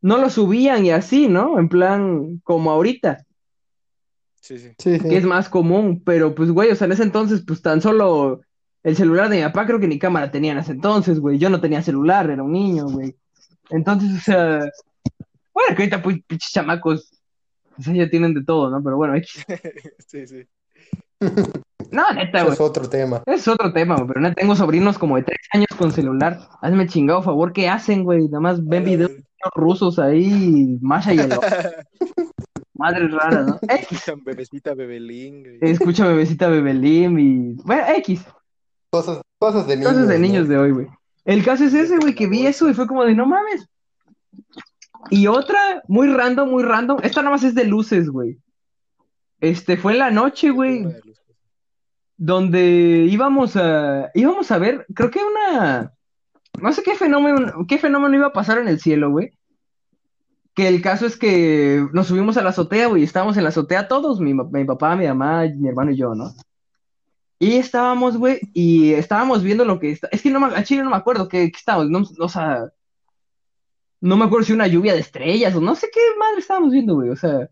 no 0.00 0.18
lo 0.18 0.30
subían 0.30 0.86
y 0.86 0.90
así, 0.90 1.28
¿no? 1.28 1.58
En 1.58 1.68
plan, 1.68 2.40
como 2.44 2.70
ahorita, 2.70 3.24
Sí, 4.40 4.58
sí. 4.58 4.70
Sí, 4.78 4.98
sí. 4.98 5.08
que 5.08 5.16
es 5.18 5.24
más 5.24 5.48
común, 5.50 6.02
pero 6.02 6.34
pues, 6.34 6.50
güey, 6.50 6.70
o 6.70 6.74
sea, 6.74 6.86
en 6.86 6.92
ese 6.92 7.02
entonces, 7.02 7.42
pues 7.46 7.60
tan 7.60 7.82
solo 7.82 8.40
el 8.82 8.96
celular 8.96 9.28
de 9.28 9.36
mi 9.36 9.42
papá 9.42 9.66
creo 9.66 9.78
que 9.78 9.88
ni 9.88 9.98
cámara 9.98 10.30
tenía 10.30 10.52
en 10.52 10.58
ese 10.58 10.72
entonces, 10.72 11.20
güey, 11.20 11.36
yo 11.38 11.50
no 11.50 11.60
tenía 11.60 11.82
celular, 11.82 12.30
era 12.30 12.42
un 12.42 12.52
niño, 12.52 12.86
güey. 12.86 13.14
Entonces, 13.68 14.10
o 14.16 14.20
sea, 14.20 14.60
bueno, 15.52 15.76
que 15.76 15.82
ahorita, 15.82 16.02
pues, 16.02 16.22
pinches 16.26 16.50
chamacos, 16.50 17.10
o 17.78 17.82
sea, 17.82 17.92
ya 17.92 18.08
tienen 18.08 18.32
de 18.32 18.42
todo, 18.42 18.70
¿no? 18.70 18.82
Pero 18.82 18.96
bueno, 18.96 19.14
X. 19.16 19.44
Sí, 20.06 20.26
sí. 20.26 20.44
No, 21.90 22.10
neta, 22.12 22.42
güey. 22.42 22.52
es 22.52 22.60
otro 22.60 22.86
tema. 22.86 23.22
Es 23.24 23.48
otro 23.48 23.72
tema, 23.72 23.94
güey, 23.94 24.08
pero 24.08 24.20
neta, 24.20 24.34
tengo 24.34 24.54
sobrinos 24.54 24.98
como 24.98 25.16
de 25.16 25.22
tres 25.22 25.38
años 25.52 25.68
con 25.78 25.90
celular. 25.90 26.38
Hazme 26.60 26.86
chingado 26.86 27.22
favor, 27.22 27.52
¿qué 27.52 27.68
hacen, 27.68 28.04
güey? 28.04 28.24
Nada 28.28 28.40
más 28.40 28.66
ven 28.66 28.84
videos 28.84 29.16
de 29.16 29.24
rusos 29.54 29.98
ahí, 29.98 30.78
Masha 30.80 31.14
y 31.14 31.18
el 31.18 31.32
Madres 32.74 33.10
raras, 33.10 33.46
¿no? 33.46 33.58
X. 33.62 33.88
Escuchan 33.90 34.24
bebecita 34.24 34.74
bebelín. 34.74 35.42
güey. 35.42 35.58
Escucha 35.60 36.06
bebecita 36.06 36.48
Bebelim 36.48 37.18
y... 37.18 37.54
Bueno, 37.64 37.82
X. 37.96 38.24
Cosas, 38.90 39.20
cosas 39.38 39.66
de 39.66 39.76
niños. 39.76 39.92
Cosas 39.92 40.08
de 40.08 40.14
¿no? 40.14 40.20
niños 40.20 40.48
de 40.48 40.58
hoy, 40.58 40.70
güey. 40.70 40.86
El 41.24 41.44
caso 41.44 41.64
es 41.64 41.74
ese, 41.74 41.98
güey, 41.98 42.14
que 42.14 42.28
vi 42.28 42.46
eso 42.46 42.68
y 42.68 42.74
fue 42.74 42.86
como 42.86 43.04
de, 43.04 43.14
no 43.16 43.26
mames. 43.26 43.68
Y 45.10 45.26
otra, 45.26 45.82
muy 45.88 46.06
random, 46.06 46.48
muy 46.48 46.62
random. 46.62 46.98
Esta 47.02 47.20
nada 47.20 47.34
más 47.34 47.42
es 47.42 47.54
de 47.54 47.64
luces, 47.64 48.08
güey. 48.08 48.38
Este, 49.40 49.76
fue 49.76 49.92
en 49.92 49.98
la 49.98 50.10
noche, 50.10 50.50
güey, 50.50 50.86
donde 52.16 53.06
íbamos 53.10 53.56
a, 53.56 54.10
íbamos 54.14 54.50
a 54.50 54.58
ver, 54.58 54.86
creo 54.94 55.10
que 55.10 55.20
una, 55.22 55.92
no 56.60 56.72
sé 56.72 56.82
qué 56.82 56.94
fenómeno, 56.94 57.66
qué 57.68 57.78
fenómeno 57.78 58.14
iba 58.16 58.26
a 58.28 58.32
pasar 58.32 58.58
en 58.58 58.68
el 58.68 58.80
cielo, 58.80 59.10
güey. 59.10 59.32
Que 60.54 60.68
el 60.68 60.82
caso 60.82 61.06
es 61.06 61.16
que 61.16 61.86
nos 61.92 62.08
subimos 62.08 62.36
a 62.36 62.42
la 62.42 62.50
azotea, 62.50 62.88
güey, 62.88 63.04
estábamos 63.04 63.36
en 63.36 63.44
la 63.44 63.50
azotea 63.50 63.88
todos, 63.88 64.20
mi, 64.20 64.34
mi 64.34 64.64
papá, 64.64 64.96
mi 64.96 65.06
mamá, 65.06 65.44
mi 65.44 65.68
hermano 65.68 65.92
y 65.92 65.96
yo, 65.96 66.14
¿no? 66.14 66.34
Y 67.38 67.56
estábamos, 67.56 68.16
güey, 68.16 68.40
y 68.52 68.92
estábamos 68.94 69.44
viendo 69.44 69.64
lo 69.64 69.78
que 69.78 69.92
está, 69.92 70.08
es 70.10 70.22
que 70.22 70.30
no 70.30 70.40
me, 70.40 70.46
a 70.56 70.64
Chile 70.64 70.82
no 70.82 70.90
me 70.90 70.96
acuerdo 70.96 71.28
qué, 71.28 71.44
estábamos, 71.44 71.88
no, 71.90 72.24
o 72.24 72.28
sea, 72.28 72.72
no 74.00 74.16
me 74.16 74.24
acuerdo 74.24 74.46
si 74.46 74.52
una 74.52 74.66
lluvia 74.66 74.94
de 74.94 75.00
estrellas 75.00 75.54
o 75.54 75.60
no 75.60 75.74
sé 75.76 75.88
qué 75.92 76.00
madre 76.18 76.40
estábamos 76.40 76.72
viendo, 76.72 76.94
güey, 76.94 77.10
o 77.10 77.16
sea, 77.16 77.48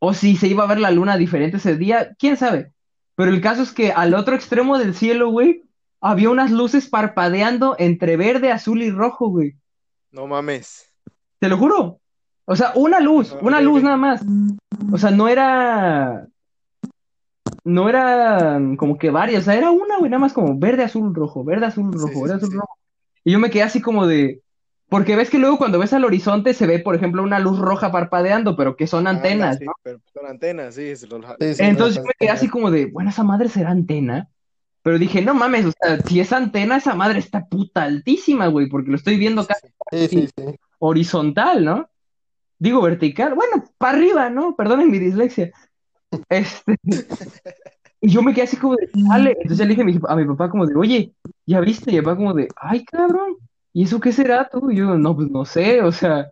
o 0.00 0.12
si 0.14 0.36
se 0.36 0.48
iba 0.48 0.64
a 0.64 0.66
ver 0.66 0.80
la 0.80 0.90
luna 0.90 1.16
diferente 1.16 1.56
ese 1.58 1.76
día, 1.76 2.14
quién 2.18 2.36
sabe. 2.36 2.72
Pero 3.16 3.30
el 3.30 3.40
caso 3.40 3.62
es 3.62 3.72
que 3.72 3.92
al 3.92 4.14
otro 4.14 4.34
extremo 4.34 4.78
del 4.78 4.94
cielo, 4.94 5.30
güey, 5.30 5.62
había 6.06 6.28
unas 6.30 6.50
luces 6.50 6.88
parpadeando 6.88 7.76
entre 7.78 8.16
verde, 8.16 8.52
azul 8.52 8.82
y 8.82 8.90
rojo, 8.90 9.28
güey. 9.28 9.54
No 10.10 10.26
mames. 10.26 10.92
Te 11.38 11.48
lo 11.48 11.56
juro. 11.56 11.98
O 12.44 12.54
sea, 12.56 12.72
una 12.74 13.00
luz, 13.00 13.32
Ah, 13.32 13.38
una 13.40 13.60
luz 13.60 13.82
nada 13.82 13.96
más. 13.96 14.22
O 14.92 14.98
sea, 14.98 15.10
no 15.10 15.28
era. 15.28 16.26
No 17.64 17.88
era 17.88 18.60
como 18.76 18.98
que 18.98 19.08
varias, 19.10 19.42
o 19.42 19.44
sea, 19.46 19.54
era 19.54 19.70
una, 19.70 19.96
güey, 19.98 20.10
nada 20.10 20.20
más 20.20 20.34
como 20.34 20.58
verde, 20.58 20.82
azul, 20.82 21.14
rojo, 21.14 21.44
verde, 21.44 21.66
azul, 21.66 21.90
rojo, 21.92 22.08
sí, 22.08 22.20
verde, 22.20 22.28
sí, 22.28 22.36
azul, 22.36 22.50
sí. 22.50 22.56
rojo. 22.56 22.78
Y 23.24 23.32
yo 23.32 23.38
me 23.38 23.50
quedé 23.50 23.62
así 23.62 23.80
como 23.80 24.06
de. 24.06 24.42
Porque 24.90 25.16
ves 25.16 25.30
que 25.30 25.38
luego 25.38 25.56
cuando 25.56 25.78
ves 25.78 25.94
al 25.94 26.04
horizonte 26.04 26.52
se 26.52 26.66
ve, 26.66 26.78
por 26.80 26.94
ejemplo, 26.94 27.22
una 27.22 27.38
luz 27.38 27.58
roja 27.58 27.90
parpadeando, 27.90 28.54
pero 28.56 28.76
que 28.76 28.86
son 28.86 29.06
antenas, 29.06 29.56
sí, 29.58 29.64
¿no? 29.64 29.72
pero 29.82 29.98
son 30.12 30.26
antenas, 30.26 30.74
sí. 30.74 30.82
es 30.88 30.98
lo- 30.98 31.36
Sí, 31.40 31.54
sí, 31.54 31.62
Entonces 31.64 31.96
no, 31.96 32.02
yo 32.02 32.06
me 32.08 32.14
quedé 32.18 32.30
así 32.30 32.48
como 32.48 32.70
de, 32.70 32.86
bueno, 32.86 33.08
esa 33.10 33.22
madre 33.24 33.48
será 33.48 33.70
antena. 33.70 34.28
Pero 34.84 34.98
dije, 34.98 35.22
no 35.22 35.32
mames, 35.32 35.64
o 35.64 35.72
sea, 35.72 35.98
si 36.02 36.20
es 36.20 36.30
antena, 36.30 36.76
esa 36.76 36.94
madre 36.94 37.18
está 37.18 37.46
puta 37.46 37.84
altísima, 37.84 38.48
güey, 38.48 38.68
porque 38.68 38.90
lo 38.90 38.96
estoy 38.96 39.16
viendo 39.16 39.46
casi 39.46 39.66
sí. 39.66 40.08
Sí, 40.08 40.08
sí, 40.08 40.28
sí. 40.36 40.56
horizontal, 40.78 41.64
¿no? 41.64 41.88
Digo 42.58 42.82
vertical, 42.82 43.34
bueno, 43.34 43.64
para 43.78 43.96
arriba, 43.96 44.28
¿no? 44.28 44.54
Perdonen 44.54 44.90
mi 44.90 44.98
dislexia. 44.98 45.52
Este, 46.28 46.76
y 47.98 48.10
yo 48.10 48.22
me 48.22 48.34
quedé 48.34 48.44
así 48.44 48.58
como 48.58 48.76
de, 48.76 48.90
dale. 48.92 49.34
Entonces 49.40 49.66
le 49.66 49.74
dije 49.74 49.80
a 49.80 49.84
mi, 49.86 49.98
a 50.06 50.16
mi 50.16 50.26
papá 50.26 50.50
como 50.50 50.66
de, 50.66 50.74
oye, 50.76 51.14
¿ya 51.46 51.60
viste? 51.60 51.90
Y 51.90 51.94
mi 51.94 52.02
papá 52.02 52.16
como 52.16 52.34
de, 52.34 52.48
ay, 52.54 52.84
cabrón, 52.84 53.38
¿y 53.72 53.84
eso 53.84 53.98
qué 53.98 54.12
será 54.12 54.50
tú? 54.50 54.70
Y 54.70 54.76
yo, 54.76 54.98
no, 54.98 55.16
pues 55.16 55.30
no 55.30 55.46
sé, 55.46 55.80
o 55.80 55.92
sea, 55.92 56.30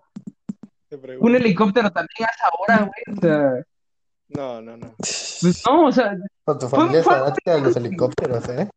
un 1.20 1.34
helicóptero 1.34 1.90
también 1.90 2.28
a 2.28 2.32
esa 2.34 2.50
hora, 2.58 2.90
güey, 2.90 3.16
o 3.16 3.20
sea, 3.20 3.64
No, 4.36 4.62
no, 4.62 4.76
no. 4.76 4.94
pues 4.98 5.62
no, 5.66 5.86
o 5.86 5.92
sea, 5.92 6.16
Con 6.44 6.58
tu 6.58 6.68
Fue- 6.68 6.78
familia 6.78 7.00
es 7.00 7.04
fue- 7.04 7.14
fanática 7.14 7.54
de 7.54 7.60
los 7.60 7.76
helicópteros, 7.76 8.48
¿eh? 8.48 8.68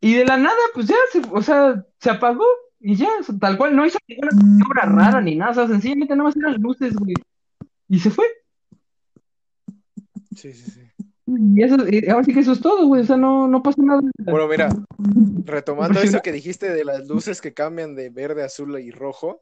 y 0.00 0.14
de 0.14 0.24
la 0.24 0.36
nada, 0.36 0.56
pues 0.74 0.86
ya, 0.86 0.96
se, 1.12 1.22
o 1.30 1.42
sea, 1.42 1.84
se 1.98 2.10
apagó 2.10 2.44
y 2.80 2.94
ya, 2.96 3.08
o 3.20 3.22
sea, 3.22 3.34
tal 3.38 3.56
cual, 3.56 3.74
no 3.74 3.86
hizo 3.86 3.98
ninguna 4.06 4.30
maniobra 4.34 4.82
rara 4.84 5.20
ni 5.20 5.34
nada, 5.36 5.52
o 5.52 5.54
sea, 5.54 5.66
sencillamente 5.68 6.14
nada 6.14 6.24
más 6.28 6.36
eran 6.36 6.54
luces, 6.60 6.94
güey, 6.94 7.14
y 7.88 7.98
se 7.98 8.10
fue. 8.10 8.26
Sí, 10.36 10.52
sí, 10.52 10.70
sí. 10.70 10.80
Y 11.26 11.62
eso, 11.62 11.76
y 11.88 12.06
ahora 12.10 12.24
sí 12.24 12.34
que 12.34 12.40
eso 12.40 12.52
es 12.52 12.60
todo, 12.60 12.86
güey. 12.86 13.00
O 13.00 13.04
sea, 13.06 13.16
no, 13.16 13.48
no 13.48 13.62
pasa 13.62 13.80
nada. 13.82 14.02
Bueno, 14.18 14.46
mira, 14.46 14.68
retomando 15.44 16.00
eso 16.00 16.20
que 16.20 16.32
dijiste 16.32 16.70
de 16.70 16.84
las 16.84 17.06
luces 17.08 17.40
que 17.40 17.54
cambian 17.54 17.94
de 17.94 18.10
verde, 18.10 18.42
azul 18.44 18.78
y 18.78 18.90
rojo. 18.90 19.40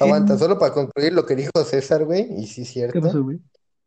Aguanta, 0.00 0.36
solo 0.36 0.58
para 0.58 0.74
concluir 0.74 1.12
lo 1.14 1.24
que 1.24 1.36
dijo 1.36 1.50
César, 1.64 2.04
güey, 2.04 2.26
y 2.38 2.46
sí 2.46 2.62
es 2.62 2.68
¿Qué 2.68 2.72
cierto. 2.74 3.00
pasó, 3.00 3.22
güey? 3.22 3.40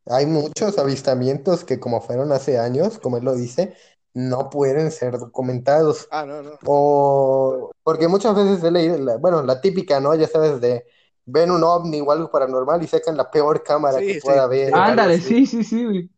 Hay 0.07 0.25
muchos 0.27 0.77
avistamientos 0.77 1.63
que, 1.63 1.79
como 1.79 2.01
fueron 2.01 2.31
hace 2.31 2.59
años, 2.59 2.99
como 2.99 3.17
él 3.17 3.25
lo 3.25 3.35
dice, 3.35 3.75
no 4.13 4.49
pueden 4.49 4.91
ser 4.91 5.17
documentados. 5.19 6.09
Ah, 6.09 6.25
no, 6.25 6.41
no. 6.41 6.57
O 6.65 7.71
porque 7.83 8.07
muchas 8.07 8.35
veces 8.35 8.63
he 8.63 8.71
leído, 8.71 8.97
la- 8.97 9.17
bueno, 9.17 9.43
la 9.43 9.61
típica, 9.61 9.99
¿no? 9.99 10.15
Ya 10.15 10.27
sabes, 10.27 10.61
de 10.61 10.85
ven 11.25 11.51
un 11.51 11.63
ovni 11.63 12.01
o 12.01 12.11
algo 12.11 12.29
paranormal 12.31 12.83
y 12.83 12.87
sacan 12.87 13.17
la 13.17 13.29
peor 13.31 13.63
cámara 13.63 14.01
Sí, 14.01 14.05
que 14.05 14.15
sí. 14.19 14.27
pueda 14.27 14.43
haber. 14.43 14.73
Ándale, 14.75 15.19
sí, 15.21 15.45
sí, 15.45 15.63
sí, 15.63 15.83
güey. 15.85 16.09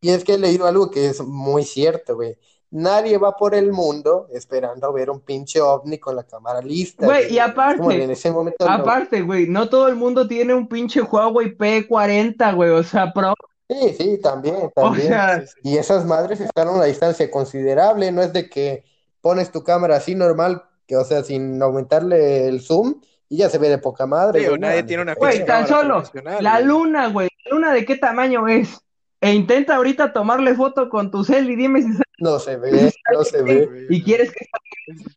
Y 0.00 0.10
es 0.10 0.24
que 0.24 0.34
he 0.34 0.38
leído 0.38 0.66
algo 0.66 0.90
que 0.90 1.06
es 1.06 1.20
muy 1.22 1.64
cierto, 1.64 2.16
güey. 2.16 2.38
Nadie 2.74 3.18
va 3.18 3.36
por 3.36 3.54
el 3.54 3.70
mundo 3.70 4.28
esperando 4.32 4.90
ver 4.94 5.10
un 5.10 5.20
pinche 5.20 5.60
ovni 5.60 5.98
con 5.98 6.16
la 6.16 6.24
cámara 6.24 6.62
lista. 6.62 7.04
Güey, 7.04 7.34
y 7.34 7.38
aparte, 7.38 8.02
en 8.02 8.10
ese 8.10 8.30
momento 8.30 8.66
aparte, 8.68 9.20
güey, 9.20 9.46
no 9.46 9.68
todo 9.68 9.88
el 9.88 9.94
mundo 9.94 10.26
tiene 10.26 10.54
un 10.54 10.66
pinche 10.66 11.02
Huawei 11.02 11.54
P40, 11.56 12.54
güey. 12.54 12.70
O 12.70 12.82
sea, 12.82 13.12
pro. 13.12 13.34
Sí, 13.68 13.94
sí, 13.98 14.18
también, 14.22 14.56
O 14.56 14.70
también. 14.74 15.08
sea, 15.08 15.40
Sí, 15.42 15.46
sí. 15.48 15.60
Y 15.64 15.76
esas 15.76 16.06
madres 16.06 16.40
están 16.40 16.68
a 16.68 16.72
una 16.72 16.84
distancia 16.84 17.30
considerable, 17.30 18.10
no 18.10 18.22
es 18.22 18.32
de 18.32 18.48
que 18.48 18.84
pones 19.20 19.52
tu 19.52 19.62
cámara 19.62 19.96
así 19.96 20.14
normal, 20.14 20.62
que 20.86 20.96
o 20.96 21.04
sea, 21.04 21.22
sin 21.22 21.60
aumentarle 21.62 22.48
el 22.48 22.60
zoom 22.62 23.00
y 23.28 23.38
ya 23.38 23.50
se 23.50 23.58
ve 23.58 23.68
de 23.68 23.78
poca 23.78 24.06
madre. 24.06 24.40
Sí, 24.40 24.46
o 24.46 24.50
güey, 24.50 24.60
nadie 24.60 24.80
no, 24.82 24.86
tiene 24.88 25.02
una 25.02 25.14
güey, 25.14 25.44
tan 25.44 25.66
solo. 25.68 26.02
La 26.40 26.54
güey. 26.56 26.64
luna, 26.64 27.08
güey. 27.08 27.28
¿La 27.44 27.54
luna 27.54 27.72
de 27.74 27.84
qué 27.84 27.96
tamaño 27.96 28.48
es? 28.48 28.80
E 29.20 29.32
intenta 29.34 29.76
ahorita 29.76 30.12
tomarle 30.12 30.54
foto 30.54 30.88
con 30.88 31.10
tu 31.10 31.22
cel 31.22 31.48
y 31.50 31.54
dime 31.56 31.82
si 31.82 31.92
se- 31.92 32.01
No 32.18 32.38
se 32.38 32.56
ve, 32.56 32.92
no 33.12 33.24
se 33.24 33.42
ve. 33.42 33.86
y 33.90 34.02
quieres 34.02 34.32
que 34.32 34.46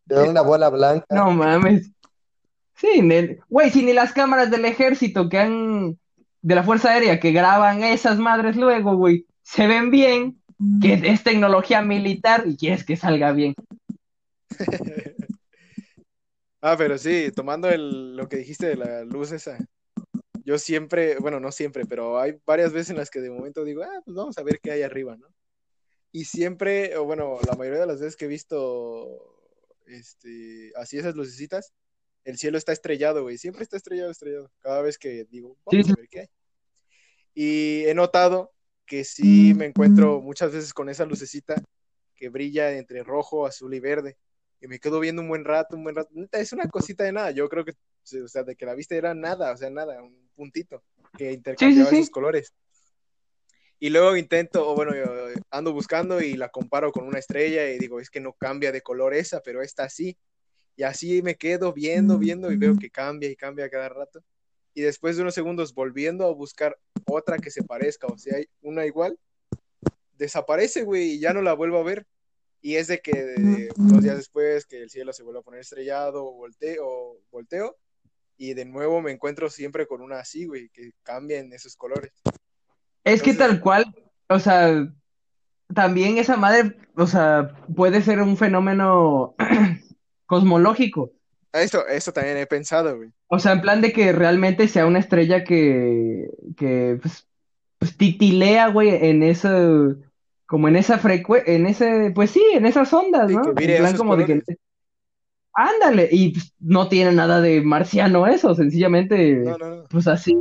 Se 0.07 0.13
ve 0.15 0.29
una 0.29 0.41
bola 0.41 0.69
blanca. 0.69 1.05
no 1.09 1.31
mames. 1.31 1.91
Sí, 2.75 3.01
ne- 3.01 3.39
güey, 3.49 3.69
si 3.69 3.83
ni 3.83 3.93
las 3.93 4.11
cámaras 4.11 4.51
del 4.51 4.65
ejército 4.65 5.29
que 5.29 5.37
han 5.39 5.99
de 6.41 6.55
la 6.55 6.63
Fuerza 6.63 6.91
Aérea 6.91 7.19
que 7.19 7.31
graban 7.31 7.83
esas 7.83 8.17
madres 8.17 8.55
luego, 8.55 8.95
güey, 8.97 9.25
se 9.41 9.65
ven 9.67 9.91
bien, 9.91 10.41
que 10.81 10.93
es 10.93 11.23
tecnología 11.23 11.81
militar 11.81 12.43
y 12.45 12.57
quieres 12.57 12.83
que 12.83 12.95
salga 12.95 13.31
bien. 13.31 13.55
Ah, 16.67 16.75
pero 16.75 16.97
sí, 16.97 17.29
tomando 17.35 17.69
el, 17.69 18.15
lo 18.17 18.27
que 18.27 18.37
dijiste 18.37 18.65
de 18.65 18.75
la 18.75 19.03
luz 19.03 19.31
esa, 19.31 19.55
yo 20.43 20.57
siempre, 20.57 21.19
bueno, 21.19 21.39
no 21.39 21.51
siempre, 21.51 21.85
pero 21.85 22.19
hay 22.19 22.39
varias 22.43 22.73
veces 22.73 22.89
en 22.89 22.97
las 22.97 23.11
que 23.11 23.21
de 23.21 23.29
momento 23.29 23.63
digo, 23.63 23.83
ah, 23.83 24.01
pues 24.03 24.15
vamos 24.15 24.35
a 24.39 24.41
ver 24.41 24.59
qué 24.59 24.71
hay 24.71 24.81
arriba, 24.81 25.15
¿no? 25.15 25.27
Y 26.16 26.24
siempre, 26.24 26.95
o 26.95 27.03
bueno, 27.03 27.39
la 27.45 27.57
mayoría 27.57 27.82
de 27.82 27.88
las 27.88 27.99
veces 27.99 28.16
que 28.16 28.24
he 28.24 28.30
visto, 28.30 29.38
este, 29.86 30.72
así 30.78 30.97
esas 30.97 31.13
lucecitas, 31.13 31.74
el 32.24 32.38
cielo 32.38 32.57
está 32.57 32.72
estrellado, 32.72 33.24
güey, 33.24 33.38
siempre 33.38 33.63
está 33.63 33.76
estrellado, 33.76 34.11
estrellado, 34.11 34.49
cada 34.61 34.82
vez 34.82 34.97
que 34.97 35.26
digo, 35.26 35.57
vamos 35.66 35.86
Sí, 35.86 35.91
a 35.91 35.95
ver 35.97 36.07
qué 36.07 36.20
hay. 36.22 36.28
Y 37.34 37.84
he 37.88 37.93
notado 37.93 38.53
que 38.86 39.03
sí 39.03 39.53
me 39.55 39.66
encuentro 39.66 40.22
muchas 40.22 40.53
veces 40.53 40.74
con 40.74 40.88
esa 40.88 41.03
lucecita 41.03 41.61
que 42.16 42.30
brilla 42.30 42.72
entre 42.78 43.03
rojo, 43.03 43.45
azul 43.45 43.74
y 43.74 43.82
verde. 43.82 44.16
Y 44.61 44.68
me 44.68 44.80
quedo 44.80 45.01
viendo 45.01 45.22
un 45.22 45.28
buen 45.28 45.43
rato, 45.43 45.76
un 45.76 45.84
buen 45.84 45.97
rato. 45.97 46.11
Es 46.32 46.53
una 46.53 46.70
cosita 46.70 47.03
de 47.03 47.11
nada. 47.11 47.32
Yo 47.32 47.49
creo 47.49 47.66
que, 47.66 47.74
o 48.24 48.28
sea, 48.30 48.43
de 48.43 48.55
que 48.55 48.66
la 48.66 48.74
vista 48.74 48.95
era 48.95 49.13
nada, 49.13 49.51
o 49.51 49.57
sea, 49.57 49.70
nada, 49.70 50.01
un 50.01 50.30
puntito 50.34 50.82
que 51.18 51.34
intercambiaba 51.34 51.89
sí. 51.89 51.97
esos 51.97 52.09
colores. 52.09 52.53
Y 53.80 53.89
luego 53.89 54.15
intento, 54.15 54.69
o 54.69 54.73
bueno, 54.76 54.95
yo 54.95 55.05
ando 55.51 55.73
buscando 55.73 56.21
y 56.21 56.36
la 56.36 56.49
comparo 56.49 56.91
con 56.91 57.05
una 57.05 57.19
estrella 57.19 57.69
y 57.69 57.78
digo, 57.78 57.99
es 57.99 58.09
que 58.09 58.19
no 58.21 58.34
cambia 58.34 58.71
de 58.71 58.82
color 58.82 59.13
esa, 59.13 59.41
pero 59.41 59.61
esta 59.61 59.89
sí. 59.89 60.17
Y 60.78 60.84
así 60.84 61.21
me 61.21 61.36
quedo 61.36 61.73
viendo, 61.73 62.17
viendo 62.17 62.51
y 62.51 62.57
veo 62.57 62.78
que 62.78 62.89
cambia 62.89 63.30
y 63.30 63.36
cambia 63.36 63.69
cada 63.69 63.89
rato. 63.89 64.23
Y 64.73 64.82
después 64.82 65.15
de 65.15 65.21
unos 65.21 65.34
segundos 65.36 65.73
volviendo 65.73 66.26
a 66.26 66.34
buscar 66.34 66.78
otra 67.05 67.38
que 67.38 67.51
se 67.51 67.63
parezca, 67.63 68.07
o 68.07 68.17
sea, 68.17 68.38
hay 68.38 68.47
una 68.61 68.86
igual, 68.86 69.17
desaparece, 70.17 70.84
güey, 70.84 71.11
y 71.11 71.19
ya 71.19 71.34
no 71.34 71.41
la 71.41 71.53
vuelvo 71.53 71.78
a 71.78 71.84
ver. 71.84 72.05
Y 72.61 72.76
es 72.76 72.88
de 72.88 72.99
que 72.99 73.13
de- 73.13 73.73
unos 73.78 74.03
días 74.03 74.17
después 74.17 74.65
que 74.65 74.82
el 74.82 74.89
cielo 74.89 75.13
se 75.13 75.23
vuelve 75.23 75.39
a 75.39 75.43
poner 75.43 75.61
estrellado 75.61 76.26
o 76.26 76.34
volteo, 76.34 77.19
volteo, 77.32 77.78
y 78.38 78.53
de 78.53 78.65
nuevo 78.65 79.01
me 79.01 79.11
encuentro 79.11 79.49
siempre 79.49 79.86
con 79.88 80.01
una 80.01 80.19
así, 80.19 80.45
güey, 80.45 80.69
que 80.69 80.91
cambian 81.03 81.53
esos 81.53 81.76
colores. 81.76 82.11
Es 83.05 83.21
que 83.23 83.31
Entonces- 83.31 83.37
tal 83.55 83.61
cual, 83.61 83.85
o 84.27 84.39
sea, 84.39 84.87
también 85.73 86.17
esa 86.17 86.35
madre, 86.35 86.75
o 86.97 87.07
sea, 87.07 87.51
puede 87.75 88.01
ser 88.01 88.21
un 88.21 88.35
fenómeno 88.35 89.35
cosmológico. 90.25 91.11
Esto, 91.53 91.87
esto 91.87 92.11
también 92.11 92.35
he 92.37 92.45
pensado, 92.45 92.97
güey. 92.97 93.11
O 93.27 93.39
sea, 93.39 93.53
en 93.53 93.61
plan 93.61 93.79
de 93.81 93.93
que 93.93 94.11
realmente 94.11 94.67
sea 94.67 94.85
una 94.85 94.99
estrella 94.99 95.43
que, 95.45 96.27
que 96.57 96.99
pues, 97.01 97.25
pues 97.77 97.95
titilea, 97.95 98.67
güey, 98.67 98.89
en 98.89 99.23
eso, 99.23 99.95
como 100.45 100.67
en 100.67 100.75
esa 100.75 100.97
frecuencia, 100.97 101.53
en 101.53 101.65
ese, 101.65 102.11
pues 102.13 102.31
sí, 102.31 102.43
en 102.53 102.65
esas 102.65 102.91
ondas, 102.93 103.31
¿no? 103.31 103.53
que 103.55 103.63
En 103.73 103.77
plan 103.77 103.95
como 103.97 104.17
de 104.17 104.25
que, 104.25 104.41
ándale, 105.53 106.09
y 106.11 106.33
pues, 106.33 106.53
no 106.59 106.89
tiene 106.89 107.13
nada 107.13 107.39
de 107.39 107.61
marciano 107.61 108.27
eso, 108.27 108.53
sencillamente, 108.55 109.35
No, 109.35 109.57
no, 109.57 109.75
no. 109.77 109.83
pues 109.89 110.07
así, 110.07 110.37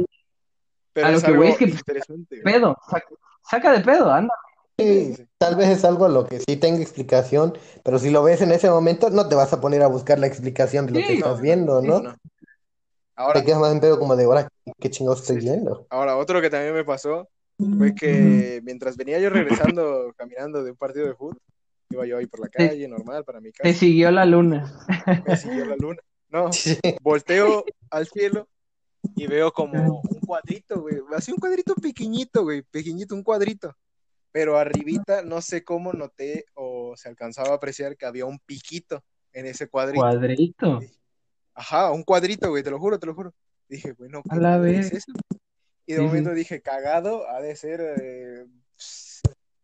Pero 0.95 1.09
A 1.09 1.13
lo 1.13 1.21
es 1.21 1.25
que 1.25 1.33
voy 1.33 1.49
algo 1.49 1.51
es 1.51 1.59
que, 1.59 1.67
pues, 1.67 1.83
interesante, 1.87 2.41
pedo, 2.43 2.77
saca, 2.91 3.09
saca 3.43 3.73
de 3.73 3.81
pedo, 3.85 4.13
anda. 4.13 4.35
Sí, 4.79 5.17
tal 5.39 5.57
vez 5.57 5.69
es 5.69 5.85
algo 5.85 6.05
a 6.05 6.09
lo 6.09 6.27
que 6.27 6.41
sí 6.41 6.57
tenga 6.57 6.81
explicación, 6.83 7.57
pero 7.85 7.99
si 7.99 8.11
lo 8.11 8.23
ves 8.25 8.41
en 8.43 8.51
ese 8.53 8.69
momento, 8.71 9.09
no 9.11 9.29
te 9.29 9.35
vas 9.37 9.53
a 9.53 9.61
poner 9.61 9.83
a 9.83 9.87
buscar 9.89 10.19
la 10.19 10.27
explicación 10.27 10.87
de 10.87 10.93
lo 10.93 10.99
Sí, 10.99 11.07
que 11.07 11.13
No, 11.21 11.27
estás 11.27 11.41
viendo, 11.41 11.81
sí, 11.81 11.89
¿no? 12.03 12.03
Ahora, 13.17 13.41
Te 13.41 13.45
quedas 13.45 13.61
más 13.61 13.71
en 13.73 13.81
pedo 13.81 13.99
como 13.99 14.17
de 14.17 14.25
ahora, 14.25 14.49
¿qué 14.81 14.89
chingados 14.91 15.21
estoy 15.21 15.37
viendo? 15.37 15.87
ahora, 15.89 16.17
otro 16.17 16.41
que 16.41 16.51
también 16.51 16.75
me 16.75 16.85
pasó 16.85 17.29
fue 17.77 17.95
que 17.95 18.61
mientras 18.65 18.97
venía 18.97 19.19
yo 19.21 19.31
regresando, 19.31 20.13
caminando 20.17 20.63
de 20.65 20.71
un 20.73 20.77
partido 20.77 21.07
de 21.09 21.15
fútbol, 21.15 21.39
iba 21.91 22.07
yo 22.07 22.19
ahí 22.19 22.27
por 22.27 22.41
la 22.41 22.49
Te- 22.57 22.71
calle, 22.71 22.89
normal, 22.89 23.25
para 23.25 23.41
mi 23.41 23.53
Te 23.63 23.73
casa, 23.73 23.75
siguió 23.75 24.11
la 24.11 24.25
luna. 24.27 24.73
me 25.23 25.37
siguió 25.37 25.65
la 25.65 25.77
luna. 25.77 26.01
No, 26.29 26.63
Sí. 26.81 26.81
volteo 26.99 27.71
al 27.91 28.07
cielo 28.09 28.49
y 29.17 29.27
veo 29.27 29.53
como 29.53 30.01
un 30.01 30.21
cuadrito, 30.21 30.81
güey, 30.81 30.97
así 31.17 31.33
un 31.33 31.39
cuadrito 31.39 31.75
pequeñito, 31.77 32.43
güey, 32.43 32.63
pequeñito, 32.63 33.15
un 33.15 33.23
cuadrito. 33.23 33.75
Pero 34.33 34.59
arribita, 34.59 35.23
no 35.23 35.41
sé 35.41 35.63
cómo 35.63 35.93
noté 35.93 36.47
o 36.55 36.95
se 36.97 37.09
alcanzaba 37.09 37.51
a 37.51 37.55
apreciar 37.55 37.97
que 37.97 38.07
había 38.07 38.27
un 38.27 38.39
piquito 38.41 39.05
en 39.33 39.47
ese 39.47 39.69
cuadrito. 39.69 40.01
Cuadrito. 40.03 40.81
Ajá, 41.55 41.93
un 41.93 42.03
cuadrito, 42.03 42.49
güey, 42.51 42.63
te 42.65 42.71
lo 42.71 42.81
juro, 42.81 42.99
te 42.99 43.07
lo 43.07 43.15
juro. 43.15 43.33
Dije, 43.69 43.93
bueno, 43.93 44.23
A 44.29 44.35
¿qué 44.35 44.41
la 44.41 44.59
vez. 44.59 44.87
es 44.87 44.93
eso? 44.93 45.13
Y 45.87 45.93
de 45.93 46.01
Sí, 46.01 46.05
momento 46.05 46.31
dije, 46.33 46.61
cagado, 46.63 47.29
ha 47.29 47.41
de 47.41 47.55
ser 47.55 47.81
eh, 48.01 48.47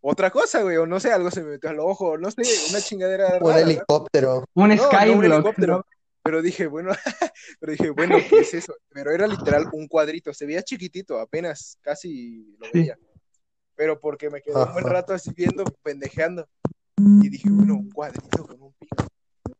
otra 0.00 0.30
cosa, 0.30 0.62
güey, 0.62 0.76
o 0.76 0.86
no 0.86 1.00
sé, 1.00 1.12
algo 1.12 1.30
se 1.30 1.42
me 1.42 1.50
metió 1.52 1.70
al 1.70 1.80
ojo, 1.80 2.16
no 2.16 2.30
sé, 2.30 2.42
una 2.70 2.80
chingadera 2.80 3.38
Un 3.40 3.50
rara, 3.50 3.60
¿no? 3.60 3.66
helicóptero. 3.70 4.44
Un 4.54 4.68
No, 4.68 4.76
no 4.76 4.82
un 4.82 4.88
skyblock, 4.88 5.24
helicóptero. 5.24 5.86
Pero 6.30 6.42
dije, 6.42 6.68
bueno, 6.68 6.92
pero 7.58 7.72
dije, 7.72 7.90
bueno, 7.90 8.16
¿qué 8.28 8.38
es 8.38 8.54
eso? 8.54 8.72
Pero 8.90 9.10
era 9.10 9.26
literal 9.26 9.66
un 9.72 9.88
cuadrito, 9.88 10.32
se 10.32 10.46
veía 10.46 10.62
chiquitito, 10.62 11.18
apenas 11.18 11.76
casi 11.80 12.54
lo 12.60 12.68
veía. 12.72 12.96
Pero 13.74 13.98
porque 13.98 14.30
me 14.30 14.40
quedé 14.40 14.54
un 14.54 14.72
buen 14.72 14.84
rato 14.84 15.12
así 15.12 15.32
viendo, 15.34 15.64
pendejeando. 15.82 16.48
Y 16.96 17.28
dije, 17.28 17.50
bueno, 17.50 17.74
un 17.74 17.90
cuadrito 17.90 18.46
con 18.46 18.62
un 18.62 18.72
pico. 18.74 19.08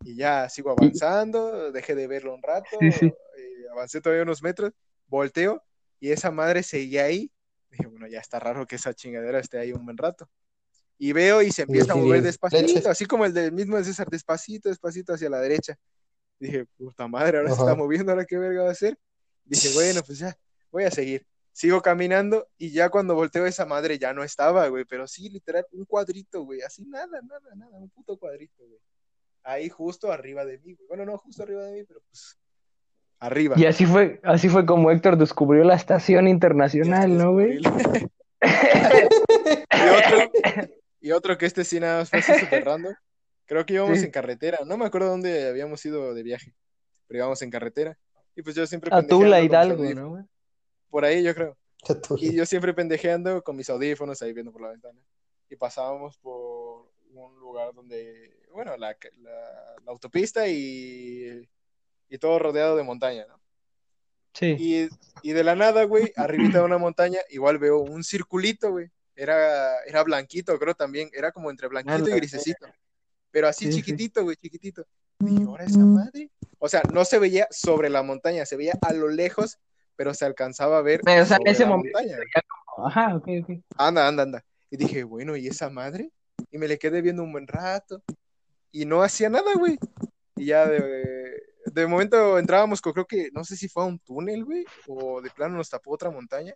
Y 0.04 0.14
ya 0.14 0.48
sigo 0.48 0.70
avanzando, 0.70 1.72
dejé 1.72 1.96
de 1.96 2.06
verlo 2.06 2.36
un 2.36 2.42
rato, 2.42 2.68
Sí, 2.78 2.92
sí. 2.92 3.06
eh, 3.06 3.66
avancé 3.72 4.00
todavía 4.00 4.22
unos 4.22 4.40
metros, 4.40 4.70
volteo 5.08 5.64
y 5.98 6.12
esa 6.12 6.30
madre 6.30 6.62
seguía 6.62 7.06
ahí. 7.06 7.32
Dije, 7.68 7.86
bueno, 7.88 8.06
ya 8.06 8.20
está 8.20 8.38
raro 8.38 8.64
que 8.64 8.76
esa 8.76 8.94
chingadera 8.94 9.40
esté 9.40 9.58
ahí 9.58 9.72
un 9.72 9.84
buen 9.84 9.98
rato. 9.98 10.30
Y 10.98 11.12
veo 11.14 11.42
y 11.42 11.50
se 11.50 11.62
empieza 11.62 11.94
a 11.94 11.96
mover 11.96 12.22
despacito, 12.22 12.88
así 12.90 13.06
como 13.06 13.24
el 13.24 13.34
del 13.34 13.50
mismo 13.50 13.76
de 13.76 13.82
César, 13.82 14.08
despacito, 14.08 14.68
despacito 14.68 15.14
hacia 15.14 15.28
la 15.28 15.40
derecha. 15.40 15.76
Dije, 16.50 16.66
puta 16.78 17.06
madre, 17.06 17.38
ahora 17.38 17.50
se 17.50 17.60
está 17.60 17.74
moviendo, 17.74 18.12
ahora 18.12 18.24
qué 18.24 18.38
verga 18.38 18.62
va 18.62 18.70
a 18.70 18.72
hacer. 18.72 18.98
Dije, 19.44 19.68
bueno, 19.74 20.00
pues 20.04 20.18
ya, 20.18 20.36
voy 20.70 20.84
a 20.84 20.90
seguir. 20.90 21.26
Sigo 21.52 21.82
caminando 21.82 22.48
y 22.56 22.70
ya 22.70 22.88
cuando 22.88 23.14
volteo 23.14 23.44
esa 23.44 23.66
madre 23.66 23.98
ya 23.98 24.14
no 24.14 24.22
estaba, 24.24 24.68
güey, 24.68 24.84
pero 24.86 25.06
sí, 25.06 25.28
literal, 25.28 25.66
un 25.72 25.84
cuadrito, 25.84 26.42
güey, 26.42 26.62
así 26.62 26.84
nada, 26.86 27.20
nada, 27.22 27.54
nada, 27.54 27.78
un 27.78 27.90
puto 27.90 28.16
cuadrito, 28.16 28.66
güey. 28.66 28.80
Ahí 29.42 29.68
justo 29.68 30.10
arriba 30.12 30.44
de 30.44 30.58
mí, 30.58 30.74
güey. 30.74 30.88
Bueno, 30.88 31.04
no 31.04 31.18
justo 31.18 31.42
arriba 31.42 31.64
de 31.64 31.72
mí, 31.72 31.84
pero 31.84 32.00
pues 32.08 32.38
arriba. 33.18 33.56
Y 33.58 33.66
así 33.66 33.84
fue, 33.84 34.20
así 34.22 34.48
fue 34.48 34.64
como 34.64 34.90
Héctor 34.90 35.18
descubrió 35.18 35.64
la 35.64 35.74
estación 35.74 36.28
internacional, 36.28 37.18
¿no, 37.18 37.32
güey? 37.32 37.58
y 37.60 37.66
otro, 39.88 40.32
y 41.00 41.10
otro 41.10 41.36
que 41.36 41.46
este 41.46 41.64
sí 41.64 41.80
nada 41.80 41.98
más 42.00 42.10
fue 42.10 42.20
así 42.20 42.32
súper 42.38 42.64
random. 42.64 42.94
Creo 43.50 43.66
que 43.66 43.74
íbamos 43.74 43.98
Sí. 43.98 44.04
en 44.04 44.12
carretera. 44.12 44.60
No 44.64 44.76
me 44.78 44.84
acuerdo 44.86 45.08
dónde 45.08 45.48
habíamos 45.48 45.84
ido 45.84 46.14
de 46.14 46.22
viaje, 46.22 46.54
pero 47.08 47.18
íbamos 47.18 47.42
en 47.42 47.50
carretera. 47.50 47.98
Y 48.36 48.42
pues 48.42 48.54
yo 48.54 48.64
siempre 48.64 48.90
A 48.94 49.04
Tula, 49.04 49.40
Hidalgo. 49.42 49.82
¿no, 49.92 50.08
güey? 50.10 50.22
Por 50.88 51.04
ahí 51.04 51.20
yo 51.24 51.34
creo. 51.34 51.56
Y 52.18 52.36
yo 52.36 52.46
siempre 52.46 52.72
pendejeando 52.74 53.42
con 53.42 53.56
mis 53.56 53.68
audífonos 53.68 54.22
ahí 54.22 54.32
viendo 54.32 54.52
por 54.52 54.62
la 54.62 54.68
ventana. 54.68 55.00
Y 55.48 55.56
pasábamos 55.56 56.16
por 56.18 56.92
un 57.12 57.40
lugar 57.40 57.74
donde, 57.74 58.38
bueno, 58.52 58.76
la, 58.76 58.96
la- 59.18 59.74
la 59.84 59.90
autopista 59.90 60.46
y, 60.46 61.44
y 62.08 62.18
todo 62.18 62.38
rodeado 62.38 62.76
de 62.76 62.84
montaña, 62.84 63.26
¿no? 63.28 63.40
Sí. 64.32 64.54
Y, 64.60 64.88
y 65.28 65.32
de 65.32 65.42
la 65.42 65.56
nada, 65.56 65.82
güey, 65.86 66.12
arribita 66.14 66.58
de 66.58 66.64
una 66.66 66.78
montaña, 66.78 67.18
igual 67.30 67.58
veo 67.58 67.78
un 67.80 68.04
circulito, 68.04 68.70
güey. 68.70 68.90
Era, 69.16 69.82
era 69.86 70.04
blanquito, 70.04 70.56
creo 70.56 70.74
también. 70.74 71.10
Era 71.12 71.32
como 71.32 71.50
entre 71.50 71.66
blanquito 71.66 72.08
y 72.08 72.12
grisecito. 72.12 72.68
Pero 73.30 73.48
así 73.48 73.66
Sí, 73.66 73.72
sí. 73.72 73.78
chiquitito, 73.78 74.22
güey, 74.22 74.36
chiquitito. 74.36 74.84
Dije, 75.18 75.44
¿ahora 75.44 75.64
esa 75.64 75.78
madre? 75.78 76.30
O 76.58 76.68
sea, 76.68 76.82
no 76.92 77.04
se 77.04 77.18
veía 77.18 77.46
sobre 77.50 77.90
la 77.90 78.02
montaña, 78.02 78.46
se 78.46 78.56
veía 78.56 78.74
a 78.80 78.92
lo 78.92 79.08
lejos, 79.08 79.58
pero 79.96 80.14
se 80.14 80.24
alcanzaba 80.24 80.78
a 80.78 80.82
ver 80.82 81.00
Pero, 81.04 81.22
o 81.22 81.26
sea, 81.26 81.36
en 81.36 81.40
sobre 81.40 81.50
ese 81.50 81.62
la 81.64 81.68
momento 81.68 81.98
montaña. 81.98 82.18
Ajá, 82.84 83.16
ok, 83.16 83.28
ok. 83.42 83.50
Anda, 83.76 84.08
anda, 84.08 84.22
anda. 84.22 84.44
Y 84.70 84.76
dije, 84.76 85.04
bueno, 85.04 85.36
¿y 85.36 85.46
esa 85.46 85.68
madre? 85.68 86.10
Y 86.50 86.58
me 86.58 86.68
le 86.68 86.78
quedé 86.78 87.02
viendo 87.02 87.22
un 87.22 87.32
buen 87.32 87.46
rato. 87.46 88.02
Y 88.72 88.86
no 88.86 89.02
hacía 89.02 89.28
nada, 89.28 89.52
güey. 89.54 89.78
Y 90.36 90.46
ya 90.46 90.66
de, 90.66 91.42
de 91.66 91.86
momento 91.86 92.38
entrábamos 92.38 92.80
con, 92.80 92.92
creo 92.92 93.06
que, 93.06 93.30
no 93.32 93.44
sé 93.44 93.56
si 93.56 93.68
fue 93.68 93.82
a 93.82 93.86
un 93.86 93.98
túnel, 93.98 94.44
güey, 94.44 94.64
o 94.86 95.20
de 95.20 95.30
plano 95.30 95.56
nos 95.56 95.68
tapó 95.68 95.92
otra 95.92 96.10
montaña. 96.10 96.54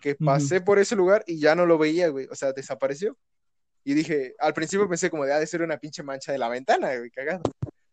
Que 0.00 0.14
pasé 0.14 0.60
por 0.60 0.78
ese 0.78 0.94
lugar 0.94 1.24
y 1.26 1.38
ya 1.40 1.54
no 1.54 1.66
lo 1.66 1.78
veía, 1.78 2.08
güey. 2.08 2.26
O 2.30 2.34
sea, 2.34 2.52
desapareció. 2.52 3.16
Y 3.88 3.94
dije, 3.94 4.34
al 4.40 4.52
principio 4.52 4.88
pensé 4.88 5.08
como 5.10 5.24
de, 5.24 5.32
ha 5.32 5.38
de 5.38 5.46
ser 5.46 5.62
una 5.62 5.78
pinche 5.78 6.02
mancha 6.02 6.32
de 6.32 6.38
la 6.38 6.48
ventana, 6.48 6.96
güey, 6.96 7.08
cagado. 7.08 7.42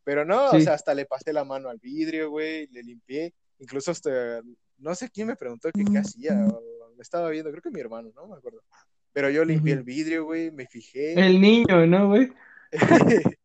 Pero 0.04 0.26
no, 0.26 0.48
o 0.48 0.52
Sí. 0.52 0.62
sea, 0.64 0.74
hasta 0.74 0.96
le 0.96 1.06
pasé 1.06 1.32
la 1.32 1.44
mano 1.46 1.70
al 1.70 1.78
vidrio, 1.78 2.32
güey, 2.32 2.66
le 2.72 2.82
limpié. 2.82 3.32
Incluso 3.60 3.92
hasta, 3.92 4.42
no 4.80 4.96
sé 4.96 5.12
quién 5.12 5.28
me 5.28 5.36
preguntó 5.36 5.72
que 5.72 5.86
qué 5.86 6.00
hacía, 6.00 6.48
o 6.48 6.96
me 6.98 7.04
estaba 7.04 7.30
viendo, 7.30 7.52
creo 7.52 7.62
que 7.62 7.70
mi 7.70 7.80
hermano, 7.80 8.12
no 8.16 8.26
me 8.26 8.36
acuerdo. 8.36 8.64
Pero 9.12 9.30
yo 9.30 9.46
limpié 9.46 9.74
Ujú. 9.74 9.80
el 9.82 9.86
vidrio, 9.86 10.26
güey, 10.26 10.50
me 10.50 10.66
fijé, 10.66 11.14
El 11.14 11.40
niño, 11.40 11.86
¿no, 11.86 12.08
güey? 12.08 12.34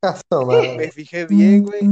Me 0.78 0.90
fijé 0.90 1.26
bien, 1.26 1.64
güey. 1.64 1.82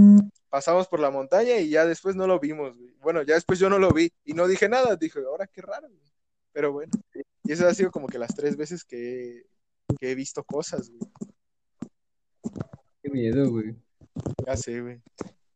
Pasamos 0.49 0.89
por 0.89 1.01
la 1.01 1.11
montaña 1.11 1.59
y 1.59 1.69
ya 1.69 1.85
después 1.85 2.17
no 2.17 2.27
lo 2.27 2.41
vimos, 2.41 2.75
güey. 2.75 2.95
Bueno, 3.03 3.21
ya 3.25 3.35
después 3.35 3.59
yo 3.59 3.69
no 3.69 3.79
lo 3.79 3.91
vi 3.91 4.11
y 4.25 4.33
no 4.33 4.49
dije 4.49 4.71
nada, 4.71 4.97
dije, 4.97 5.19
ahora 5.21 5.47
qué 5.47 5.61
raro, 5.61 5.87
güey. 5.91 6.13
Pero 6.53 6.73
bueno, 6.73 6.93
y 7.45 7.53
eso 7.53 7.69
ha 7.69 7.75
sido 7.75 7.91
como 7.91 8.07
que 8.07 8.19
las 8.19 8.35
tres 8.35 8.57
veces 8.57 8.85
que, 8.85 9.45
que 9.99 10.11
he 10.11 10.15
visto 10.15 10.43
cosas, 10.45 10.91
güey. 10.91 11.11
Qué 13.03 13.11
miedo, 13.11 13.51
güey. 13.51 13.75
Ya 14.47 14.57
sé, 14.57 14.81
güey. 14.81 15.01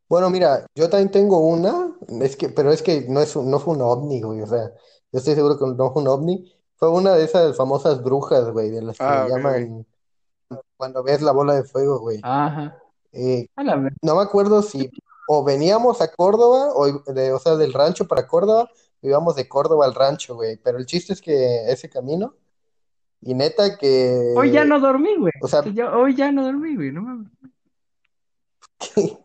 Bueno, 0.09 0.29
mira, 0.31 0.67
yo 0.75 0.89
también 0.91 1.11
tengo 1.11 1.39
una, 1.39 1.97
es 2.21 2.37
que, 2.37 2.49
pero 2.49 2.73
es 2.73 2.83
que 2.83 3.03
no 3.09 3.21
es 3.21 3.37
un- 3.37 3.51
no 3.51 3.61
fue 3.61 3.75
un 3.75 3.83
ovni, 3.83 4.21
güey, 4.21 4.41
o 4.43 4.47
sea, 4.47 4.73
yo 5.13 5.19
estoy 5.19 5.35
seguro 5.35 5.57
que 5.59 5.67
no 5.67 5.93
fue 5.93 6.03
un 6.03 6.09
ovni, 6.09 6.53
fue 6.77 6.91
una 6.91 7.15
de 7.15 7.25
esas 7.25 7.57
famosas 7.57 8.03
brujas, 8.03 8.51
güey, 8.51 8.71
de 8.71 8.83
las 8.83 8.99
que 8.99 9.05
Ah, 9.05 9.25
le 9.29 9.31
llaman 9.31 9.87
cuando 10.77 11.03
ves 11.05 11.23
la 11.23 11.31
bola 11.33 11.55
de 11.55 11.63
fuego, 11.65 12.01
güey. 12.01 12.21
Ajá. 12.25 12.77
Eh, 13.13 13.47
A 13.57 13.63
la 13.63 13.77
ver. 13.77 13.93
no 14.03 14.17
me 14.17 14.23
acuerdo 14.23 14.63
si 14.63 14.91
o 15.29 15.45
veníamos 15.45 16.01
a 16.01 16.11
Córdoba, 16.11 16.73
o, 16.75 16.87
de, 17.13 17.33
o 17.33 17.39
sea, 17.39 17.55
del 17.57 17.73
rancho 17.73 18.09
para 18.09 18.27
Córdoba, 18.27 18.69
íbamos 19.03 19.37
de 19.37 19.49
Córdoba 19.49 19.85
al 19.85 19.95
rancho, 19.95 20.35
güey. 20.35 20.57
Pero 20.57 20.79
el 20.79 20.87
chiste 20.87 21.13
es 21.13 21.21
que 21.21 21.71
ese 21.71 21.89
camino, 21.89 22.35
y 23.23 23.35
neta 23.35 23.77
que. 23.77 24.35
Hoy 24.37 24.51
ya 24.51 24.65
no 24.65 24.81
dormí, 24.81 25.17
güey. 25.17 25.33
O 25.43 25.49
sea, 25.49 25.63
Yo- 25.65 25.93
hoy 25.93 26.15
ya 26.15 26.33
no 26.33 26.45
dormí, 26.45 26.75
güey. 26.77 26.93
No 26.93 27.03
mames. 27.03 27.29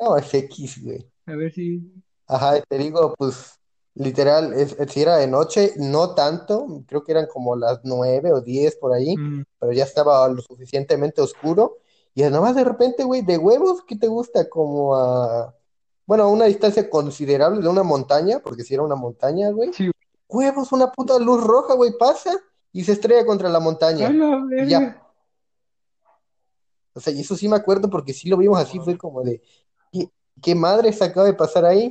no, 0.00 0.16
es 0.16 0.34
X, 0.34 0.82
güey. 0.84 1.06
A 1.26 1.32
ver 1.36 1.52
si. 1.52 1.82
Ajá, 2.26 2.60
te 2.68 2.78
digo, 2.78 3.14
pues, 3.18 3.58
literal, 3.94 4.52
es, 4.54 4.76
es- 4.78 4.90
si 4.92 5.02
era 5.02 5.16
de 5.16 5.26
noche, 5.26 5.72
no 5.76 6.14
tanto, 6.14 6.82
creo 6.86 7.02
que 7.04 7.12
eran 7.12 7.26
como 7.26 7.56
las 7.56 7.80
nueve 7.84 8.32
o 8.32 8.40
diez 8.40 8.76
por 8.76 8.92
ahí, 8.92 9.16
Mm, 9.16 9.44
pero 9.58 9.72
ya 9.72 9.84
estaba 9.84 10.28
lo 10.28 10.40
suficientemente 10.42 11.20
oscuro. 11.20 11.78
Y 12.14 12.22
nada 12.22 12.40
más 12.40 12.54
de 12.56 12.64
repente, 12.64 13.04
güey, 13.04 13.22
de 13.22 13.38
huevos, 13.38 13.82
¿qué 13.86 13.96
te 13.96 14.06
gusta? 14.06 14.48
Como 14.50 14.94
a, 14.96 15.54
bueno, 16.06 16.24
a 16.24 16.28
una 16.28 16.44
distancia 16.44 16.90
considerable 16.90 17.62
de 17.62 17.68
una 17.68 17.82
montaña, 17.82 18.40
porque 18.40 18.64
si 18.64 18.74
era 18.74 18.82
una 18.82 18.96
montaña, 18.96 19.50
güey. 19.50 19.72
Sí. 19.72 19.90
Huevos, 20.28 20.72
una 20.72 20.90
puta 20.92 21.18
luz 21.18 21.42
roja, 21.42 21.74
güey, 21.74 21.92
pasa 21.98 22.38
y 22.72 22.84
se 22.84 22.92
estrella 22.92 23.26
contra 23.26 23.48
la 23.48 23.60
montaña. 23.60 24.10
la 24.10 24.64
Y 24.64 24.68
ya. 24.68 24.98
O 26.94 27.00
sea, 27.00 27.12
y 27.12 27.20
eso 27.20 27.36
sí 27.36 27.48
me 27.48 27.56
acuerdo 27.56 27.88
porque 27.88 28.12
sí 28.12 28.28
lo 28.28 28.36
vimos 28.36 28.58
así, 28.58 28.78
fue 28.78 28.98
como 28.98 29.22
de, 29.22 29.40
¿qué, 29.90 30.10
qué 30.42 30.54
madre 30.54 30.92
se 30.92 31.04
acaba 31.04 31.26
de 31.26 31.34
pasar 31.34 31.64
ahí? 31.64 31.90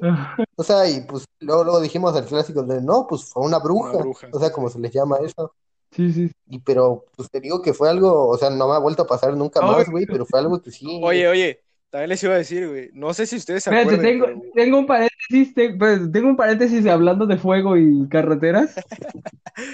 O 0.56 0.64
sea, 0.64 0.88
y 0.88 1.02
pues 1.02 1.26
luego, 1.40 1.64
luego 1.64 1.82
dijimos 1.82 2.16
el 2.16 2.26
clásico 2.26 2.64
de, 2.64 2.82
no, 2.82 3.08
pues 3.08 3.26
fue 3.26 3.44
una 3.44 3.60
bruja, 3.60 3.92
Una 3.92 4.00
bruja, 4.04 4.28
o 4.32 4.40
sea, 4.40 4.52
como 4.52 4.70
se 4.70 4.80
les 4.80 4.92
llama 4.92 5.18
eso. 5.24 5.54
Sí, 5.92 6.14
sí. 6.14 6.32
Y 6.48 6.60
pero, 6.60 7.06
pues 7.16 7.30
te 7.30 7.42
digo 7.42 7.62
que 7.62 7.74
fue 7.74 7.90
algo, 7.90 8.30
o 8.30 8.38
sea, 8.38 8.50
no 8.50 8.68
me 8.68 8.76
ha 8.76 8.80
vuelto 8.80 9.04
a 9.04 9.08
pasar 9.08 9.36
nunca 9.36 9.62
más, 9.62 9.90
güey, 9.90 10.06
pero 10.06 10.26
fue 10.26 10.40
algo 10.40 10.62
que 10.62 10.72
sí. 10.72 11.02
Oye, 11.04 11.28
oye, 11.28 11.64
también 11.92 12.10
les 12.10 12.24
iba 12.24 12.34
a 12.34 12.38
decir, 12.38 12.68
güey. 12.68 12.90
No 12.94 13.14
sé 13.14 13.26
si 13.28 13.36
ustedes 13.36 13.64
se 13.64 13.70
acuerdan, 13.82 14.02
tengo, 14.02 14.26
pero 14.26 14.42
tengo 14.56 14.80
un 14.80 14.86
paréntesis, 14.88 15.54
te- 15.54 15.76
pues, 15.76 16.12
tengo 16.12 16.30
un 16.30 16.38
paréntesis 16.38 16.88
hablando 16.88 17.26
de 17.28 17.38
fuego 17.38 17.78
y 17.78 18.08
carreteras. 18.10 18.76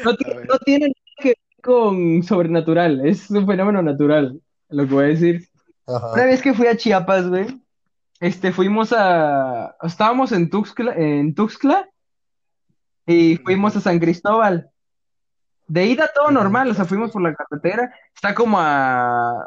No, 0.04 0.12
no 0.12 0.58
tiene 0.66 0.88
nada 0.88 1.16
que 1.20 1.28
ver 1.30 1.38
con 1.62 2.24
sobrenatural, 2.24 3.06
es 3.08 3.30
un 3.30 3.46
fenómeno 3.46 3.82
natural, 3.84 4.42
lo 4.70 4.88
que 4.88 4.94
voy 4.94 5.04
a 5.06 5.08
decir. 5.10 5.48
Una 5.86 6.26
vez 6.26 6.42
que 6.42 6.56
fui 6.56 6.66
a 6.66 6.76
Chiapas, 6.76 7.30
güey, 7.30 7.46
este, 8.20 8.52
fuimos 8.52 8.92
a, 8.98 9.76
estábamos 9.84 10.32
en 10.32 10.50
Tuxtla, 10.50 10.94
en 10.96 11.36
Tuxtla 11.36 11.88
y 13.06 13.38
fuimos 13.38 13.76
a 13.76 13.82
San 13.82 14.00
Cristóbal. 14.00 14.70
De 15.68 15.86
ida 15.86 16.10
todo 16.14 16.32
normal, 16.32 16.72
o 16.72 16.74
sea, 16.74 16.86
fuimos 16.86 17.12
por 17.12 17.22
la 17.22 17.36
carretera, 17.36 17.94
está 18.16 18.34
como 18.34 18.58
a, 18.60 19.46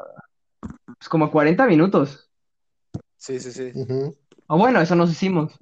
pues, 0.87 1.09
como 1.09 1.25
a 1.25 1.31
40 1.33 1.67
minutos. 1.67 2.30
Sí, 3.21 3.39
sí, 3.39 3.53
sí. 3.53 3.73
O 4.47 4.57
bueno, 4.57 4.81
eso 4.81 4.97
nos 4.97 5.11
hicimos. 5.11 5.53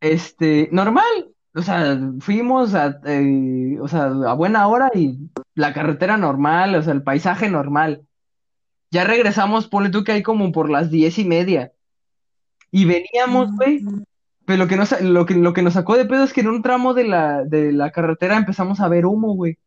Este, 0.00 0.68
normal. 0.70 1.34
O 1.54 1.60
sea, 1.60 1.98
fuimos 2.20 2.74
a, 2.74 3.00
eh, 3.04 3.78
o 3.80 3.88
sea, 3.88 4.04
a 4.04 4.34
buena 4.34 4.68
hora 4.68 4.90
y 4.94 5.18
la 5.54 5.74
carretera 5.74 6.16
normal, 6.16 6.76
o 6.76 6.82
sea, 6.82 6.92
el 6.94 7.02
paisaje 7.02 7.50
normal. 7.50 8.06
Ya 8.92 9.04
regresamos, 9.04 9.66
ponle 9.66 9.90
tú 9.90 10.04
que 10.04 10.12
hay 10.12 10.22
como 10.22 10.52
por 10.52 10.70
las 10.70 10.90
diez 10.90 11.18
y 11.18 11.24
media. 11.24 11.72
Y 12.70 12.84
veníamos, 12.84 13.50
güey. 13.56 13.84
Pero 14.46 14.58
lo 14.58 14.68
que 14.68 14.76
nos, 14.76 15.00
lo 15.02 15.26
que, 15.26 15.34
lo 15.34 15.52
que 15.52 15.62
nos 15.62 15.74
sacó 15.74 15.96
de 15.96 16.04
pedo 16.04 16.22
es 16.22 16.32
que 16.32 16.42
en 16.42 16.48
un 16.48 16.62
tramo 16.62 16.94
de 16.94 17.04
la, 17.04 17.44
de 17.44 17.72
la 17.72 17.90
carretera 17.90 18.36
empezamos 18.36 18.80
a 18.80 18.88
ver 18.88 19.04
humo, 19.04 19.34
güey. 19.34 19.58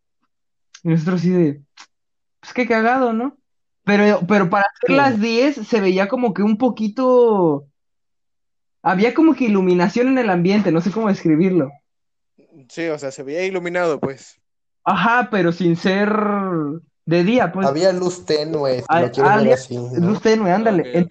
Y 0.81 0.89
nosotros 0.89 1.19
así 1.19 1.29
de, 1.29 1.61
pues 2.39 2.53
qué 2.53 2.65
cagado, 2.67 3.11
¿no? 3.11 3.37
Pero, 3.85 4.21
pero 4.27 4.49
para 4.49 4.63
hacer 4.65 4.89
Sí. 4.89 4.95
las 4.95 5.21
10 5.21 5.55
se 5.67 5.79
veía 5.79 6.07
como 6.07 6.33
que 6.33 6.41
un 6.41 6.57
poquito, 6.57 7.65
había 8.81 9.13
como 9.13 9.35
que 9.35 9.45
iluminación 9.45 10.07
en 10.09 10.17
el 10.17 10.29
ambiente, 10.29 10.71
no 10.71 10.81
sé 10.81 10.91
cómo 10.91 11.07
describirlo. 11.07 11.71
Sí, 12.69 12.87
o 12.87 12.97
sea, 12.97 13.11
se 13.11 13.23
veía 13.23 13.45
iluminado, 13.45 13.99
pues. 13.99 14.39
Ajá, 14.83 15.29
pero 15.31 15.51
sin 15.51 15.75
ser 15.75 16.09
de 17.05 17.23
día, 17.23 17.51
pues. 17.51 17.67
Había 17.67 17.91
luz 17.93 18.25
tenue, 18.25 18.79
si 18.79 18.85
Ah, 18.89 19.01
lo 19.01 19.11
quieres 19.11 19.31
ver 19.31 19.39
había 19.41 19.53
así, 19.53 19.77
¿no? 19.77 20.07
luz 20.07 20.21
tenue, 20.21 20.51
ándale. 20.51 21.07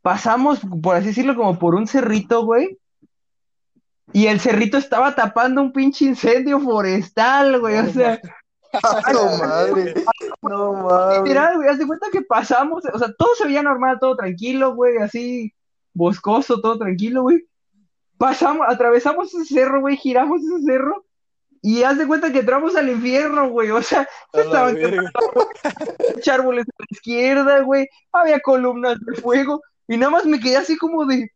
Pasamos, 0.00 0.60
por 0.82 0.96
así 0.96 1.08
decirlo, 1.08 1.36
como 1.36 1.58
por 1.58 1.74
un 1.74 1.86
cerrito, 1.86 2.44
güey. 2.44 2.78
Y 4.14 4.26
el 4.26 4.40
cerrito 4.40 4.78
estaba 4.78 5.14
tapando 5.14 5.62
un 5.62 5.72
pinche 5.72 6.04
incendio 6.06 6.58
forestal, 6.60 7.60
güey. 7.60 7.78
O 7.78 7.82
No 7.84 7.92
sea, 7.92 8.20
¡Ah, 8.82 9.00
no 9.12 9.38
madre! 9.38 9.94
No 10.42 10.72
mames. 10.72 11.22
literal, 11.22 11.56
güey, 11.56 11.68
haz 11.68 11.78
de 11.78 11.86
cuenta 11.86 12.08
que 12.10 12.22
pasamos, 12.22 12.84
o 12.92 12.98
sea, 12.98 13.12
todo 13.16 13.34
se 13.34 13.46
veía 13.46 13.62
normal, 13.62 13.98
todo 14.00 14.16
tranquilo, 14.16 14.74
güey, 14.74 14.98
así, 14.98 15.54
boscoso, 15.94 16.60
todo 16.60 16.78
tranquilo, 16.78 17.22
güey. 17.22 17.46
Pasamos, 18.18 18.66
atravesamos 18.68 19.34
ese 19.34 19.54
cerro, 19.54 19.80
güey, 19.80 19.96
giramos 19.96 20.42
ese 20.42 20.62
cerro. 20.64 21.04
Y 21.64 21.84
haz 21.84 21.96
de 21.96 22.08
cuenta 22.08 22.32
que 22.32 22.40
entramos 22.40 22.74
al 22.74 22.88
infierno, 22.88 23.48
güey. 23.48 23.70
O 23.70 23.80
sea, 23.82 24.08
la 24.32 24.42
estaban 24.42 24.76
árboles 26.32 26.66
a 26.68 26.72
la 26.78 26.86
izquierda, 26.90 27.60
güey. 27.60 27.88
Había 28.12 28.40
columnas 28.40 28.98
de 29.00 29.20
fuego. 29.20 29.62
Y 29.86 29.96
nada 29.96 30.10
más 30.10 30.24
me 30.26 30.40
quedé 30.40 30.56
así 30.56 30.76
como 30.76 31.06
de, 31.06 31.30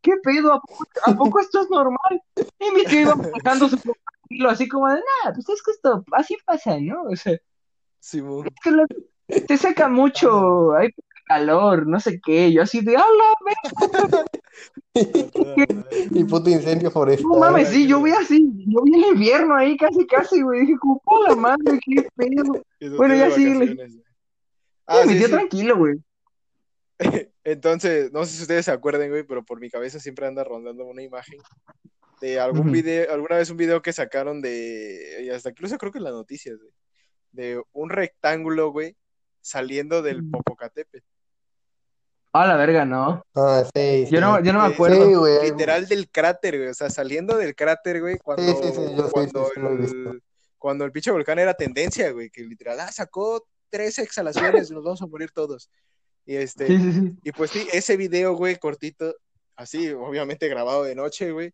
¿qué 0.00 0.12
pedo? 0.22 0.54
¿A 0.54 0.60
poco, 0.60 0.84
a 1.04 1.14
poco 1.14 1.40
esto 1.40 1.60
es 1.62 1.70
normal? 1.70 2.22
Y 2.58 2.70
mi 2.70 2.84
tío 2.84 3.00
iba 3.00 3.14
manejando 3.14 3.68
su 3.68 3.78
así 4.48 4.68
como 4.68 4.88
de, 4.88 4.94
nada, 4.94 5.34
pues 5.34 5.48
es 5.48 5.62
que 5.62 5.70
esto 5.72 6.04
así 6.12 6.36
pasa, 6.46 6.78
¿no? 6.80 7.02
O 7.02 7.16
sea, 7.16 7.36
Simón. 8.02 8.46
es 8.48 8.52
que 8.62 8.70
lo- 8.72 8.86
te 9.46 9.56
seca 9.56 9.88
mucho, 9.88 10.74
hay 10.74 10.88
calor, 11.26 11.86
no 11.86 12.00
sé 12.00 12.20
qué. 12.20 12.52
Yo 12.52 12.62
así 12.62 12.80
de, 12.80 12.96
¡Hala, 12.96 14.26
Y 16.10 16.24
puto 16.24 16.50
incendio 16.50 16.90
forestal. 16.90 17.28
No 17.28 17.38
mames, 17.38 17.68
sí, 17.68 17.86
yo 17.86 18.02
vi 18.02 18.10
así, 18.10 18.44
yo 18.66 18.82
vi 18.82 18.94
el 18.94 19.12
infierno 19.14 19.54
ahí 19.54 19.76
casi, 19.76 20.06
casi, 20.06 20.42
güey. 20.42 20.60
Dije, 20.62 20.76
como, 20.78 21.00
¡por 21.00 21.28
la 21.28 21.36
madre, 21.36 21.78
qué 21.84 22.06
pedo! 22.14 22.62
Bueno, 22.96 23.14
ya 23.14 23.24
vacaciones, 23.28 23.76
güey. 23.76 24.02
Ah, 24.86 25.02
me 25.06 25.12
sí, 25.12 25.18
dio 25.18 25.28
sí. 25.28 25.32
tranquilo, 25.32 25.76
güey. 25.78 25.94
Entonces, 27.44 28.12
no 28.12 28.24
sé 28.24 28.32
si 28.36 28.42
ustedes 28.42 28.64
se 28.64 28.72
acuerdan, 28.72 29.08
güey, 29.08 29.22
pero 29.22 29.44
por 29.44 29.60
mi 29.60 29.70
cabeza 29.70 30.00
siempre 30.00 30.26
anda 30.26 30.42
rondando 30.42 30.84
una 30.84 31.00
imagen 31.02 31.38
de 32.20 32.40
algún 32.40 32.70
video, 32.72 33.12
alguna 33.12 33.36
vez 33.36 33.50
un 33.50 33.56
video 33.56 33.80
que 33.80 33.92
sacaron 33.92 34.42
de, 34.42 35.22
y 35.24 35.30
hasta 35.30 35.50
incluso 35.50 35.78
creo 35.78 35.92
que 35.92 35.98
en 35.98 36.04
las 36.04 36.12
noticias, 36.12 36.58
güey, 36.58 36.72
de 37.32 37.62
un 37.72 37.90
rectángulo, 37.90 38.70
güey, 38.70 38.96
saliendo 39.40 40.02
del 40.02 40.22
Mm. 40.22 40.30
Popocatépetl. 40.30 41.04
Ah, 42.34 42.46
la 42.46 42.56
verga, 42.56 42.86
no. 42.86 43.26
Ah, 43.34 43.62
sí, 43.74 44.06
Yo 44.10 44.20
no, 44.20 44.42
yo 44.42 44.52
no 44.54 44.66
me 44.66 44.72
acuerdo. 44.72 45.04
Sí, 45.06 45.14
güey. 45.14 45.50
Literal 45.50 45.86
del 45.86 46.08
cráter, 46.10 46.56
güey, 46.56 46.70
o 46.70 46.74
sea, 46.74 46.88
saliendo 46.88 47.36
del 47.36 47.54
cráter, 47.54 48.00
güey, 48.00 48.16
cuando, 48.18 48.42
sí, 48.44 48.58
sí, 48.72 48.80
yo 48.96 49.04
sí, 49.06 49.10
cuando, 49.12 49.50
el, 49.54 50.22
cuando 50.56 50.84
el 50.86 50.92
pinche 50.92 51.10
volcán 51.10 51.38
era 51.38 51.52
tendencia, 51.54 52.10
güey, 52.10 52.30
que 52.30 52.42
literal, 52.42 52.80
ah, 52.80 52.90
sacó 52.90 53.46
tres 53.68 53.98
exhalaciones, 53.98 54.70
nos 54.70 54.82
vamos 54.82 55.02
a 55.02 55.06
morir 55.06 55.30
todos. 55.30 55.70
Y 56.24 56.36
este, 56.36 56.68
Sí, 56.68 56.78
sí, 56.78 56.92
sí. 56.92 57.12
y 57.24 57.32
pues 57.32 57.50
sí, 57.50 57.66
ese 57.72 57.96
video, 57.98 58.34
güey, 58.34 58.56
cortito, 58.56 59.14
así, 59.56 59.90
obviamente 59.90 60.48
grabado 60.48 60.84
de 60.84 60.94
noche, 60.94 61.32
güey, 61.32 61.52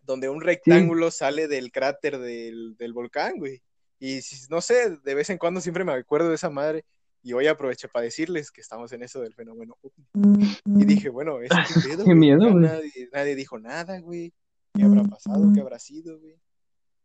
donde 0.00 0.30
un 0.30 0.40
rectángulo 0.40 1.10
sale 1.10 1.46
del 1.46 1.70
cráter 1.72 2.18
del, 2.18 2.74
del 2.78 2.92
volcán, 2.94 3.34
güey. 3.36 3.60
Y 4.00 4.20
no 4.50 4.60
sé, 4.60 4.98
de 5.02 5.14
vez 5.14 5.30
en 5.30 5.38
cuando 5.38 5.60
siempre 5.60 5.84
me 5.84 5.92
acuerdo 5.92 6.28
de 6.28 6.36
esa 6.36 6.50
madre. 6.50 6.84
Y 7.22 7.32
hoy 7.32 7.48
aproveché 7.48 7.88
para 7.88 8.04
decirles 8.04 8.50
que 8.50 8.60
estamos 8.60 8.92
en 8.92 9.02
eso 9.02 9.20
del 9.20 9.34
fenómeno. 9.34 9.76
Y 10.14 10.84
dije, 10.84 11.08
bueno, 11.08 11.40
¿eso 11.40 11.54
qué 11.66 11.80
pedo, 11.88 12.04
Qué 12.04 12.14
miedo, 12.14 12.40
Ya 12.40 12.52
güey. 12.52 12.64
Nadie, 12.64 13.08
nadie 13.12 13.34
dijo 13.34 13.58
nada, 13.58 13.98
güey. 14.00 14.32
¿Qué 14.72 14.84
habrá 14.84 15.02
pasado? 15.02 15.50
¿Qué 15.52 15.60
habrá 15.60 15.78
sido, 15.78 16.18
güey? 16.20 16.38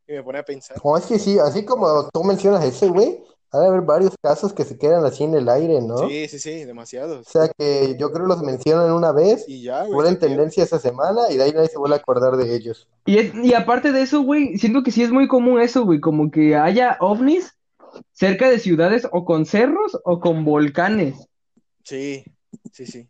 Y 0.07 0.13
me 0.13 0.23
pone 0.23 0.39
a 0.39 0.43
pensar. 0.43 0.77
No, 0.83 0.95
es 0.97 1.05
que 1.05 1.17
sí, 1.17 1.39
así 1.39 1.65
como 1.65 2.09
tú 2.09 2.23
mencionas 2.23 2.63
ese, 2.63 2.87
güey, 2.89 3.23
ha 3.53 3.59
de 3.59 3.67
haber 3.67 3.81
varios 3.81 4.15
casos 4.21 4.51
que 4.51 4.65
se 4.65 4.77
quedan 4.77 5.05
así 5.05 5.23
en 5.23 5.35
el 5.35 5.47
aire, 5.47 5.79
¿no? 5.81 6.09
Sí, 6.09 6.27
sí, 6.27 6.39
sí, 6.39 6.65
demasiados. 6.65 7.27
O 7.27 7.29
sea 7.29 7.47
que 7.55 7.95
yo 7.99 8.11
creo 8.11 8.25
los 8.25 8.41
mencionan 8.41 8.91
una 8.91 9.11
vez, 9.11 9.45
Y 9.47 9.61
ya, 9.61 9.85
güey. 9.85 10.09
se 10.09 10.15
tendencia 10.15 10.63
esa 10.63 10.79
semana 10.79 11.29
y 11.29 11.37
de 11.37 11.43
ahí 11.43 11.51
nadie 11.51 11.69
se 11.69 11.77
vuelve 11.77 11.95
a 11.95 11.99
acordar 11.99 12.35
de 12.35 12.55
ellos. 12.55 12.87
Y, 13.05 13.19
es- 13.19 13.35
y 13.35 13.53
aparte 13.53 13.91
de 13.91 14.01
eso, 14.01 14.21
güey, 14.23 14.57
siento 14.57 14.81
que 14.81 14.91
sí 14.91 15.03
es 15.03 15.11
muy 15.11 15.27
común 15.27 15.61
eso, 15.61 15.85
güey, 15.85 15.99
como 15.99 16.31
que 16.31 16.55
haya 16.55 16.97
ovnis 16.99 17.53
cerca 18.11 18.49
de 18.49 18.57
ciudades 18.57 19.07
o 19.11 19.23
con 19.23 19.45
cerros 19.45 19.99
o 20.03 20.19
con 20.19 20.43
volcanes. 20.45 21.15
Sí, 21.83 22.25
sí, 22.71 22.87
sí. 22.87 23.07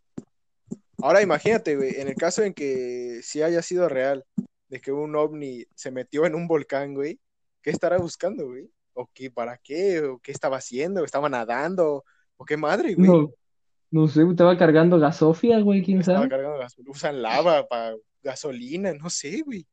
Ahora 1.01 1.21
imagínate, 1.21 1.75
güey, 1.75 1.99
en 2.01 2.07
el 2.09 2.15
caso 2.15 2.43
en 2.43 2.53
que 2.53 3.21
sí 3.23 3.41
haya 3.41 3.61
sido 3.61 3.87
real, 3.87 4.25
de 4.67 4.81
que 4.81 4.91
un 4.91 5.15
ovni 5.15 5.65
se 5.75 5.91
metió 5.91 6.25
en 6.25 6.35
un 6.35 6.47
volcán, 6.47 6.93
güey, 6.93 7.19
¿qué 7.61 7.69
estará 7.69 7.97
buscando, 7.97 8.47
güey? 8.47 8.69
¿O 8.93 9.09
qué, 9.13 9.31
para 9.31 9.57
qué? 9.57 10.01
¿O 10.01 10.19
qué 10.19 10.31
estaba 10.31 10.57
haciendo? 10.57 11.03
¿Estaba 11.03 11.29
nadando? 11.29 12.03
¿O 12.37 12.45
qué 12.45 12.57
madre, 12.57 12.93
güey? 12.95 13.09
No, 13.09 13.31
no 13.91 14.07
sé, 14.07 14.23
estaba 14.23 14.57
cargando 14.57 14.99
gasofia, 14.99 15.59
güey, 15.59 15.83
quién 15.83 15.99
Estaba 15.99 16.19
sabe. 16.19 16.29
cargando 16.29 16.57
gasolina, 16.59 16.91
usan 16.91 17.21
lava 17.21 17.67
para 17.67 17.95
gasolina, 18.21 18.93
no 18.93 19.09
sé, 19.09 19.41
güey. 19.41 19.65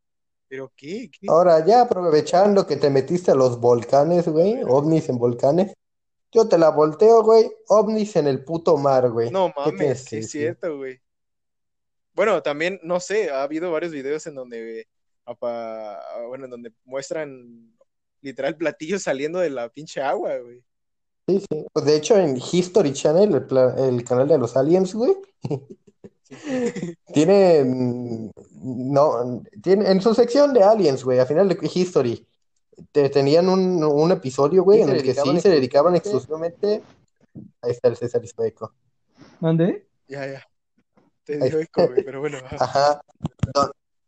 ¿Pero 0.49 0.73
qué? 0.77 1.11
¿Qué? 1.11 1.29
Ahora, 1.29 1.64
ya 1.64 1.83
aprovechando 1.83 2.66
que 2.66 2.77
te 2.77 2.91
metiste 2.91 3.31
a 3.31 3.35
los 3.35 3.61
volcanes, 3.61 4.29
güey, 4.29 4.62
ovnis 4.66 5.09
en 5.09 5.18
volcanes, 5.18 5.73
yo 6.33 6.49
te 6.49 6.59
la 6.59 6.71
volteo, 6.71 7.23
güey, 7.23 7.51
ovnis 7.68 8.16
en 8.16 8.27
el 8.27 8.45
puto 8.45 8.77
mar, 8.77 9.11
güey. 9.11 9.31
No 9.31 9.47
¿Qué 9.47 9.53
tienes 9.73 9.99
mames, 9.99 10.01
sí 10.01 10.16
es 10.16 10.31
cierto, 10.31 10.77
güey. 10.79 11.01
Bueno, 12.12 12.43
también, 12.43 12.81
no 12.83 13.01
sé, 13.01 13.31
ha 13.31 13.43
habido 13.43 13.71
varios 13.73 13.93
videos 13.93 14.27
en 14.27 14.35
donde, 14.35 14.89
apa- 15.25 16.01
bueno, 16.29 16.45
en 16.47 16.51
donde 16.51 16.73
muestran 16.85 17.73
literal 18.23 18.57
platillos 18.57 19.03
saliendo 19.03 19.39
de 19.39 19.51
la 19.51 19.68
pinche 19.68 20.01
agua, 20.03 20.37
güey. 20.39 20.62
Sí, 21.29 21.41
sí. 21.51 21.66
Pues, 21.73 21.85
De 21.85 21.97
hecho, 21.97 22.16
en 22.16 22.37
History 22.37 22.93
Channel, 22.93 23.35
el, 23.35 23.47
pla- 23.47 23.75
el 23.79 24.03
canal 24.05 24.27
de 24.29 24.39
los 24.39 24.57
aliens, 24.57 24.95
güey, 24.95 25.16
tiene, 27.12 27.64
no, 27.64 29.43
tiene, 29.62 29.91
en 29.91 30.01
su 30.01 30.14
sección 30.14 30.53
de 30.55 30.62
aliens, 30.62 31.05
güey, 31.05 31.18
al 31.18 31.27
final 31.27 31.49
de 31.49 31.59
History, 31.73 32.27
te- 32.93 33.11
tenían 33.11 33.49
un, 33.49 33.83
un 33.83 34.12
episodio, 34.12 34.62
güey, 34.62 34.79
Sí, 34.79 34.83
en 34.83 34.89
se 34.89 34.95
el 34.95 35.01
que 35.03 35.07
dedicaban 35.09 35.37
sí 35.37 35.41
se 35.43 35.49
dedicaban 35.51 35.97
exclusivamente, 35.97 36.83
ahí 37.62 37.71
está 37.71 37.89
el 37.89 37.97
César 37.97 38.25
Isbeco, 38.25 38.75
¿Mande? 39.41 39.87
Ya, 40.09 40.27
ya. 40.27 40.47
Te 41.25 41.39
dio 41.39 41.61
eco, 41.61 41.87
güey, 41.87 42.03
pero 42.05 42.21
bueno. 42.21 42.39
ajá. 42.59 43.01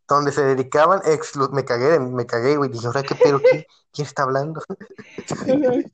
Donde 0.07 0.31
se 0.31 0.43
dedicaban, 0.43 0.99
exclu- 1.01 1.49
me 1.51 1.63
cagué, 1.65 1.99
me 1.99 2.25
cagué, 2.25 2.57
güey, 2.57 2.69
dije, 2.69 2.85
ahora 2.87 3.03
qué 3.03 3.15
pedo, 3.15 3.39
¿quién, 3.41 3.65
quién 3.91 4.05
está 4.07 4.23
hablando? 4.23 4.61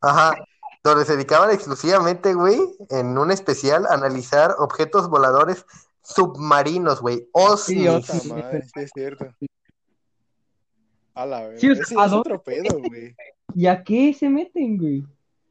Ajá, 0.00 0.34
donde 0.82 1.04
se 1.04 1.12
dedicaban 1.16 1.50
exclusivamente, 1.50 2.34
güey, 2.34 2.58
en 2.90 3.16
un 3.18 3.30
especial, 3.30 3.86
a 3.86 3.94
analizar 3.94 4.54
objetos 4.58 5.08
voladores 5.08 5.64
submarinos, 6.02 7.00
güey, 7.00 7.18
Sí, 7.18 7.26
OSNIs. 7.32 8.06
Sí, 8.06 8.28
madre, 8.32 8.62
sí 8.62 8.80
es 8.80 8.90
cierto. 8.92 9.26
A 11.14 11.26
la 11.26 11.42
verdad. 11.42 11.58
Sí, 11.60 11.70
o 11.70 11.74
sea, 11.74 11.82
Ese 11.84 11.94
¿a 11.98 12.04
es 12.06 12.10
dónde? 12.10 12.20
otro 12.32 12.42
pedo, 12.42 12.78
güey. 12.78 13.14
¿Y 13.54 13.66
a 13.66 13.84
qué 13.84 14.14
se 14.14 14.28
meten, 14.28 14.78
güey? 14.78 15.04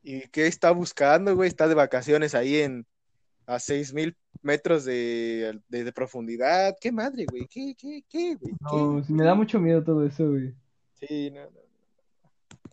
¿Y 0.03 0.27
qué 0.29 0.47
está 0.47 0.71
buscando, 0.71 1.35
güey? 1.35 1.47
Está 1.47 1.67
de 1.67 1.75
vacaciones 1.75 2.33
ahí 2.35 2.59
en 2.61 2.85
a 3.45 3.59
seis 3.59 3.93
mil 3.93 4.17
metros 4.41 4.85
de, 4.85 5.59
de, 5.69 5.83
de 5.83 5.91
profundidad. 5.91 6.75
¿Qué 6.79 6.91
madre, 6.91 7.25
güey? 7.29 7.47
¿Qué, 7.47 7.75
qué, 7.77 8.03
qué, 8.09 8.35
güey? 8.35 8.53
¿Qué? 8.53 8.77
No, 8.77 9.03
me 9.09 9.23
da 9.23 9.35
mucho 9.35 9.59
miedo 9.59 9.83
todo 9.83 10.05
eso, 10.05 10.29
güey. 10.29 10.53
Sí, 10.99 11.31
no, 11.31 11.41
no. 11.41 11.49
no. 11.51 11.59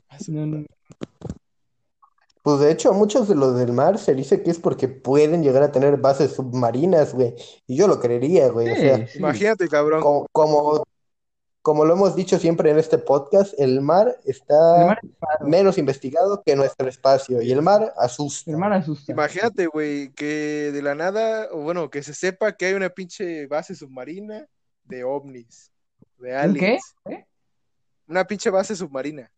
Ah, 0.09 0.17
No, 0.29 0.47
no. 0.47 0.67
Pues 2.43 2.61
de 2.61 2.73
hecho, 2.73 2.95
muchos 2.95 3.29
de 3.29 3.35
los 3.35 3.57
del 3.59 3.73
mar 3.73 3.99
se 3.99 4.15
dice 4.15 4.43
que 4.43 4.51
es 4.51 4.59
porque 4.59 4.89
pueden 4.89 5.43
llegar 5.43 5.63
a 5.63 5.71
tener 5.71 5.99
bases 5.99 6.33
submarinas, 6.33 7.13
güey. 7.13 7.35
Y 7.67 7.77
yo 7.77 7.87
lo 7.87 8.01
creería, 8.01 8.49
güey. 8.49 8.71
O 8.71 8.75
sea. 8.75 9.07
Imagínate, 9.17 9.69
cabrón. 9.69 10.01
como, 10.01 10.27
como, 10.33 10.85
como 11.69 11.85
lo 11.85 11.93
hemos 11.93 12.17
dicho 12.17 12.39
siempre 12.39 12.71
en 12.71 12.79
este 12.79 12.97
podcast, 12.97 13.53
el 13.59 13.83
mar 13.83 14.19
El 14.25 14.31
está 14.31 14.87
mar 14.87 14.99
es 15.03 15.11
raro, 15.21 15.47
menos 15.47 15.77
investigado 15.77 16.43
que 16.43 16.57
nuestro 16.57 16.89
espacio. 16.89 17.43
Y 17.43 17.53
el 17.53 17.61
mar 17.61 17.93
asusta. 17.99 18.51
el 18.51 18.57
mar 18.57 18.73
asusta. 18.73 19.13
Imagínate, 19.13 19.67
güey, 19.67 20.11
que 20.15 20.71
de 20.73 20.81
la 20.81 20.95
nada, 20.95 21.51
o 21.53 21.61
bueno, 21.61 21.91
que 21.91 22.03
se 22.03 22.15
sepa 22.15 22.57
que 22.57 22.65
hay 22.65 22.73
una 22.73 22.89
pinche 22.89 23.47
base 23.49 23.75
submarina 23.75 24.47
de 24.85 25.05
ovnis, 25.05 25.71
de 26.17 26.31
¿Un 26.31 26.55
qué? 26.55 26.69
aliens. 26.69 26.95
¿Eh? 27.05 27.27
Una 28.07 28.27
pinche 28.27 28.49
base 28.49 28.75
submarina. 28.75 29.31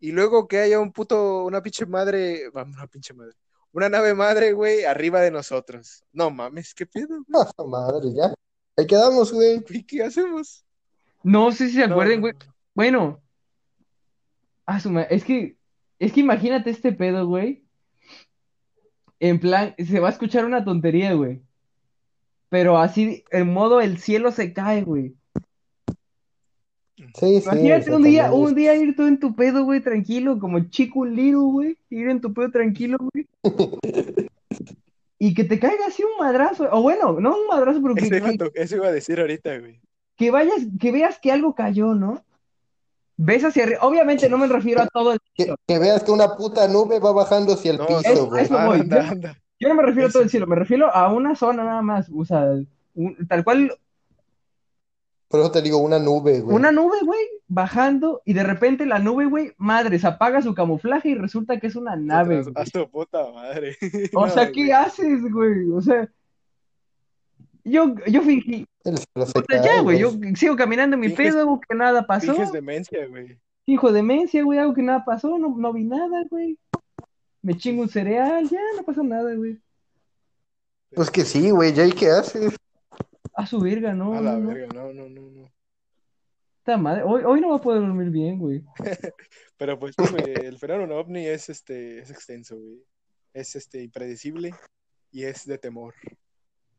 Y 0.00 0.12
luego 0.12 0.46
que 0.46 0.58
haya 0.60 0.78
un 0.78 0.92
puto, 0.92 1.46
una 1.46 1.62
pinche 1.62 1.86
madre, 1.86 2.50
vamos, 2.50 2.76
una 2.76 2.86
pinche 2.86 3.14
madre, 3.14 3.32
una 3.72 3.88
nave 3.88 4.12
madre, 4.12 4.52
güey, 4.52 4.84
arriba 4.84 5.22
de 5.22 5.30
nosotros. 5.30 6.04
No 6.12 6.30
mames, 6.30 6.74
¿qué 6.74 6.84
pedo, 6.84 7.24
güey? 7.26 7.46
Ah, 7.56 7.64
madre, 7.64 8.12
ya. 8.12 8.34
Ahí 8.76 8.86
quedamos, 8.86 9.32
güey. 9.32 9.64
¿Y 9.70 9.82
qué 9.84 10.02
hacemos? 10.04 10.66
No 11.22 11.52
sé 11.52 11.68
si 11.68 11.74
se 11.74 11.84
acuerden, 11.84 12.20
güey. 12.20 12.32
no. 12.32 12.54
Bueno, 12.74 13.20
ah, 14.66 14.80
su 14.80 14.96
es 14.98 15.24
que, 15.24 15.56
es 15.98 16.12
que 16.12 16.20
imagínate 16.20 16.70
este 16.70 16.92
pedo, 16.92 17.26
güey. 17.26 17.64
En 19.20 19.40
plan, 19.40 19.74
se 19.78 19.98
va 19.98 20.08
a 20.08 20.12
escuchar 20.12 20.44
una 20.44 20.64
tontería, 20.64 21.12
güey. 21.14 21.42
Pero 22.50 22.78
así, 22.78 23.24
en 23.30 23.52
modo 23.52 23.80
el 23.80 23.98
cielo 23.98 24.30
se 24.30 24.52
cae, 24.52 24.82
güey. 24.82 25.14
Sí, 27.14 27.40
sí. 27.40 27.42
Imagínate 27.44 27.92
o 27.92 27.96
un 27.96 28.02
día, 28.02 28.32
un 28.32 28.54
día 28.54 28.74
ir 28.76 28.94
tú 28.96 29.06
en 29.06 29.18
tu 29.18 29.34
pedo, 29.34 29.64
güey, 29.64 29.80
tranquilo, 29.80 30.38
como 30.38 30.60
chico 30.68 31.04
little, 31.04 31.50
güey. 31.52 31.78
Ir 31.90 32.08
en 32.08 32.20
tu 32.20 32.32
pedo 32.32 32.50
tranquilo, 32.50 32.98
güey. 32.98 33.26
Y 35.20 35.34
que 35.34 35.42
te 35.42 35.58
caiga 35.58 35.86
así 35.88 36.04
un 36.04 36.16
madrazo. 36.16 36.68
O 36.70 36.80
bueno, 36.80 37.18
no 37.18 37.36
un 37.36 37.48
madrazo, 37.48 37.82
pero 37.82 37.94
que, 37.96 38.06
eso 38.54 38.76
iba 38.76 38.86
a 38.86 38.92
decir 38.92 39.18
ahorita, 39.18 39.58
güey. 39.58 39.80
Que 40.18 40.30
vayas, 40.30 40.66
que 40.78 40.92
veas 40.92 41.18
que 41.18 41.32
algo 41.32 41.54
cayó, 41.54 41.94
¿no? 41.94 42.22
Ves 43.16 43.44
hacia 43.44 43.62
arriba. 43.64 43.78
Obviamente 43.82 44.28
no 44.28 44.36
me 44.36 44.46
refiero 44.48 44.82
a 44.82 44.86
todo 44.88 45.12
el 45.12 45.18
Que, 45.34 45.54
que 45.66 45.78
veas 45.78 46.02
que 46.04 46.10
una 46.10 46.36
puta 46.36 46.68
nube 46.68 46.98
va 47.00 47.12
bajando 47.12 47.54
hacia 47.54 47.70
el 47.70 47.78
No, 47.78 47.86
piso, 47.86 48.00
Es- 48.04 48.20
güey. 48.20 48.44
eso 48.44 48.54
voy, 48.66 48.80
anda, 48.80 49.02
yo- 49.04 49.10
anda. 49.12 49.38
Yo 49.60 49.68
no 49.68 49.74
me 49.74 49.82
refiero 49.82 50.08
a 50.08 50.12
todo 50.12 50.22
el 50.22 50.30
cielo, 50.30 50.46
me 50.46 50.54
refiero 50.56 50.94
a 50.94 51.12
una 51.12 51.34
zona 51.34 51.64
nada 51.64 51.82
más, 51.82 52.08
o 52.14 52.24
sea, 52.24 52.44
un- 52.94 53.16
tal 53.26 53.42
cual, 53.42 53.72
Por 55.28 55.40
eso 55.40 55.50
te 55.50 55.62
digo, 55.62 55.78
una 55.78 55.98
nube, 55.98 56.40
güey. 56.40 56.54
una 56.56 56.70
nube, 56.72 56.96
güey, 57.04 57.20
bajando, 57.48 58.22
y 58.24 58.34
de 58.34 58.44
repente 58.44 58.86
la 58.86 58.98
nube, 59.00 59.26
güey, 59.26 59.52
madre, 59.58 59.98
se 59.98 60.06
apaga 60.06 60.42
su 60.42 60.54
camuflaje 60.54 61.08
y 61.10 61.14
resulta 61.16 61.58
que 61.58 61.66
es 61.66 61.74
una 61.76 61.96
nave, 61.96 62.42
güey. 62.42 62.54
haz 62.56 62.70
tu 62.70 62.88
puta 62.88 63.18
madre. 63.32 63.76
O 64.14 64.26
No, 64.26 64.32
sea, 64.32 64.46
¿qué 64.52 64.60
güey. 64.60 64.70
haces, 64.72 65.22
güey? 65.32 65.70
O 65.72 65.80
sea, 65.82 66.08
yo, 67.64 67.94
yo 68.06 68.22
fingí, 68.22 68.64
Ya, 69.64 69.80
güey, 69.82 69.98
yo 69.98 70.12
sigo 70.36 70.56
caminando 70.56 70.94
en 70.94 71.00
mi 71.00 71.08
Finges- 71.08 71.16
pedo, 71.16 71.40
hago 71.40 71.60
que 71.60 71.74
nada 71.74 72.06
pasó, 72.06 72.32
Finges 72.32 72.52
demencia, 72.52 73.06
güey. 73.06 73.38
hijo 73.66 73.88
de 73.88 73.94
demencia, 73.96 74.42
güey, 74.42 74.58
hago 74.58 74.74
que 74.74 74.82
nada 74.82 75.04
pasó, 75.04 75.38
no, 75.38 75.56
no 75.56 75.72
vi 75.72 75.84
nada, 75.84 76.24
güey. 76.30 76.58
Me 77.42 77.56
chingo 77.56 77.82
un 77.82 77.88
cereal, 77.88 78.48
ya, 78.48 78.60
no 78.76 78.82
pasó 78.82 79.02
nada, 79.02 79.34
güey. 79.34 79.60
Pues 80.94 81.10
que 81.10 81.24
sí, 81.24 81.50
güey. 81.50 81.72
¿Ya 81.72 81.86
y 81.86 81.92
qué 81.92 82.10
haces? 82.10 82.56
A 83.34 83.46
su 83.46 83.60
verga, 83.60 83.92
no, 83.92 84.14
A 84.14 84.20
la 84.20 84.32
no, 84.32 84.40
no. 84.40 84.48
verga, 84.48 84.66
no, 84.74 84.92
no, 84.92 85.08
no, 85.08 85.30
no. 85.30 85.42
Puta 86.64 86.76
madre, 86.76 87.02
hoy, 87.04 87.22
hoy 87.24 87.40
no 87.40 87.48
voy 87.48 87.58
a 87.58 87.62
poder 87.62 87.80
dormir 87.82 88.10
bien, 88.10 88.38
güey. 88.38 88.62
Pero 89.56 89.78
pues, 89.78 89.94
güey, 89.96 90.34
el 90.44 90.58
fenómeno 90.58 90.96
ovni 90.96 91.26
es 91.26 91.48
este, 91.48 92.00
es 92.00 92.10
extenso, 92.10 92.56
güey. 92.56 92.82
Es 93.32 93.54
este 93.54 93.82
impredecible 93.82 94.54
y 95.12 95.24
es 95.24 95.46
de 95.46 95.58
temor. 95.58 95.94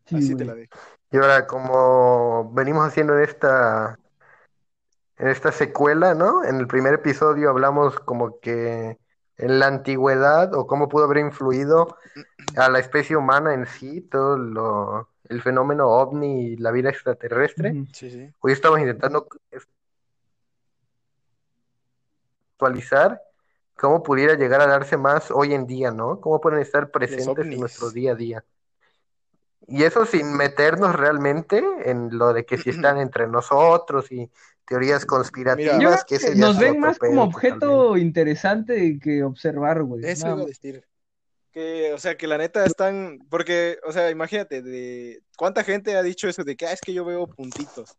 Sí, 0.10 0.16
Así 0.16 0.36
te 0.36 0.46
la 0.46 0.56
dejo. 0.56 0.78
Y 1.12 1.18
ahora, 1.18 1.48
como 1.48 2.52
venimos 2.54 2.88
haciendo 2.88 3.18
en 3.18 3.24
esta, 3.24 4.00
en 5.18 5.28
esta 5.28 5.52
secuela, 5.52 6.14
¿no? 6.14 6.44
En 6.44 6.58
el 6.58 6.68
primer 6.68 6.96
episodio 6.96 7.50
hablamos 7.50 8.00
como 8.00 8.40
que 8.40 8.98
en 9.38 9.60
la 9.60 9.68
antigüedad 9.68 10.54
o 10.54 10.68
cómo 10.68 10.90
pudo 10.90 11.06
haber 11.06 11.18
influido 11.18 11.98
a 12.56 12.70
la 12.70 12.80
especie 12.80 13.16
humana 13.16 13.54
en 13.54 13.66
sí, 13.66 14.02
todo 14.02 14.38
lo, 14.38 15.10
el 15.30 15.42
fenómeno 15.42 15.88
ovni 15.88 16.48
y 16.48 16.58
la 16.58 16.72
vida 16.72 16.90
extraterrestre. 16.90 17.72
Ujú. 17.72 17.88
Sí, 17.94 18.10
sí. 18.10 18.34
Hoy 18.40 18.52
estamos 18.54 18.80
intentando 18.80 19.28
actualizar 22.54 23.22
cómo 23.76 24.04
pudiera 24.04 24.36
llegar 24.36 24.62
a 24.62 24.68
darse 24.68 24.98
más 24.98 25.32
hoy 25.32 25.54
en 25.54 25.66
día, 25.66 25.92
¿no? 25.92 26.20
Cómo 26.20 26.42
pueden 26.42 26.60
estar 26.60 26.92
presentes 26.92 27.46
en 27.46 27.60
nuestro 27.60 27.90
día 27.92 28.12
a 28.12 28.16
día. 28.16 28.44
Y 29.70 29.84
eso 29.84 30.06
sin 30.06 30.36
meternos 30.36 30.96
realmente 30.96 31.64
en 31.86 32.18
lo 32.18 32.34
de 32.34 32.46
que 32.46 32.58
si 32.58 32.70
están 32.70 32.98
entre 33.00 33.28
nosotros 33.28 34.12
y 34.12 34.30
teorías 34.66 35.06
conspirativas, 35.06 35.78
Mira, 35.78 36.06
que 36.08 36.20
que 36.20 36.36
nos 36.36 36.60
ven 36.60 36.80
más 36.80 37.00
como 37.00 37.26
totalmente. 37.26 37.38
objeto 37.38 37.98
interesante 37.98 39.00
que 39.02 39.24
observar, 39.24 39.84
güey. 39.84 40.06
Eso 40.06 40.28
iba 40.28 40.42
a 40.42 40.46
decir. 40.46 40.86
Que, 41.52 41.94
o 41.94 41.98
sea, 41.98 42.16
que 42.16 42.28
la 42.28 42.38
neta 42.38 42.64
están, 42.64 43.20
porque, 43.28 43.80
o 43.84 43.92
sea, 43.92 44.12
imagínate, 44.12 44.62
de 44.62 45.24
cuánta 45.36 45.64
gente 45.64 45.96
ha 45.96 46.04
dicho 46.04 46.30
eso 46.30 46.44
de 46.44 46.56
que, 46.56 46.68
ah, 46.68 46.74
es 46.74 46.82
que 46.82 46.94
yo 46.94 47.04
veo 47.04 47.26
puntitos. 47.26 47.98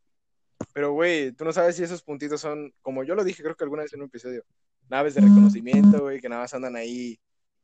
Pero, 0.72 0.92
güey, 0.92 1.32
tú 1.32 1.44
no 1.44 1.52
sabes 1.52 1.74
si 1.76 1.82
esos 1.82 2.02
puntitos 2.02 2.40
son, 2.40 2.72
como 2.82 3.02
yo 3.02 3.16
lo 3.16 3.24
dije, 3.24 3.42
creo 3.42 3.56
que 3.56 3.64
alguna 3.64 3.82
vez 3.82 3.92
en 3.92 4.00
un 4.00 4.06
episodio, 4.06 4.44
naves 4.88 5.14
de 5.14 5.22
reconocimiento, 5.22 6.00
güey, 6.00 6.20
que 6.20 6.28
nada 6.28 6.42
más 6.42 6.54
andan 6.54 6.76
ahí. 6.76 7.18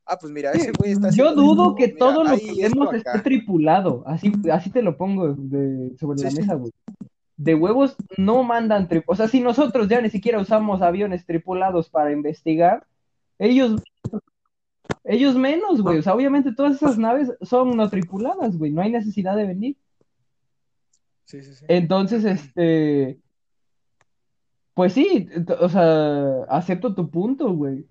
Ah, 0.07 0.16
pues 0.20 0.32
mira, 0.32 0.52
ese 0.52 0.70
güey 0.70 0.92
está 0.92 1.11
Yo 1.11 1.34
dudo 1.34 1.74
que 1.74 1.88
mira, 1.88 1.98
todo 1.98 2.22
lo 2.22 2.36
que 2.36 2.54
vemos 2.62 2.94
esté 2.94 3.18
tripulado. 3.20 4.04
Así, 4.07 4.32
así 4.52 4.70
te 4.70 4.80
lo 4.80 4.96
pongo 4.96 5.34
de, 5.34 5.96
sobre 5.98 6.18
Sí, 6.18 6.24
la 6.24 6.30
sí. 6.30 6.40
mesa, 6.40 6.54
güey. 6.54 6.72
De 7.36 7.54
huevos 7.54 7.96
no 8.16 8.44
mandan 8.44 8.88
trip. 8.88 9.04
O 9.09 9.16
sea, 9.16 9.26
si 9.26 9.40
nosotros 9.40 9.88
ya 9.88 10.00
ni 10.00 10.09
siquiera 10.09 10.40
usamos 10.40 10.80
aviones 10.80 11.26
tripulados 11.26 11.90
para 11.90 12.12
investigar, 12.12 12.86
ellos, 13.38 13.82
ellos 15.02 15.34
menos, 15.34 15.82
güey. 15.82 15.98
O 15.98 16.02
sea, 16.02 16.14
obviamente 16.14 16.52
todas 16.54 16.76
esas 16.76 16.98
naves 16.98 17.32
son 17.42 17.76
no 17.76 17.90
tripuladas, 17.90 18.57
güey. 18.57 18.70
No 18.70 18.82
hay 18.82 18.90
necesidad 18.92 19.36
de 19.36 19.46
venir. 19.46 19.76
Sí, 21.24 21.42
sí, 21.42 21.52
sí. 21.52 21.64
Entonces, 21.68 22.24
este, 22.24 23.18
pues 24.74 24.92
sí, 24.92 25.28
o 25.61 25.68
sea, 25.68 26.44
acepto 26.48 26.94
tu 26.94 27.11
punto, 27.11 27.52
güey, 27.52 27.86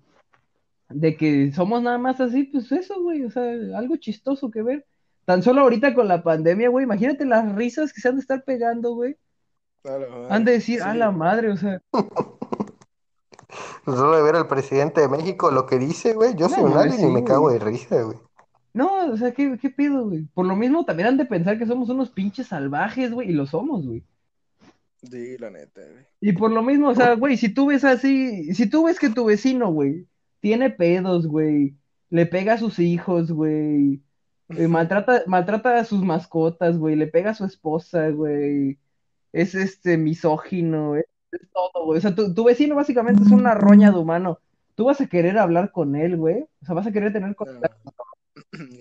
de 0.88 1.16
que 1.16 1.52
somos 1.52 1.82
nada 1.82 1.98
más 1.98 2.20
así, 2.20 2.44
pues 2.44 2.70
eso, 2.72 3.02
güey, 3.02 3.24
o 3.24 3.30
sea, 3.30 3.42
algo 3.76 3.96
chistoso 3.96 4.50
que 4.50 4.62
ver. 4.62 4.86
Tan 5.24 5.42
solo 5.42 5.62
ahorita 5.62 5.94
con 5.94 6.06
la 6.08 6.22
pandemia, 6.22 6.68
güey, 6.68 6.84
imagínate 6.84 7.24
las 7.24 7.54
risas 7.56 7.92
que 7.92 8.00
se 8.00 8.08
han 8.08 8.14
de 8.16 8.20
estar 8.20 8.44
pegando, 8.44 8.94
güey. 8.94 9.16
Han 10.30 10.44
de 10.44 10.52
decir, 10.52 10.80
Sí. 10.80 10.86
a 10.88 10.94
la 10.94 11.10
madre, 11.10 11.50
o 11.50 11.56
sea, 11.56 11.80
Solo 13.84 14.16
de 14.16 14.22
ver 14.22 14.34
al 14.36 14.48
presidente 14.48 15.00
de 15.00 15.08
México 15.08 15.50
lo 15.50 15.66
que 15.66 15.78
dice, 15.78 16.14
güey, 16.14 16.34
yo 16.34 16.48
No, 16.48 16.54
soy 16.54 16.64
un 16.64 16.72
alien 16.76 17.00
y 17.08 17.12
me 17.12 17.24
cago 17.24 17.50
de 17.50 17.58
risa, 17.60 18.02
güey. 18.02 18.18
No, 18.74 19.06
o 19.12 19.16
sea, 19.16 19.32
¿qué, 19.32 19.56
qué 19.60 19.70
pedo, 19.70 20.06
güey? 20.08 20.24
Por 20.34 20.44
lo 20.46 20.56
mismo 20.56 20.84
también 20.84 21.08
han 21.08 21.16
de 21.16 21.24
pensar 21.24 21.56
que 21.58 21.66
somos 21.66 21.88
unos 21.88 22.10
pinches 22.10 22.48
salvajes, 22.48 23.12
güey, 23.12 23.30
y 23.30 23.32
lo 23.32 23.46
somos, 23.46 23.86
güey. 23.86 24.04
Sí, 25.08 25.38
la 25.38 25.50
neta, 25.50 25.80
güey. 25.80 26.04
Y 26.20 26.32
por 26.32 26.50
lo 26.50 26.62
mismo, 26.62 26.88
o 26.88 26.94
sea, 26.94 27.14
güey, 27.14 27.36
si 27.36 27.48
tú 27.48 27.66
ves 27.66 27.84
así, 27.84 28.52
si 28.54 28.68
tú 28.68 28.84
ves 28.86 28.98
que 28.98 29.08
tu 29.08 29.24
vecino, 29.26 29.70
güey, 29.70 30.06
tiene 30.40 30.70
pedos, 30.70 31.26
güey, 31.26 31.76
le 32.10 32.26
pega 32.26 32.54
a 32.54 32.58
sus 32.58 32.78
hijos, 32.78 33.32
güey, 33.32 34.02
eh, 34.50 34.68
maltrata, 34.68 35.24
maltrata 35.26 35.78
a 35.78 35.84
sus 35.84 36.02
mascotas, 36.02 36.78
güey, 36.78 36.96
le 36.96 37.06
pega 37.06 37.30
a 37.30 37.34
su 37.34 37.44
esposa, 37.44 38.08
güey, 38.10 38.78
es 39.32 39.54
este 39.54 39.98
misógino, 39.98 40.96
es, 40.96 41.04
es 41.32 41.48
todo, 41.52 41.84
güey. 41.84 41.98
O 41.98 42.00
sea, 42.00 42.14
tu, 42.14 42.32
tu 42.32 42.44
vecino 42.44 42.74
básicamente 42.74 43.22
es 43.22 43.30
una 43.30 43.54
roña 43.54 43.90
de 43.90 43.98
humano. 43.98 44.40
Tú 44.74 44.84
vas 44.84 45.00
a 45.00 45.06
querer 45.06 45.38
hablar 45.38 45.72
con 45.72 45.96
él, 45.96 46.16
güey. 46.16 46.42
O 46.62 46.64
sea, 46.66 46.74
vas 46.74 46.86
a 46.86 46.92
querer 46.92 47.12
tener 47.12 47.34
contacto. 47.34 47.92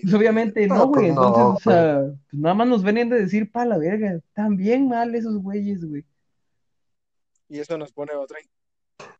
Pues 0.01 0.13
obviamente 0.13 0.67
No, 0.67 0.75
no, 0.75 0.87
güey. 0.87 1.05
pues 1.07 1.15
no, 1.15 1.27
Entonces, 1.27 1.67
o 1.67 1.69
sea, 1.69 2.01
pues 2.29 2.41
nada 2.41 2.55
más 2.55 2.67
nos 2.67 2.83
venían 2.83 3.09
de 3.09 3.19
decir 3.19 3.51
pa' 3.51 3.65
la 3.65 3.77
verga. 3.77 4.13
Están 4.13 4.55
bien 4.55 4.87
mal 4.87 5.15
esos 5.15 5.37
güeyes, 5.41 5.83
güey. 5.83 6.05
Y 7.49 7.59
eso 7.59 7.77
nos 7.77 7.91
pone 7.91 8.13
otra, 8.13 8.37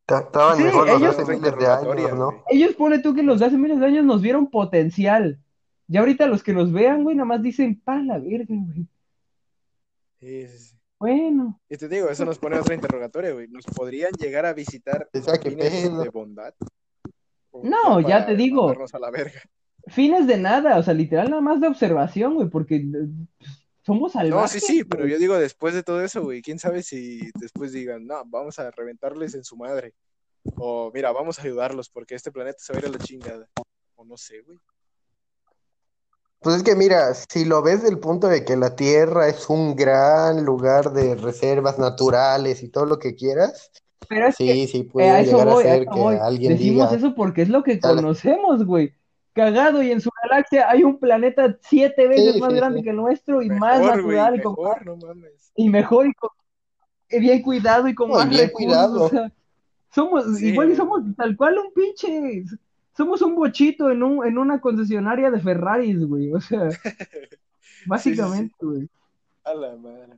Estaban 0.07 0.57
Sí, 0.57 0.63
mejor 0.63 0.87
los 0.87 0.99
de 0.99 1.05
ellos- 1.07 1.19
hace 1.19 1.31
miles 1.35 1.57
de 1.57 1.67
años, 1.67 2.17
¿no? 2.17 2.43
Ellos 2.49 2.75
pone 2.75 2.99
tú 2.99 3.13
que 3.15 3.23
los 3.23 3.39
de 3.39 3.47
hace 3.47 3.57
miles 3.57 3.79
de 3.79 3.85
años 3.87 4.05
nos 4.05 4.21
vieron 4.21 4.47
potencial. 4.49 5.39
Ya 5.87 5.99
ahorita 6.01 6.27
los 6.27 6.43
que 6.43 6.53
nos 6.53 6.71
vean, 6.71 7.03
güey, 7.03 7.15
nada 7.15 7.25
más 7.25 7.41
dicen 7.41 7.79
pa' 7.83 7.97
la 8.01 8.17
verga, 8.19 8.45
güey. 8.49 8.87
Sí, 10.19 10.47
sí, 10.47 10.57
sí. 10.57 10.75
Bueno, 10.97 11.59
Y 11.69 11.75
te 11.77 11.89
digo, 11.89 12.09
eso 12.09 12.23
nos 12.23 12.39
pone 12.39 12.57
otra 12.57 12.73
interrogatoria, 12.73 13.33
güey. 13.33 13.47
¿Nos 13.49 13.65
podrían 13.65 14.11
llegar 14.13 14.45
a 14.45 14.53
visitar 14.53 15.09
fines 15.43 15.97
de 15.97 16.09
bondad? 16.09 16.53
¿O 17.51 17.63
No, 17.63 17.99
ya 17.99 18.25
te 18.25 18.35
digo. 18.35 18.71
a 18.93 18.99
la 18.99 19.11
verga? 19.11 19.41
fines 19.87 20.25
de 20.25 20.37
nada, 20.37 20.79
o 20.79 20.83
sea, 20.83 20.93
literal 20.95 21.29
nada 21.29 21.41
más 21.43 21.61
de 21.61 21.67
observación, 21.67 22.33
güey, 22.35 22.49
porque 22.49 22.83
somos 23.85 24.15
No, 24.15 24.21
salvajes. 24.21 24.51
sí, 24.51 24.59
sí, 24.59 24.83
pero 24.83 25.05
yo 25.07 25.17
digo 25.19 25.37
después 25.37 25.73
de 25.73 25.83
todo 25.83 26.03
eso, 26.03 26.23
güey, 26.23 26.41
quién 26.41 26.57
sabe 26.59 26.81
si 26.81 27.29
después 27.39 27.71
digan, 27.71 28.05
no, 28.07 28.23
vamos 28.25 28.57
a 28.59 28.71
reventarles 28.71 29.35
en 29.35 29.43
su 29.43 29.57
madre. 29.57 29.93
O 30.57 30.91
mira, 30.93 31.11
vamos 31.11 31.39
a 31.39 31.43
ayudarlos 31.43 31.89
porque 31.89 32.15
este 32.15 32.31
planeta 32.31 32.57
se 32.59 32.73
va 32.73 32.77
a 32.77 32.81
ir 32.81 32.87
a 32.87 32.91
la 32.91 32.97
chingada. 32.99 33.47
O 33.95 34.05
no 34.05 34.17
sé, 34.17 34.41
güey. 34.41 34.59
Pues 36.39 36.57
es 36.57 36.63
que 36.63 36.75
mira, 36.75 37.13
si 37.13 37.45
lo 37.45 37.61
ves 37.63 37.83
del 37.83 37.97
punto 37.99 38.27
de 38.27 38.45
que 38.45 38.55
la 38.55 38.75
Tierra 38.75 39.27
es 39.27 39.49
un 39.49 39.75
gran 39.75 40.45
lugar 40.45 40.91
de 40.91 41.15
reservas 41.15 41.79
naturales 41.79 42.61
y 42.61 42.69
todo 42.69 42.85
lo 42.85 42.99
que 42.99 43.15
quieras, 43.15 43.71
Pero 44.07 44.27
es 44.27 44.35
que 44.37 44.53
sí, 44.53 44.67
sí 44.67 44.77
eh, 44.79 44.89
puede 44.91 45.23
llegar 45.23 45.47
a 45.47 45.53
voy, 45.53 45.63
a 45.63 45.67
ser 45.67 45.87
que 45.87 45.99
voy. 45.99 46.15
alguien 46.21 46.53
Decimos 46.53 46.91
diga, 46.91 46.97
eso 46.97 47.15
porque 47.15 47.41
es 47.41 47.49
lo 47.49 47.63
que 47.63 47.79
conocemos, 47.79 48.63
güey. 48.65 48.93
Cagado, 49.35 49.83
y 49.83 49.91
en 49.91 49.99
su 49.99 50.09
galaxia 50.23 50.69
hay 50.69 50.85
un 50.85 50.97
planeta 50.97 51.57
siete 51.61 52.07
veces 52.07 52.35
Sí, 52.35 52.39
más 52.39 52.51
sí, 52.51 52.55
grande 52.55 52.79
sí. 52.79 52.83
que 52.85 52.89
el 52.91 52.95
nuestro 52.95 53.41
y 53.41 53.49
más 53.49 53.81
Mejor, 53.81 53.95
natural 53.97 54.35
y 54.37 54.41
con 54.41 54.51
mejor, 54.53 54.85
no 54.85 54.95
mames. 54.95 55.51
y 55.57 55.69
mejor 55.69 56.07
y, 56.07 56.13
con- 56.13 56.29
y 57.09 57.19
bien 57.19 57.41
cuidado 57.41 57.87
y 57.89 57.93
con 57.93 58.09
No, 58.09 58.15
más 58.15 58.29
bien 58.29 58.43
recursos, 58.47 58.65
cuidado. 58.65 59.03
o 59.03 59.09
sea, 59.09 59.31
somos, 59.93 60.37
Sí, 60.37 60.47
igual 60.47 60.71
y 60.71 60.75
somos 60.77 61.01
tal 61.17 61.35
cual 61.35 61.57
un 61.59 61.73
pinche, 61.73 62.45
somos 62.95 63.21
un 63.21 63.35
bochito 63.35 63.91
en 63.91 64.03
un, 64.03 64.25
en 64.25 64.37
una 64.37 64.61
concesionaria 64.61 65.29
de 65.29 65.41
Ferraris, 65.41 65.99
güey, 66.07 66.31
o 66.33 66.39
sea, 66.39 66.69
básicamente, 67.85 68.55
güey. 68.61 68.89
A 69.43 69.53
la 69.53 69.75
madre. 69.75 70.13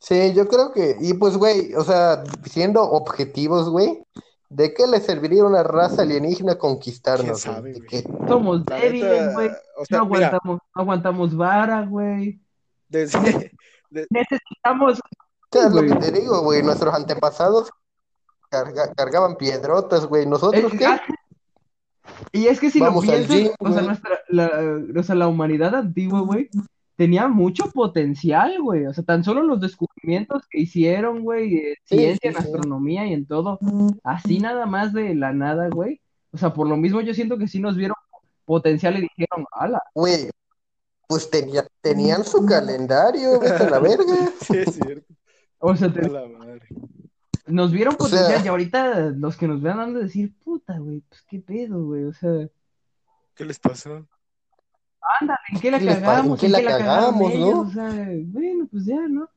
Sí, 0.00 0.32
yo 0.34 0.46
creo 0.48 0.72
que, 0.72 0.96
y 1.00 1.14
pues, 1.14 1.36
güey, 1.36 1.74
o 1.74 1.82
sea, 1.82 2.22
siendo 2.44 2.82
objetivos, 2.82 3.68
güey, 3.68 4.02
¿de 4.50 4.72
qué 4.74 4.86
le 4.86 5.00
serviría 5.00 5.44
una 5.44 5.62
raza 5.62 6.02
alienígena 6.02 6.52
¿Quién 6.52 6.58
conquistarnos, 6.58 7.44
güey? 7.44 7.54
sabe, 7.56 7.72
¿De 7.72 7.78
güey? 7.80 7.88
qué? 7.88 8.04
Somos 8.28 8.62
La 8.68 8.76
débiles, 8.76 9.32
güey, 9.34 9.48
o 9.48 9.80
no 9.80 9.84
sea, 9.84 9.98
aguantamos, 10.00 10.58
no 10.74 10.82
aguantamos 10.82 11.36
vara, 11.36 11.82
güey, 11.86 12.40
desde, 12.88 13.52
necesitamos, 14.10 14.98
O 15.00 15.48
sea, 15.52 15.66
es 15.68 15.72
lo 15.74 15.82
que 15.82 15.94
te 15.96 16.12
digo, 16.12 16.40
güey, 16.42 16.62
nuestros 16.62 16.94
antepasados 16.94 17.70
carga- 18.50 18.92
cargaban 18.94 19.36
piedrotas, 19.36 20.06
güey, 20.06 20.26
¿nosotros 20.26 20.72
qué? 20.72 20.86
Y 22.32 22.46
es 22.46 22.58
que 22.58 22.70
si 22.70 22.80
Vamos 22.80 23.04
lo 23.04 23.12
piensas, 23.12 23.36
gym, 23.36 23.52
o 23.60 23.72
sea, 23.72 23.82
nuestra, 23.82 24.18
la, 24.28 24.50
o 24.98 25.02
sea, 25.02 25.14
la 25.14 25.28
humanidad 25.28 25.74
antigua, 25.74 26.20
güey, 26.20 26.48
tenía 26.98 27.28
mucho 27.28 27.70
potencial, 27.70 28.60
güey. 28.60 28.84
O 28.86 28.92
sea, 28.92 29.04
tan 29.04 29.22
solo 29.22 29.42
los 29.44 29.60
descubrimientos 29.60 30.42
que 30.50 30.60
hicieron, 30.62 31.22
güey, 31.22 31.54
en 31.58 31.74
Sí, 31.84 31.96
ciencia, 31.96 32.18
sí, 32.32 32.36
en 32.36 32.42
sí. 32.42 32.48
astronomía 32.48 33.06
y 33.06 33.12
en 33.12 33.24
todo, 33.24 33.60
así 34.02 34.40
nada 34.40 34.66
más 34.66 34.92
de 34.92 35.14
la 35.14 35.32
nada, 35.32 35.68
güey. 35.70 36.00
O 36.32 36.36
sea, 36.38 36.52
por 36.52 36.66
lo 36.68 36.76
mismo 36.76 37.00
yo 37.00 37.14
siento 37.14 37.38
que 37.38 37.46
sí 37.46 37.60
nos 37.60 37.76
vieron 37.76 37.96
potencial 38.44 38.98
y 38.98 39.02
dijeron, 39.02 39.46
ala, 39.52 39.80
Güey, 39.94 40.28
pues 41.06 41.30
tenía, 41.30 41.64
tenían 41.80 42.24
su 42.24 42.44
calendario, 42.44 43.38
vete 43.38 43.62
a 43.64 43.70
la 43.70 43.78
verga. 43.78 44.04
sí 44.42 44.56
es 44.58 44.74
cierto. 44.74 45.14
o 45.60 45.76
sea, 45.76 45.86
A 45.88 45.92
te- 45.92 46.08
la 46.10 46.26
madre. 46.26 46.66
nos 47.46 47.70
vieron 47.70 47.94
O 47.96 48.06
sea- 48.08 48.18
potencial 48.18 48.44
y 48.44 48.48
ahorita 48.48 49.00
los 49.16 49.36
que 49.36 49.46
nos 49.46 49.62
vean 49.62 49.78
han 49.80 49.94
de 49.94 50.02
decir, 50.02 50.34
puta, 50.44 50.76
güey, 50.78 51.00
pues 51.08 51.22
qué 51.28 51.38
pedo, 51.38 51.84
güey. 51.84 52.04
O 52.04 52.12
sea, 52.12 52.48
¿Qué 53.36 53.44
les 53.44 53.58
pasó? 53.60 54.04
Ándale, 55.20 55.38
¿en 55.52 55.60
qué 55.60 55.70
la 55.70 55.78
¿Qué 55.78 55.84
les 55.84 55.96
pa- 55.96 56.00
cagamos? 56.02 56.42
en 56.42 56.52
qué 56.52 56.62
la 56.62 56.78
cagamos, 56.78 57.34
no? 57.34 57.60
O 57.60 57.70
sea, 57.70 57.90
bueno, 58.26 58.66
pues 58.70 58.84
ya, 58.86 59.00
¿no? 59.08 59.28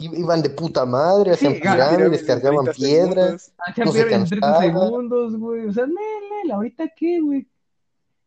Iban 0.00 0.42
de 0.42 0.50
puta 0.50 0.86
madre, 0.86 1.32
hacían 1.32 1.54
Sí, 1.54 1.60
pirámides, 1.60 2.22
cargaban 2.22 2.64
30 2.66 2.72
piedras. 2.72 3.52
Hacían 3.66 3.86
No 3.86 3.92
se 3.92 4.04
pirámides 4.04 4.32
en 4.32 4.40
30 4.40 4.46
cansaba. 4.46 4.62
segundos, 4.86 5.36
güey. 5.36 5.66
O 5.66 5.72
sea, 5.72 5.86
nel, 5.86 6.50
ahorita 6.52 6.88
qué, 6.96 7.20
güey. 7.20 7.48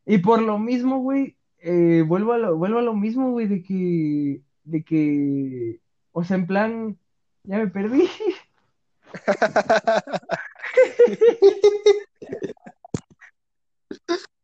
Y 0.05 0.17
por 0.17 0.41
lo 0.41 0.59
mismo, 0.59 0.99
güey, 0.99 1.38
eh, 1.59 2.03
vuelvo 2.05 2.34
a 2.34 2.38
lo, 2.38 2.57
vuelvo 2.57 2.79
a 2.79 2.82
lo 2.82 2.93
mismo, 2.93 3.32
güey, 3.32 3.47
de 3.47 3.63
que, 3.63 4.41
de 4.65 4.84
que, 4.84 5.79
o 6.11 6.25
sea, 6.25 6.36
en 6.36 6.47
plan, 6.47 6.97
ya 7.43 7.57
me 7.59 7.67
perdí. 7.67 8.09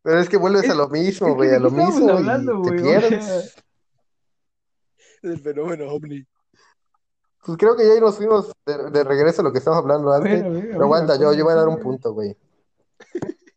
Pero 0.02 0.20
es 0.20 0.28
que 0.28 0.36
vuelves 0.36 0.68
a 0.70 0.74
lo 0.74 0.88
mismo, 0.88 1.34
güey, 1.34 1.50
a 1.54 1.58
lo 1.58 1.70
mismo 1.70 2.10
hablando, 2.10 2.60
y 2.60 2.62
te 2.62 2.72
pierdes. 2.82 3.54
El 5.22 5.40
fenómeno 5.40 5.90
ovni. 5.90 6.24
Pues 7.44 7.58
creo 7.58 7.76
que 7.76 7.86
ya 7.86 8.00
nos 8.00 8.16
fuimos 8.16 8.52
de, 8.66 8.90
de 8.90 9.04
regreso 9.04 9.40
a 9.40 9.44
lo 9.44 9.52
que 9.52 9.58
estábamos 9.58 9.82
hablando 9.84 10.12
antes. 10.12 10.42
Pero 10.42 10.84
aguanta, 10.84 11.16
yo, 11.18 11.32
yo 11.32 11.44
voy 11.44 11.52
a 11.52 11.56
dar 11.56 11.68
un 11.68 11.80
punto, 11.80 12.12
güey. 12.12 12.36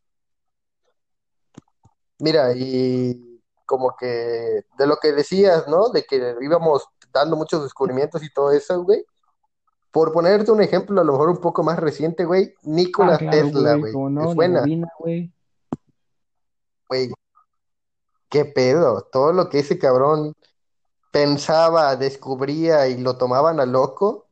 Mira, 2.19 2.53
y 2.55 3.41
como 3.65 3.95
que 3.97 4.65
de 4.77 4.87
lo 4.87 4.97
que 4.97 5.11
decías, 5.11 5.67
¿no? 5.67 5.89
De 5.89 6.03
que 6.03 6.35
íbamos 6.41 6.87
dando 7.11 7.35
muchos 7.35 7.63
descubrimientos 7.63 8.23
y 8.23 8.31
todo 8.31 8.51
eso, 8.51 8.83
güey. 8.83 9.05
Por 9.91 10.13
ponerte 10.13 10.51
un 10.51 10.61
ejemplo, 10.61 11.01
a 11.01 11.03
lo 11.03 11.11
mejor 11.13 11.29
un 11.29 11.41
poco 11.41 11.63
más 11.63 11.77
reciente, 11.77 12.23
güey, 12.23 12.53
Ah, 12.55 12.59
Nikola 12.63 13.17
claro, 13.17 13.37
Tesla, 13.37 13.71
güey, 13.75 13.79
güey. 13.81 13.93
como 13.93 14.07
¿Te 14.07 14.13
no, 14.13 14.35
bobina, 14.35 14.89
güey. 16.91 17.09
Qué 18.29 18.43
pedo. 18.43 19.07
Todo 19.11 19.31
lo 19.31 19.49
que 19.49 19.59
ese 19.59 19.79
cabrón 19.79 20.33
pensaba, 21.11 21.95
descubría 21.95 22.87
y 22.89 22.97
lo 22.97 23.17
tomaban 23.17 23.59
a 23.61 23.65
loco. 23.65 24.27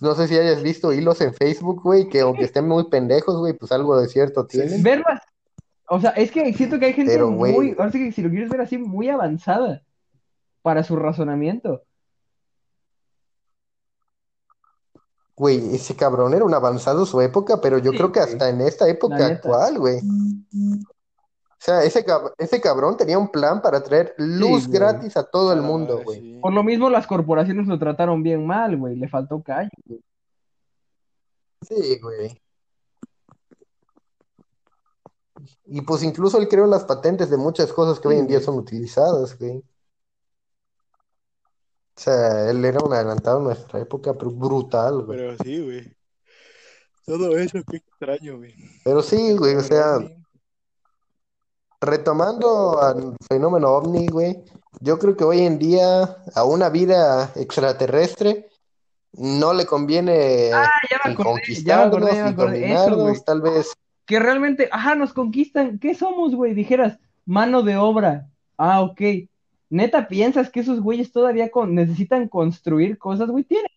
No 0.00 0.14
sé 0.14 0.28
si 0.28 0.36
hayas 0.36 0.62
visto 0.62 0.92
hilos 0.92 1.20
en 1.20 1.34
Facebook, 1.34 1.82
güey, 1.82 2.08
que 2.08 2.20
aunque 2.20 2.44
estén 2.44 2.66
muy 2.66 2.84
pendejos, 2.88 3.36
güey, 3.38 3.52
pues 3.52 3.72
algo 3.72 3.98
de 3.98 4.08
cierto 4.08 4.46
tienen. 4.46 4.82
Verlas, 4.82 5.20
o 5.88 6.00
sea, 6.00 6.10
es 6.10 6.30
que 6.30 6.52
siento 6.52 6.78
que 6.78 6.86
hay 6.86 6.92
gente 6.92 7.12
Pero, 7.12 7.30
muy, 7.30 7.74
ahora 7.78 7.90
sí 7.90 7.98
que 7.98 8.12
si 8.12 8.22
lo 8.22 8.30
quieres 8.30 8.50
ver 8.50 8.60
así, 8.60 8.76
muy 8.78 9.08
avanzada 9.08 9.82
para 10.62 10.82
su 10.82 10.96
razonamiento. 10.96 11.82
Güey, 15.36 15.74
ese 15.74 15.96
cabrón 15.96 16.32
era 16.34 16.44
un 16.44 16.54
avanzado 16.54 17.04
su 17.06 17.20
época, 17.20 17.60
pero 17.60 17.78
yo 17.78 17.90
Sí, 17.90 17.96
creo 17.96 18.12
que 18.12 18.20
güey. 18.20 18.32
hasta 18.32 18.48
en 18.50 18.60
esta 18.60 18.88
época 18.88 19.26
actual, 19.26 19.78
güey. 19.78 19.98
O 19.98 21.58
sea, 21.58 21.82
ese, 21.82 22.04
cab- 22.04 22.32
ese 22.38 22.60
cabrón 22.60 22.96
tenía 22.96 23.18
un 23.18 23.28
plan 23.28 23.60
para 23.62 23.82
traer 23.82 24.14
luz 24.18 24.68
gratis 24.68 25.16
a 25.16 25.24
todo 25.24 25.52
el 25.52 25.60
la 25.62 25.66
mundo, 25.66 26.00
güey. 26.04 26.20
sí. 26.20 26.38
Por 26.40 26.52
lo 26.52 26.62
mismo 26.62 26.88
las 26.90 27.06
corporaciones 27.06 27.66
lo 27.66 27.78
trataron 27.78 28.22
bien 28.22 28.46
mal, 28.46 28.76
güey. 28.76 28.94
Le 28.96 29.08
faltó 29.08 29.42
calle. 29.42 29.70
güey. 29.86 30.00
Sí, 31.66 31.98
güey. 32.00 32.40
Y 35.66 35.80
pues 35.80 36.02
incluso 36.02 36.38
él 36.38 36.48
creó 36.48 36.66
las 36.66 36.84
patentes 36.84 37.28
de 37.30 37.36
muchas 37.38 37.72
cosas 37.72 37.98
que 37.98 38.08
Sí, 38.08 38.14
hoy 38.14 38.20
en 38.20 38.26
día 38.26 38.36
güey. 38.38 38.44
son 38.44 38.56
utilizadas, 38.58 39.36
güey. 39.38 39.62
O 41.96 42.00
sea, 42.00 42.50
él 42.50 42.64
era 42.64 42.80
un 42.84 42.92
adelantado 42.92 43.38
en 43.38 43.44
nuestra 43.44 43.80
época, 43.80 44.14
pero 44.14 44.30
brutal, 44.30 45.02
güey. 45.02 45.18
Pero 45.18 45.36
sí, 45.42 45.62
güey. 45.62 45.96
Todo 47.06 47.36
eso, 47.36 47.58
qué 47.70 47.76
extraño, 47.76 48.38
güey. 48.38 48.54
Pero 48.82 49.02
sí, 49.02 49.34
güey, 49.36 49.54
o 49.54 49.60
sea, 49.60 49.98
retomando 51.80 52.80
al 52.80 53.16
fenómeno 53.28 53.68
ovni, 53.68 54.06
güey, 54.08 54.42
yo 54.80 54.98
creo 54.98 55.16
que 55.16 55.24
hoy 55.24 55.40
en 55.40 55.58
día 55.58 56.16
a 56.34 56.44
una 56.44 56.68
vida 56.68 57.32
extraterrestre 57.36 58.48
no 59.12 59.52
le 59.52 59.66
conviene 59.66 60.50
Ah, 60.52 60.68
ya 60.90 60.98
me 61.04 61.10
ni 61.10 61.14
acordé, 61.14 61.30
conquistarnos, 61.30 61.66
ya 61.66 61.76
me 61.76 61.82
acordé, 61.84 62.16
ya 62.16 62.24
me 62.24 62.30
ni 62.30 62.32
acordé. 62.32 62.72
Eso, 62.72 62.90
dominarnos, 62.90 63.24
tal 63.24 63.40
vez. 63.42 63.72
Que 64.06 64.18
realmente, 64.18 64.68
ajá, 64.72 64.94
nos 64.96 65.12
conquistan. 65.12 65.78
¿Qué 65.78 65.94
somos, 65.94 66.34
güey? 66.34 66.54
Dijeras, 66.54 66.98
mano 67.24 67.62
de 67.62 67.76
obra. 67.76 68.28
Ah, 68.58 68.82
ok. 68.82 69.00
Neta, 69.70 70.06
¿piensas 70.08 70.50
que 70.50 70.60
esos 70.60 70.80
güeyes 70.80 71.10
todavía 71.12 71.50
con- 71.50 71.74
necesitan 71.74 72.28
construir 72.28 72.98
cosas, 72.98 73.28
güey? 73.30 73.44
Tienen, 73.44 73.70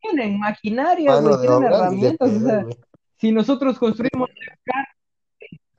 tienen 0.00 0.38
maquinaria, 0.38 1.12
Mano 1.12 1.28
güey, 1.36 1.40
tienen 1.40 1.62
herramientas. 1.64 2.30
O 2.32 2.40
sea, 2.40 2.66
si 3.16 3.32
nosotros 3.32 3.78
construimos, 3.78 4.28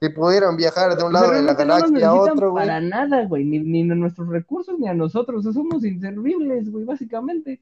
Si 0.02 0.10
pudieran 0.10 0.56
viajar 0.56 0.96
de 0.96 1.04
un 1.04 1.12
lado 1.12 1.26
de 1.32 1.42
la 1.42 1.54
realmente 1.54 1.66
no 1.66 1.74
nos 1.74 1.82
galaxia 1.92 2.08
a 2.08 2.12
necesitan 2.14 2.38
otro, 2.38 2.52
güey. 2.52 2.66
para 2.66 2.80
nada, 2.82 3.26
güey. 3.26 3.44
Ni, 3.44 3.60
ni 3.60 3.82
a 3.92 3.96
nuestros 3.96 4.30
recursos, 4.30 4.80
ni 4.80 4.88
a 4.88 4.94
nosotros. 4.94 5.40
O 5.40 5.44
sea, 5.44 5.52
somos 5.54 5.84
inservibles, 5.84 6.72
güey, 6.72 6.86
básicamente. 6.86 7.62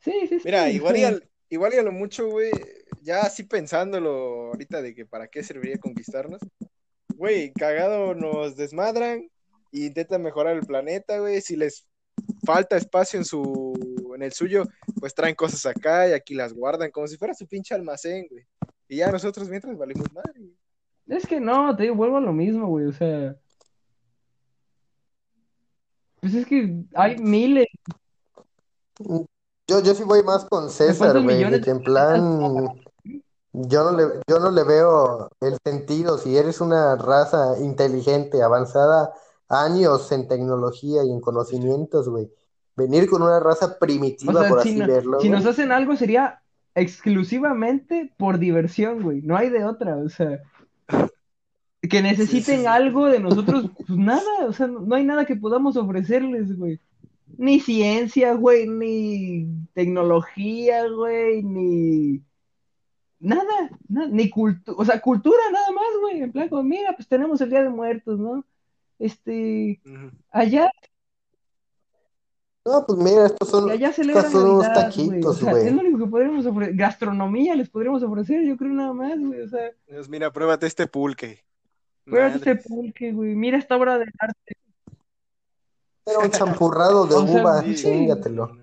Sí, 0.00 0.12
sí, 0.28 0.38
sí. 0.38 0.42
Mira, 0.44 0.70
igual 0.70 0.96
y, 0.96 1.00
sea, 1.00 1.08
al- 1.08 1.28
igual 1.48 1.74
y 1.74 1.78
a 1.78 1.82
lo 1.82 1.92
mucho, 1.92 2.28
güey, 2.28 2.50
ya 3.02 3.20
así 3.22 3.44
pensándolo 3.44 4.48
ahorita 4.48 4.82
de 4.82 4.94
que 4.94 5.06
para 5.06 5.28
qué 5.28 5.42
serviría 5.42 5.78
conquistarnos, 5.78 6.40
güey, 7.20 7.52
cagado 7.52 8.14
nos 8.14 8.56
desmadran 8.56 9.28
e 9.72 9.80
intentan 9.80 10.22
mejorar 10.22 10.56
el 10.56 10.64
planeta, 10.66 11.18
güey, 11.18 11.42
si 11.42 11.54
les 11.54 11.86
falta 12.46 12.78
espacio 12.78 13.18
en 13.18 13.26
su, 13.26 13.74
en 14.14 14.22
el 14.22 14.32
suyo, 14.32 14.64
pues 14.98 15.14
traen 15.14 15.34
cosas 15.34 15.66
acá 15.66 16.08
y 16.08 16.12
aquí 16.12 16.32
las 16.34 16.54
guardan 16.54 16.90
como 16.90 17.06
si 17.06 17.18
fuera 17.18 17.34
su 17.34 17.46
pinche 17.46 17.74
almacén, 17.74 18.26
güey. 18.30 18.46
Y 18.88 18.96
ya 18.96 19.12
nosotros 19.12 19.50
mientras 19.50 19.76
valimos 19.76 20.10
madre. 20.14 20.32
güey. 20.38 20.56
Es 21.08 21.26
que 21.26 21.40
no, 21.40 21.76
te 21.76 21.82
digo, 21.82 21.94
vuelvo 21.94 22.16
a 22.16 22.22
lo 22.22 22.32
mismo, 22.32 22.66
güey, 22.68 22.86
o 22.86 22.92
sea. 22.92 23.36
Pues 26.22 26.34
es 26.34 26.46
que 26.46 26.74
hay 26.94 27.18
miles, 27.18 27.66
Yo, 28.98 29.82
yo 29.82 29.94
sí 29.94 30.04
voy 30.04 30.22
más 30.22 30.46
con 30.46 30.70
César, 30.70 31.20
güey, 31.22 31.50
de 31.50 31.60
que 31.60 31.70
en 31.70 31.82
plan, 31.82 32.80
yo 33.52 33.90
no 33.90 33.96
le, 33.96 34.04
yo 34.28 34.38
no 34.38 34.50
le 34.50 34.64
veo 34.64 35.28
el 35.40 35.56
sentido. 35.64 36.18
Si 36.18 36.36
eres 36.36 36.60
una 36.60 36.96
raza 36.96 37.58
inteligente, 37.60 38.42
avanzada, 38.42 39.12
años 39.48 40.10
en 40.12 40.28
tecnología 40.28 41.04
y 41.04 41.10
en 41.10 41.20
conocimientos, 41.20 42.08
güey, 42.08 42.30
venir 42.76 43.08
con 43.10 43.22
una 43.22 43.40
raza 43.40 43.66
o 43.66 43.78
primitiva, 43.78 44.40
sea, 44.40 44.48
por 44.48 44.62
si, 44.62 44.70
así 44.70 44.78
no- 44.78 44.86
verlo, 44.86 45.20
si 45.20 45.28
nos 45.28 45.44
hacen 45.46 45.72
algo 45.72 45.96
sería 45.96 46.40
exclusivamente 46.74 48.12
por 48.16 48.38
diversión, 48.38 49.02
güey, 49.02 49.22
no 49.22 49.36
hay 49.36 49.50
de 49.50 49.64
otra, 49.64 49.96
o 49.96 50.08
sea, 50.08 50.40
que 51.82 52.02
necesiten 52.02 52.56
sí, 52.56 52.60
sí. 52.60 52.66
algo 52.66 53.06
de 53.06 53.18
nosotros, 53.20 53.70
pues 53.76 53.98
nada, 53.98 54.46
o 54.46 54.52
sea, 54.52 54.66
no, 54.68 54.80
no 54.80 54.94
hay 54.94 55.04
nada 55.04 55.24
que 55.24 55.34
podamos 55.36 55.76
ofrecerles, 55.76 56.56
güey. 56.56 56.78
Ni 57.38 57.58
ciencia, 57.60 58.34
güey, 58.34 58.68
ni 58.68 59.48
tecnología, 59.74 60.86
güey, 60.88 61.42
ni 61.42 62.22
nada, 63.20 63.70
na- 63.88 64.06
ni 64.08 64.28
cultura, 64.30 64.76
o 64.78 64.84
sea, 64.84 65.00
cultura 65.00 65.38
nada 65.52 65.70
más, 65.72 65.86
güey, 66.00 66.22
en 66.22 66.32
plan, 66.32 66.48
como, 66.48 66.62
mira, 66.64 66.92
pues 66.96 67.06
tenemos 67.06 67.40
el 67.40 67.50
Día 67.50 67.62
de 67.62 67.68
Muertos, 67.68 68.18
¿no? 68.18 68.44
Este, 68.98 69.80
allá 70.30 70.70
No, 72.64 72.84
pues 72.86 72.98
mira, 72.98 73.26
estos 73.26 73.48
son, 73.48 73.70
allá 73.70 73.88
estos 73.88 74.06
son 74.30 74.50
unos 74.50 74.68
Navidad, 74.68 74.92
güey. 74.94 75.08
O 75.08 75.10
taquitos, 75.22 75.38
sea, 75.38 75.50
güey. 75.52 75.66
es 75.66 75.72
lo 75.72 75.80
único 75.80 75.98
que 75.98 76.06
podríamos 76.10 76.44
ofrecer. 76.46 76.74
Gastronomía 76.76 77.54
les 77.56 77.70
podríamos 77.70 78.02
ofrecer, 78.02 78.42
yo 78.44 78.56
creo 78.56 78.72
nada 78.72 78.92
más, 78.92 79.18
güey. 79.18 79.40
O 79.40 79.48
sea, 79.48 79.70
Pues 79.88 80.08
mira, 80.08 80.30
pruébate 80.32 80.66
este 80.66 80.86
pulque. 80.86 81.42
pruébate 82.04 82.36
este 82.36 82.56
pulque, 82.56 83.12
güey. 83.12 83.34
Mira 83.34 83.56
esta 83.58 83.76
obra 83.76 83.98
de 83.98 84.06
arte. 84.18 84.56
Era 86.06 86.18
un 86.18 86.30
champurrado 86.30 87.06
de 87.06 87.14
O 87.16 87.26
sea, 87.26 87.42
uva, 87.42 87.62
sí. 87.62 87.74
chingatelo. 87.76 88.56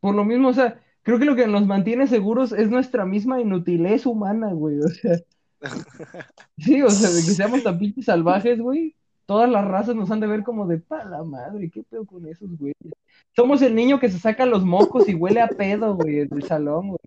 Por 0.00 0.14
lo 0.14 0.24
mismo, 0.24 0.48
o 0.48 0.52
sea, 0.52 0.80
creo 1.06 1.20
que 1.20 1.24
lo 1.24 1.36
que 1.36 1.46
nos 1.46 1.64
mantiene 1.64 2.08
seguros 2.08 2.50
es 2.50 2.68
nuestra 2.68 3.06
misma 3.06 3.40
inutilez 3.40 4.06
humana, 4.06 4.52
güey. 4.52 4.80
O 4.80 4.88
sea, 4.88 5.16
sí, 6.58 6.82
o 6.82 6.90
sea, 6.90 7.10
de 7.10 7.24
que 7.24 7.30
seamos 7.30 7.62
tan 7.62 7.78
pinches 7.78 8.06
salvajes, 8.06 8.58
güey. 8.58 8.96
Todas 9.24 9.48
las 9.48 9.64
razas 9.64 9.94
nos 9.94 10.10
han 10.10 10.18
de 10.18 10.26
ver 10.26 10.42
como 10.42 10.66
de 10.66 10.78
pa 10.78 11.04
la 11.04 11.22
madre, 11.22 11.70
¿qué 11.70 11.84
pedo 11.84 12.04
con 12.04 12.26
esos 12.26 12.50
güeyes? 12.58 12.92
Somos 13.36 13.62
el 13.62 13.76
niño 13.76 14.00
que 14.00 14.10
se 14.10 14.18
saca 14.18 14.46
los 14.46 14.64
mocos 14.64 15.08
y 15.08 15.14
huele 15.14 15.40
a 15.40 15.46
pedo, 15.46 15.94
güey, 15.94 16.26
del 16.26 16.42
salón, 16.42 16.88
güey. 16.88 16.98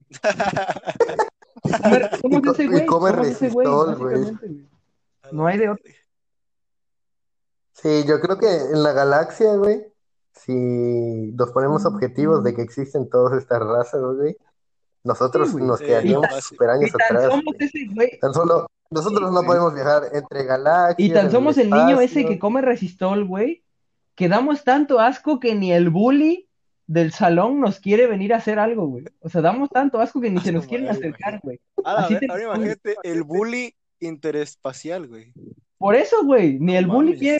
A 1.84 1.90
ver, 1.90 2.10
somos 2.22 2.42
ese 2.58 2.68
güey, 2.68 2.86
ese 3.30 3.50
güey, 3.50 3.68
güey. 3.68 4.68
No 5.34 5.46
hay 5.46 5.58
de 5.58 5.70
otro. 5.70 5.84
Sí, 7.74 8.04
yo 8.08 8.22
creo 8.22 8.38
que 8.38 8.48
en 8.48 8.82
la 8.82 8.94
galaxia, 8.94 9.56
güey, 9.56 9.84
si 10.46 11.32
nos 11.34 11.52
ponemos 11.52 11.86
objetivos 11.86 12.44
de 12.44 12.56
que 12.56 12.62
existen 12.62 13.10
todas 13.10 13.38
estas 13.42 13.60
razas, 13.60 14.02
güey, 14.02 14.36
nosotros 15.04 15.48
Sí, 15.50 15.54
güey. 15.54 15.66
nos 15.66 15.80
Sí, 15.80 15.86
quedaríamos 15.86 16.28
fácil. 16.28 16.42
super 16.44 16.70
años 16.70 16.92
tan 16.92 17.02
atrás. 17.18 17.30
somos 17.32 17.44
güey. 17.46 17.56
ese 17.60 17.86
güey, 17.94 18.20
Tan 18.20 18.34
solo, 18.34 18.68
nosotros 18.92 19.32
no 19.32 19.42
Sí. 19.42 19.46
podemos 19.48 19.74
viajar 19.74 20.04
entre 20.14 20.44
galaxias. 20.46 21.10
y 21.10 21.14
tan 21.14 21.32
somos 21.32 21.58
el 21.58 21.70
niño 21.70 22.02
ese 22.02 22.26
que 22.26 22.40
come 22.40 22.62
resistol, 22.62 23.26
güey, 23.26 23.64
que 24.16 24.28
damos 24.28 24.64
tanto 24.64 25.00
asco 25.00 25.40
que 25.40 25.56
ni 25.56 25.72
el 25.72 25.90
bully 25.90 26.48
del 26.88 27.12
salón 27.14 27.60
nos 27.62 27.80
quiere 27.80 28.08
venir 28.08 28.34
a 28.34 28.38
hacer 28.38 28.58
algo, 28.60 28.88
güey. 28.88 29.06
O 29.22 29.30
sea, 29.30 29.42
damos 29.42 29.70
tanto 29.70 30.00
asco 30.00 30.20
que 30.20 30.30
ni 30.32 30.40
se 30.52 30.52
nos 30.52 30.66
quieren 30.66 30.90
acercar, 30.90 31.40
güey. 31.44 31.60
A 31.86 31.94
la 31.94 32.00
Así 32.02 32.16
ver- 32.16 32.22
te- 32.22 32.32
ahora 32.32 32.44
imagínate 32.44 32.96
el 33.04 33.24
bully 33.24 33.74
interespacial, 34.00 35.08
güey. 35.08 35.32
Por 35.78 35.96
eso, 35.96 36.26
güey, 36.26 36.60
ni 36.60 36.76
el 36.76 36.88
bully 36.88 37.18
quiere, 37.18 37.40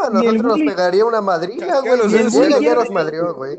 No, 0.00 0.06
a 0.06 0.10
nosotros 0.10 0.42
nos 0.44 0.58
pegaría 0.60 1.04
una 1.04 1.20
madrina, 1.20 1.80
güey. 1.80 1.92
El 1.92 2.00
un- 2.26 2.60
ya 2.62 2.74
nos 2.74 2.90
madrió, 2.90 3.34
güey. 3.34 3.58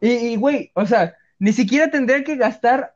y, 0.00 0.10
y, 0.10 0.36
güey, 0.36 0.70
o 0.74 0.84
sea, 0.86 1.14
ni 1.38 1.52
siquiera 1.52 1.90
tendría 1.90 2.24
que 2.24 2.36
gastar 2.36 2.94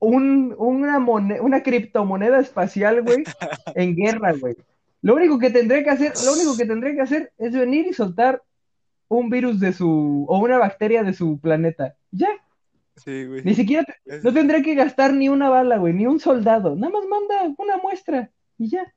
un, 0.00 0.54
una, 0.58 0.98
mone- 0.98 1.40
una 1.40 1.62
criptomoneda 1.62 2.40
espacial, 2.40 3.02
güey, 3.02 3.24
en 3.74 3.94
guerra, 3.96 4.32
güey. 4.32 4.56
Lo 5.02 5.14
único 5.14 5.38
que 5.38 5.50
tendría 5.50 5.84
que 5.84 5.90
hacer, 5.90 6.12
lo 6.24 6.32
único 6.32 6.56
que 6.56 6.66
tendría 6.66 6.94
que 6.94 7.00
hacer 7.02 7.32
es 7.38 7.52
venir 7.52 7.86
y 7.86 7.92
soltar 7.92 8.42
un 9.08 9.30
virus 9.30 9.60
de 9.60 9.72
su, 9.72 10.26
o 10.28 10.38
una 10.38 10.58
bacteria 10.58 11.02
de 11.04 11.14
su 11.14 11.38
planeta. 11.38 11.94
Ya, 12.10 12.28
Sí, 12.96 13.24
güey. 13.26 13.42
ni 13.44 13.54
siquiera, 13.54 13.84
te- 13.84 14.20
no 14.22 14.32
tendría 14.34 14.60
que 14.62 14.74
gastar 14.74 15.14
ni 15.14 15.28
una 15.28 15.48
bala, 15.48 15.76
güey, 15.78 15.92
ni 15.94 16.06
un 16.06 16.18
soldado. 16.18 16.74
Nada 16.74 16.92
más 16.92 17.04
manda 17.06 17.54
una 17.58 17.76
muestra 17.78 18.30
y 18.58 18.68
ya. 18.70 18.92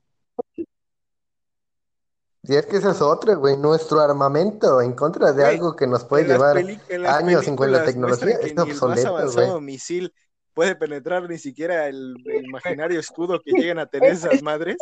Y 2.44 2.56
es 2.56 2.66
que 2.66 2.76
esa 2.76 2.90
es 2.90 3.00
otra, 3.00 3.34
güey. 3.34 3.56
Nuestro 3.56 4.00
armamento 4.00 4.80
en 4.80 4.92
contra 4.94 5.32
de 5.32 5.42
Güey, 5.42 5.54
algo 5.54 5.76
que 5.76 5.86
nos 5.86 6.04
puede 6.04 6.24
llevar 6.26 6.56
años 6.56 7.46
en 7.46 7.56
cuanto 7.56 7.76
a 7.76 7.84
películas 7.84 8.18
tecnología 8.20 8.62
obsoleto, 8.62 9.08
avanzado 9.08 9.52
güey. 9.52 9.60
misil 9.64 10.12
puede 10.52 10.74
penetrar 10.74 11.28
ni 11.28 11.38
siquiera 11.38 11.86
el, 11.86 12.16
el 12.26 12.44
imaginario 12.44 12.98
escudo 12.98 13.40
que 13.40 13.52
lleguen 13.52 13.78
a 13.78 13.86
tener 13.86 14.12
esas 14.12 14.42
madres. 14.42 14.76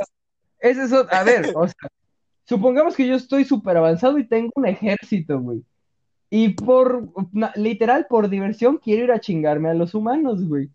Ese 0.59 0.85
es 0.85 0.93
otro, 0.93 1.15
a 1.17 1.23
ver, 1.23 1.53
o 1.55 1.67
sea, 1.67 1.89
supongamos 2.45 2.97
que 2.97 3.07
yo 3.07 3.15
estoy 3.15 3.45
súper 3.45 3.77
avanzado 3.77 4.19
y 4.19 4.27
tengo 4.27 4.51
un 4.57 4.67
ejército, 4.67 5.39
güey. 5.39 5.63
Y 6.31 6.51
por, 6.51 7.09
na- 7.33 7.53
literal, 7.57 8.07
por 8.09 8.29
diversión, 8.29 8.79
quiero 8.79 9.05
ir 9.05 9.13
a 9.13 9.21
chingarme 9.21 9.69
a 9.69 9.75
los 9.75 9.95
humanos, 9.95 10.47
güey. 10.47 10.71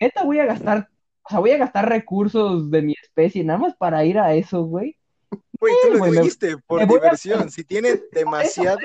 Neta, 0.00 0.24
voy 0.24 0.40
a 0.40 0.46
gastar, 0.46 0.88
o 1.22 1.28
sea, 1.28 1.38
voy 1.38 1.50
a 1.52 1.58
gastar 1.58 1.88
recursos 1.88 2.70
de 2.70 2.82
mi 2.82 2.94
especie 3.00 3.44
nada 3.44 3.58
más 3.58 3.74
para 3.76 4.04
ir 4.04 4.18
a 4.18 4.34
eso, 4.34 4.64
güey. 4.64 4.96
Güey, 5.60 5.74
tú 5.82 5.92
lo 5.92 5.98
güey, 5.98 6.10
me- 6.12 6.18
dijiste, 6.18 6.56
por 6.66 6.80
me 6.80 6.86
voy 6.86 6.98
a- 6.98 7.02
diversión. 7.02 7.50
Si 7.50 7.64
tienen 7.64 8.02
demasiada, 8.12 8.78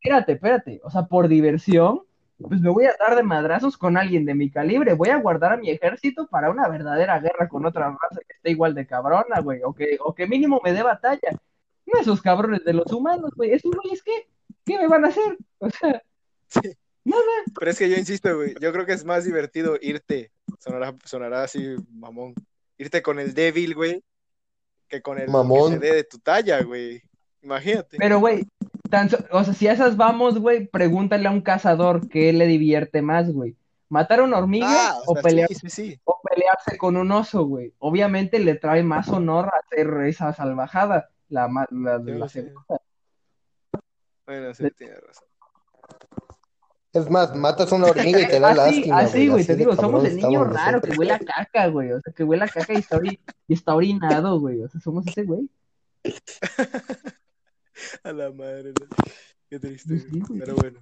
Espérate, 0.00 0.32
espérate, 0.32 0.80
o 0.84 0.90
sea, 0.90 1.06
por 1.06 1.28
diversión, 1.28 2.02
pues 2.38 2.60
me 2.60 2.68
voy 2.68 2.84
a 2.84 2.94
dar 2.98 3.16
de 3.16 3.22
madrazos 3.22 3.78
con 3.78 3.96
alguien 3.96 4.26
de 4.26 4.34
mi 4.34 4.50
calibre. 4.50 4.92
Voy 4.92 5.08
a 5.08 5.16
guardar 5.16 5.52
a 5.52 5.56
mi 5.56 5.70
ejército 5.70 6.26
para 6.26 6.50
una 6.50 6.68
verdadera 6.68 7.18
guerra 7.20 7.48
con 7.48 7.64
otra 7.64 7.88
raza 7.88 8.20
que 8.26 8.34
esté 8.36 8.50
igual 8.50 8.74
de 8.74 8.86
cabrona, 8.86 9.40
güey, 9.40 9.60
o 9.64 9.72
que, 9.72 9.96
o 10.04 10.14
que 10.14 10.26
mínimo 10.26 10.60
me 10.62 10.74
dé 10.74 10.82
batalla. 10.82 11.30
No 11.86 11.98
esos 12.00 12.20
cabrones 12.20 12.62
de 12.64 12.74
los 12.74 12.92
humanos, 12.92 13.30
güey. 13.34 13.52
Esos 13.52 13.70
güeyes, 13.74 14.02
¿qué? 14.02 14.26
¿Qué 14.66 14.76
me 14.78 14.88
van 14.88 15.06
a 15.06 15.08
hacer? 15.08 15.38
O 15.58 15.70
sea, 15.70 16.02
pero 17.58 17.70
es 17.70 17.78
que 17.78 17.88
yo 17.90 17.96
insisto, 17.96 18.34
güey, 18.36 18.54
yo 18.60 18.72
creo 18.72 18.86
que 18.86 18.92
es 18.92 19.04
más 19.04 19.24
divertido 19.24 19.76
irte, 19.80 20.30
sonará, 20.58 20.94
sonará 21.04 21.42
así, 21.44 21.76
mamón, 21.92 22.34
irte 22.78 23.02
con 23.02 23.18
el 23.18 23.34
débil, 23.34 23.74
güey, 23.74 24.02
que 24.96 25.02
con 25.02 25.18
el 25.18 25.28
Mamón. 25.28 25.72
que 25.74 25.78
se 25.80 25.86
dé 25.92 25.94
de 25.96 26.04
tu 26.04 26.18
talla, 26.18 26.62
güey. 26.62 27.02
Imagínate. 27.42 27.96
pero, 27.98 28.20
güey, 28.20 28.46
tan 28.90 29.10
so- 29.10 29.18
o 29.30 29.44
sea, 29.44 29.52
si 29.54 29.68
a 29.68 29.72
esas 29.72 29.96
vamos, 29.96 30.38
güey, 30.38 30.66
pregúntale 30.66 31.28
a 31.28 31.30
un 31.30 31.42
cazador 31.42 32.08
qué 32.08 32.32
le 32.32 32.46
divierte 32.46 33.02
más, 33.02 33.30
güey. 33.30 33.56
¿Matar 33.90 34.20
a 34.20 34.24
una 34.24 34.38
hormiga 34.38 34.66
Ah, 34.70 34.98
o, 35.06 35.12
o 35.12 35.14
sea, 35.14 35.22
pelear, 35.22 35.48
sí, 35.48 35.54
sí, 35.54 35.68
sí. 35.70 36.00
o 36.04 36.20
pelearse 36.22 36.78
con 36.78 36.96
un 36.96 37.12
oso, 37.12 37.44
güey? 37.44 37.74
Obviamente 37.78 38.38
le 38.38 38.54
trae 38.54 38.82
más 38.82 39.08
honor 39.10 39.50
hacer 39.54 39.88
esa 40.06 40.32
salvajada, 40.32 41.10
la, 41.28 41.48
la, 41.70 41.98
la 41.98 42.28
sé. 42.28 42.42
segunda. 42.44 42.80
Bueno, 44.26 44.54
sí, 44.54 44.64
tienes 44.76 44.98
razón. 45.00 45.28
Es 46.94 47.10
más, 47.10 47.34
matas 47.34 47.70
a 47.72 47.74
una 47.76 47.88
hormiga 47.88 48.20
y 48.20 48.28
te 48.28 48.38
da 48.40 48.48
Así, 48.52 48.56
lástima, 48.56 48.98
así, 49.00 49.28
güey. 49.28 49.44
te 49.44 49.56
digo, 49.56 49.74
somos 49.76 50.04
el 50.04 50.16
niño 50.16 50.44
raro 50.44 50.80
que 50.80 50.92
huele 50.96 51.12
a 51.12 51.18
caca, 51.18 51.66
güey, 51.66 51.90
o 51.92 52.00
sea, 52.00 52.12
que 52.12 52.24
huele 52.24 52.44
a 52.44 52.48
caca 52.48 52.72
y 52.72 52.76
está, 52.76 52.96
ori- 52.98 53.18
y 53.48 53.52
está 53.54 53.74
orinado, 53.74 54.38
güey, 54.40 54.62
o 54.62 54.68
sea, 54.68 54.80
somos 54.80 55.06
ese 55.06 55.24
güey. 55.24 55.48
A 58.04 58.12
la 58.12 58.30
madre. 58.30 58.72
¿no? 58.80 58.86
Qué 59.50 59.58
triste. 59.58 59.98
Sí, 59.98 60.20
güey. 60.20 60.38
Pero 60.40 60.54
bueno. 60.54 60.80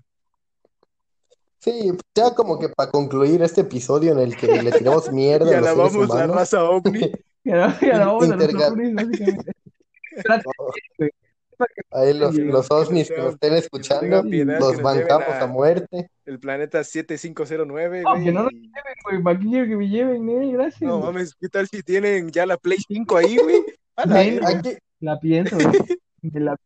Sí, 1.58 1.92
ya 2.14 2.34
como 2.34 2.58
que 2.58 2.68
para 2.68 2.90
concluir 2.90 3.40
este 3.42 3.62
episodio 3.62 4.12
en 4.12 4.18
el 4.18 4.36
que 4.36 4.60
le 4.62 4.72
tiramos 4.72 5.10
mierda 5.12 5.46
Y 5.50 5.54
a 5.54 5.60
los 5.60 5.68
seres 5.68 5.78
alabamos 5.80 6.08
la 6.08 6.14
humanos. 6.14 6.36
raza 6.36 6.64
ovni. 6.64 7.12
Y 7.44 7.50
vamos 7.50 7.82
a 8.30 8.36
los 8.36 8.54
ovnis, 8.70 8.94
básicamente. 8.94 9.52
Trata- 10.22 10.50
Ahí 11.90 12.12
los, 12.18 12.34
los 12.34 12.68
que 12.68 12.74
ovnis 12.74 13.08
nos 13.10 13.16
que 13.16 13.22
nos 13.22 13.32
estén 13.34 13.52
escuchando, 13.54 14.22
piedad, 14.22 14.58
los 14.60 14.80
bancamos 14.82 15.26
lleven 15.28 15.42
a 15.42 15.46
muerte. 15.46 16.10
El 16.24 16.38
planeta 16.38 16.82
7509, 16.84 18.02
No, 18.02 18.10
güey. 18.12 18.24
que 18.24 18.32
no 18.32 18.42
nos 18.44 18.52
y- 18.52 18.70
Güey, 19.04 19.22
¿para 19.22 19.38
que 19.38 19.76
me 19.76 19.88
lleven, 19.88 20.28
eh? 20.28 20.52
Gracias. 20.52 20.82
No 20.82 20.98
güey. 20.98 21.06
mames, 21.12 21.34
¿qué 21.40 21.48
tal 21.48 21.66
si 21.68 21.82
tienen 21.82 22.30
ya 22.30 22.46
la 22.46 22.56
Play 22.56 22.78
5 22.86 23.16
ahí, 23.16 23.36
güey? 23.36 23.62
A 23.96 24.06
la 24.06 24.14
Ven, 24.14 24.34
verga. 24.40 24.58
Aquí, 24.58 24.78
La 25.00 25.18
pienso, 25.20 25.56
güey. 25.56 26.00
La- 26.34 26.56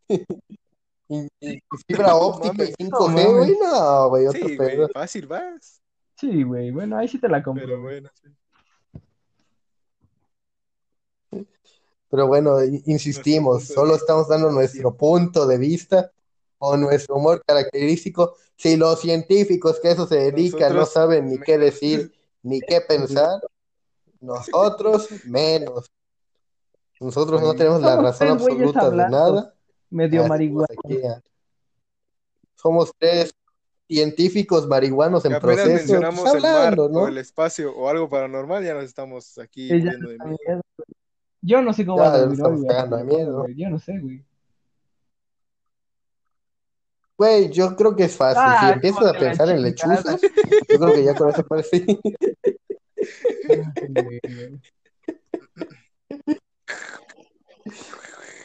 y, 1.09 1.29
y 1.41 1.61
fibra 1.87 2.15
óptica 2.17 2.65
y 2.65 2.67
mames. 2.69 2.75
5G, 2.79 3.25
No 3.25 3.37
güey, 3.39 3.57
no, 3.63 4.09
güey, 4.11 4.27
otro 4.27 4.49
Sí, 4.49 4.57
pedo. 4.57 4.77
güey, 4.77 4.89
fácil 4.93 5.27
vas. 5.27 5.81
Sí, 6.19 6.43
güey. 6.43 6.71
Bueno, 6.71 6.97
ahí 6.99 7.09
sí 7.09 7.19
te 7.19 7.29
la 7.29 7.43
compro. 7.43 7.65
Pero 7.65 7.81
bueno, 7.83 8.09
sí. 8.15 8.29
Pero 12.11 12.27
bueno, 12.27 12.63
insistimos, 12.85 13.65
solo 13.65 13.97
estamos 13.97 14.29
dando 14.29 14.51
nuestro 14.51 14.95
punto 14.97 15.47
de 15.47 15.59
vista 15.59 16.13
o 16.59 16.77
nuestro 16.77 17.17
humor 17.17 17.43
característico. 17.45 18.37
Si 18.57 18.77
los 18.77 19.01
científicos 19.01 19.81
que 19.81 19.89
a 19.89 19.91
eso 19.93 20.07
se 20.07 20.17
dedican 20.17 20.75
no 20.75 20.87
saben 20.87 21.29
ni 21.29 21.39
qué 21.39 21.59
decir, 21.59 22.13
ni 22.43 22.61
qué 22.61 22.81
pensar, 22.81 23.41
nosotros 24.21 25.09
menos. 25.25 25.91
Nosotros 27.01 27.43
no 27.43 27.55
tenemos 27.55 27.83
la 27.83 27.97
razón 27.97 28.29
absoluta 28.29 28.81
de 28.81 28.87
hablando. 28.87 29.19
nada. 29.19 29.55
Medio 29.91 30.27
marihuana. 30.27 31.23
Somos 32.55 32.93
tres 32.99 33.35
científicos 33.89 34.67
marihuanos 34.67 35.25
en 35.25 35.39
proceso, 35.39 35.69
mencionamos 35.69 36.23
pues, 36.23 36.35
el 36.35 36.43
mar 36.43 36.55
hablando, 36.55 36.85
o 36.85 36.89
¿no? 36.89 37.09
el 37.09 37.19
espacio 37.19 37.73
o 37.77 37.89
algo 37.89 38.09
paranormal, 38.09 38.65
ya 38.65 38.75
nos 38.75 38.85
estamos 38.85 39.39
aquí 39.39 39.69
muriendo 39.73 40.09
de 40.09 40.19
miedo. 40.19 40.63
Yo 41.47 41.63
no 41.63 41.73
sé 41.73 41.87
cómo 41.87 42.03
Ya, 42.03 42.11
va 42.11 42.15
a 42.17 42.33
estamos 42.33 42.65
cagando 42.67 42.97
de 42.97 43.05
miedo. 43.05 43.43
güey. 43.43 43.55
Yo 43.55 43.71
no 43.71 43.79
sé, 43.79 43.97
güey. 44.01 44.25
Güey, 47.17 47.51
yo 47.51 47.77
creo 47.77 47.95
que 47.95 48.05
es 48.05 48.17
fácil. 48.17 48.43
Si 48.43 48.67
Ah, 48.67 48.73
empiezas 48.75 49.07
a 49.07 49.13
pensar 49.19 49.49
en 49.51 49.63
lechuzas, 49.63 50.21
yo 50.21 50.79
creo 50.79 50.93
que 50.93 51.05
ya 51.05 51.15
con 51.15 51.31
eso 51.31 51.47
parece. 51.47 51.87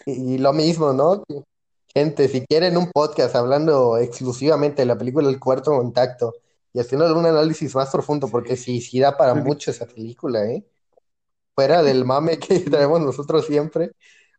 Y, 0.06 0.34
y 0.36 0.38
lo 0.38 0.54
mismo, 0.54 0.93
¿no? 0.93 1.24
Gente, 1.93 2.28
si 2.28 2.45
quieren 2.45 2.78
un 2.78 2.91
podcast 2.91 3.36
hablando 3.36 3.97
exclusivamente 3.97 4.84
de 4.84 4.86
la 4.86 4.97
película 4.97 5.28
El 5.28 5.39
Cuarto 5.39 5.72
Contacto 5.72 6.34
y 6.72 6.80
haciendo 6.80 7.18
un 7.18 7.26
análisis 7.26 7.74
más 7.76 7.89
profundo, 7.89 8.28
porque 8.30 8.56
sí, 8.56 8.80
sí 8.80 8.99
da 8.99 9.18
para 9.18 9.34
mucho 9.34 9.72
esa 9.72 9.86
película, 9.88 10.45
¿eh? 10.45 10.64
Fuera 11.56 11.84
del 11.84 12.06
mame 12.06 12.39
que 12.39 12.60
traemos 12.60 13.02
nosotros 13.02 13.45
siempre. 13.45 13.91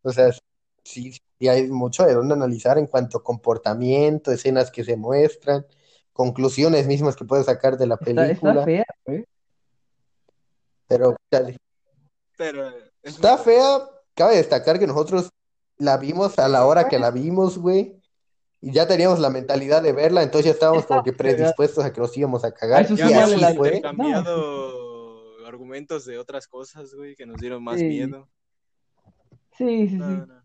O 0.03 0.13
sea, 0.13 0.31
sí, 0.85 1.13
sí 1.39 1.49
hay 1.49 1.69
mucho 1.69 2.05
de 2.05 2.15
dónde 2.15 2.35
analizar 2.35 2.79
en 2.79 2.87
cuanto 2.87 3.19
a 3.19 3.23
comportamiento, 3.23 4.33
escenas 4.33 4.71
que 4.71 4.85
se 4.85 4.97
muestran, 4.97 5.67
conclusiones 6.13 6.87
mismas 6.87 7.17
que 7.17 7.25
puedes 7.25 7.47
sacar 7.47 7.77
de 7.79 7.87
la 7.87 7.95
Está, 7.95 8.11
está 8.11 8.23
película. 8.27 8.65
fea, 8.65 8.85
güey. 9.07 9.25
Pero 10.89 11.17
chale, 11.33 11.57
Pero 12.37 12.69
es 12.69 13.15
está 13.15 13.37
muy- 13.37 13.45
fea. 13.45 13.79
Cabe 14.15 14.37
destacar 14.37 14.79
que 14.79 14.87
nosotros 14.87 15.31
la 15.79 15.97
vimos 15.97 16.39
a 16.39 16.47
la 16.49 16.67
hora 16.67 16.89
que 16.89 16.99
la 16.99 17.11
vimos, 17.11 17.57
güey. 17.59 17.99
Y 18.61 18.71
ya 18.73 18.87
teníamos 18.87 19.19
la 19.19 19.31
mentalidad 19.31 19.83
de 19.83 19.93
verla, 19.93 20.23
entonces 20.23 20.47
ya 20.47 20.53
estábamos 20.53 20.85
como 20.87 21.03
que 21.03 21.13
predispuestos 21.13 21.85
a 21.85 21.93
que 21.93 22.01
nos 22.01 22.17
íbamos 22.17 22.45
a 22.45 22.53
cagar. 22.53 22.85
Eso 22.85 22.95
Y 22.95 22.99
Ya 22.99 23.09
sí, 23.27 23.43
así 23.43 23.57
fue. 23.57 23.81
Argumentos 25.53 26.05
de 26.05 26.19
otras 26.19 26.47
cosas, 26.47 26.95
güey, 26.95 27.15
que 27.17 27.27
nos 27.27 27.41
dieron 27.41 27.63
más 27.63 27.79
Sí. 27.79 27.85
miedo. 27.87 28.29
Sí, 29.57 29.89
sí, 29.89 29.97
No, 29.97 30.09
sí. 30.09 30.17
no, 30.17 30.27
no. 30.27 30.43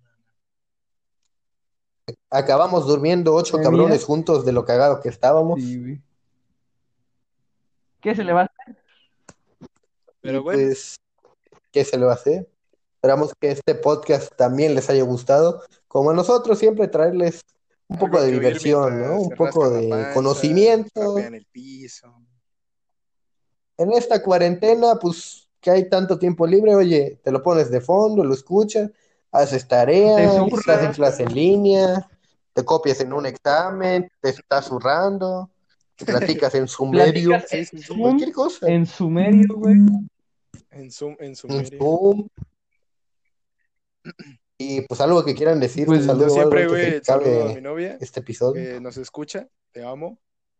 Acabamos 2.29 2.87
durmiendo 2.87 3.33
ocho 3.35 3.57
cabrones 3.57 4.03
juntos 4.05 4.45
de 4.45 4.51
lo 4.53 4.63
cagado 4.65 5.01
que 5.01 5.09
estábamos. 5.09 5.59
Sí, 5.59 5.79
güey. 5.79 6.01
¿Qué 8.01 8.15
se 8.15 8.23
le 8.23 8.31
va 8.33 8.41
a 8.41 8.45
hacer? 8.45 8.77
Pero 10.21 10.43
bueno, 10.43 10.61
pues, 10.61 10.95
¿qué 11.71 11.83
se 11.83 11.97
le 11.97 12.05
va 12.05 12.11
a 12.13 12.15
hacer? 12.15 12.49
Esperamos 12.95 13.33
que 13.39 13.51
este 13.51 13.75
podcast 13.75 14.33
también 14.35 14.75
les 14.75 14.89
haya 14.89 15.03
gustado. 15.03 15.63
Como 15.87 16.11
a 16.11 16.13
nosotros, 16.13 16.57
siempre 16.59 16.87
traerles 16.87 17.41
un 17.87 17.97
poco 17.97 18.17
algo 18.17 18.27
de 18.27 18.31
diversión, 18.33 19.01
¿no? 19.01 19.21
Un 19.21 19.29
poco 19.35 19.69
de 19.69 19.87
panza, 19.89 20.13
conocimiento. 20.13 21.17
el 21.17 21.45
piso. 21.51 22.21
En 23.77 23.91
esta 23.93 24.21
cuarentena, 24.23 24.95
pues, 24.99 25.47
que 25.61 25.71
hay 25.71 25.89
tanto 25.89 26.17
tiempo 26.17 26.47
libre, 26.47 26.75
oye, 26.75 27.19
te 27.23 27.31
lo 27.31 27.41
pones 27.43 27.69
de 27.69 27.81
fondo, 27.81 28.23
lo 28.23 28.33
escuchas, 28.33 28.89
haces 29.31 29.67
tareas, 29.67 30.35
estás 30.51 30.83
en 30.83 30.91
clase 30.93 31.23
en 31.23 31.33
línea, 31.33 32.09
te 32.53 32.63
copias 32.65 32.99
en 33.01 33.13
un 33.13 33.25
examen, 33.25 34.09
te 34.21 34.29
estás 34.29 34.65
zurrando, 34.65 35.49
te 35.95 36.05
platicas 36.05 36.55
en 36.55 36.67
sumerio, 36.67 37.37
en. 37.51 37.65
Zoom, 37.83 37.99
cualquier 38.01 38.31
cosa, 38.31 38.67
en 38.67 38.85
sumerio, 38.85 39.55
güey. 39.55 39.77
En 40.71 40.91
Zoom, 40.91 41.15
en 41.19 41.25
en 41.27 41.35
Sumerio. 41.35 41.79
Zoom. 41.79 42.27
Y 44.57 44.81
pues 44.81 45.01
algo 45.01 45.23
que 45.23 45.35
quieran 45.35 45.59
decir, 45.59 45.85
Pues, 45.85 46.05
saludo 46.05 46.29
siempre, 46.29 46.67
güey, 46.67 46.99
que 46.99 47.03
saludo 47.03 47.49
a 47.49 47.53
mi 47.53 47.61
novia 47.61 47.97
este 47.99 48.21
episodio. 48.21 48.53
que 48.63 48.81
nos 48.81 48.97
escucha. 48.97 49.47
Te 49.71 49.83
amo. 49.83 50.17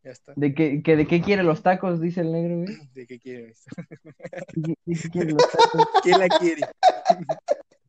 Ya 0.07 0.13
está. 0.13 0.31
¿De 0.37 0.53
qué, 0.55 0.81
que, 0.81 0.95
¿De 0.95 1.05
qué 1.05 1.19
quiere 1.21 1.43
los 1.43 1.61
tacos? 1.63 1.99
Dice 1.99 2.21
el 2.21 2.31
negro, 2.31 2.59
güey. 2.59 2.77
¿De 2.93 3.05
qué 3.05 3.19
quieres? 3.19 3.65
¿De 4.55 4.61
qué- 4.63 4.75
de 4.85 4.95
qué 5.01 5.09
quiere 5.09 5.31
los 5.33 5.51
tacos? 5.51 5.85
¿Quién 6.03 6.19
la 6.19 6.29
quiere? 6.29 6.61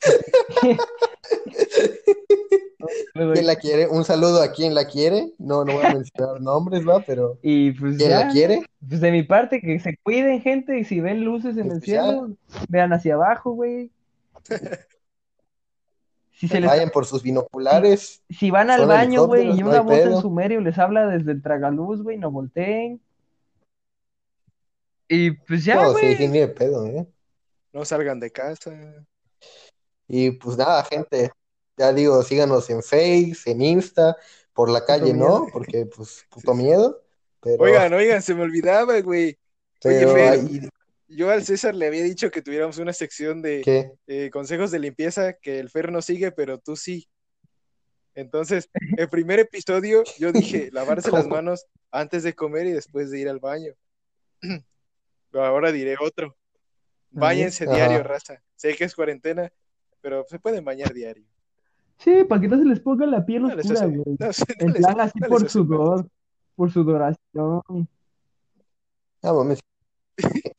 ¿Quién 3.34 3.46
la 3.46 3.54
quiere? 3.56 3.86
Un 3.86 4.04
saludo 4.04 4.42
a 4.42 4.50
quien 4.52 4.74
la 4.74 4.86
quiere. 4.86 5.32
No, 5.38 5.64
no 5.64 5.74
voy 5.74 5.84
a 5.86 5.92
mencionar 5.94 6.40
nombres, 6.40 6.86
va, 6.86 7.00
pero 7.04 7.38
Y 7.42 7.70
pues 7.72 7.96
¿quién 7.98 8.10
ya, 8.10 8.20
la 8.26 8.28
quiere? 8.32 8.62
pues 8.88 9.00
de 9.00 9.12
mi 9.12 9.22
parte, 9.22 9.60
que 9.60 9.78
se 9.78 9.96
cuiden, 9.98 10.40
gente, 10.40 10.76
y 10.78 10.84
si 10.84 11.00
ven 11.00 11.24
luces 11.24 11.56
en 11.56 11.70
el 11.70 11.80
cielo, 11.82 12.30
vean 12.68 12.92
hacia 12.92 13.14
abajo, 13.14 13.52
güey. 13.52 13.90
Si 16.38 16.46
se 16.46 16.60
les, 16.60 16.70
Vayan 16.70 16.90
por 16.90 17.04
sus 17.04 17.22
binoculares. 17.22 18.22
si 18.30 18.50
van 18.52 18.70
al 18.70 18.86
baño, 18.86 19.26
güey, 19.26 19.50
y 19.50 19.60
no 19.62 19.70
una 19.70 19.80
voz 19.80 19.98
en 19.98 20.04
pedo. 20.04 20.20
sumerio 20.20 20.60
les 20.60 20.78
habla 20.78 21.08
desde 21.08 21.32
el 21.32 21.42
tragaluz, 21.42 22.02
güey, 22.02 22.16
no 22.16 22.30
volteen. 22.30 23.00
Y 25.08 25.32
pues 25.32 25.64
ya, 25.64 25.74
No, 25.82 25.92
güey. 25.92 26.12
sí, 26.12 26.16
sí, 26.16 26.28
ni 26.28 26.38
de 26.38 26.48
pedo, 26.48 26.86
¿eh? 26.86 27.06
No 27.72 27.84
salgan 27.84 28.20
de 28.20 28.30
casa. 28.30 28.70
Y 30.06 30.30
pues 30.32 30.56
nada, 30.56 30.84
gente, 30.84 31.32
ya 31.76 31.92
digo, 31.92 32.22
síganos 32.22 32.70
en 32.70 32.82
Face, 32.82 33.38
en 33.46 33.60
Insta, 33.60 34.16
por 34.52 34.70
la 34.70 34.84
calle. 34.84 35.12
¿no? 35.14 35.46
Porque 35.52 35.86
pues 35.86 36.24
puto 36.30 36.54
miedo, 36.54 37.02
pero, 37.40 37.64
Oigan, 37.64 37.92
oigan, 37.94 38.22
se 38.22 38.34
me 38.34 38.42
olvidaba, 38.42 39.00
güey. 39.00 39.36
pero 39.82 40.12
Fer. 40.12 40.32
ahí, 40.34 40.68
Yo 41.08 41.30
al 41.30 41.42
César 41.44 41.74
le 41.74 41.86
había 41.86 42.02
dicho 42.04 42.30
que 42.30 42.42
tuviéramos 42.42 42.78
una 42.78 42.92
sección 42.92 43.40
de 43.40 43.62
eh, 44.06 44.30
consejos 44.30 44.70
de 44.70 44.78
limpieza 44.78 45.32
que 45.32 45.58
el 45.58 45.70
Fer 45.70 45.90
no 45.90 46.02
sigue, 46.02 46.32
pero 46.32 46.58
tú 46.58 46.76
sí. 46.76 47.08
Entonces, 48.14 48.68
el 48.96 49.08
primer 49.08 49.38
episodio 49.38 50.02
yo 50.18 50.32
dije 50.32 50.70
lavarse 50.72 51.10
las 51.10 51.26
manos 51.26 51.66
antes 51.90 52.24
de 52.24 52.34
comer 52.34 52.66
y 52.66 52.72
después 52.72 53.10
de 53.10 53.20
ir 53.20 53.28
al 53.28 53.38
baño. 53.38 53.72
Pero 54.40 55.44
ahora 55.46 55.72
diré 55.72 55.96
otro. 56.00 56.36
Báñense 57.10 57.64
diario, 57.66 58.02
raza. 58.02 58.42
Sé 58.56 58.74
que 58.76 58.84
es 58.84 58.94
cuarentena, 58.94 59.50
pero 60.02 60.26
se 60.28 60.38
pueden 60.38 60.64
bañar 60.64 60.92
diario. 60.92 61.24
Sí, 61.96 62.22
para 62.28 62.40
que 62.40 62.48
no 62.48 62.58
se 62.58 62.64
les 62.66 62.80
ponga 62.80 63.06
la 63.06 63.24
piel 63.24 63.42
No 63.42 63.48
oscura, 63.54 63.86
güey. 63.86 64.02
no 64.18 64.32
sé, 64.32 64.44
no 64.60 64.66
En 64.66 64.72
les- 64.74 64.82
plan 64.82 65.00
así 65.00 65.18
por 65.20 65.48
sudor, 65.48 66.06
por 66.54 66.70
sudoración. 66.70 67.88
Ah, 69.22 69.32
mames. 69.32 69.60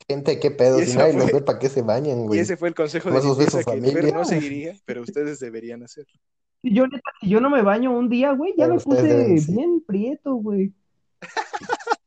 Gente, 0.07 0.39
qué 0.39 0.51
pedo, 0.51 0.81
Y 0.81 0.85
si 0.85 0.97
nadie 0.97 1.13
los 1.13 1.23
fue- 1.29 1.39
ve, 1.39 1.45
¿para 1.45 1.59
qué 1.59 1.69
se 1.69 1.81
bañan, 1.81 2.21
Y 2.21 2.27
güey? 2.27 2.39
ese 2.39 2.57
fue 2.57 2.69
el 2.69 2.75
consejo 2.75 3.09
de 3.09 3.15
los 3.15 3.23
su 3.25 3.37
que 3.37 3.43
el 3.43 3.49
Fer 3.51 3.63
familia. 3.63 4.13
no 4.13 4.25
seguiría, 4.25 4.73
pero 4.85 5.01
ustedes 5.03 5.39
deberían 5.39 5.83
hacerlo. 5.83 6.13
Si 6.61 6.73
yo, 6.73 6.87
neta, 6.87 7.11
si 7.21 7.29
yo 7.29 7.39
no 7.39 7.49
me 7.49 7.61
baño 7.61 7.91
un 7.97 8.09
día, 8.09 8.31
güey, 8.33 8.53
ya 8.57 8.65
Pero 8.65 8.75
me 8.75 8.81
puse 8.81 9.03
deben, 9.03 9.39
sí. 9.39 9.51
bien 9.55 9.81
prieto, 9.85 10.33
güey. 10.35 10.73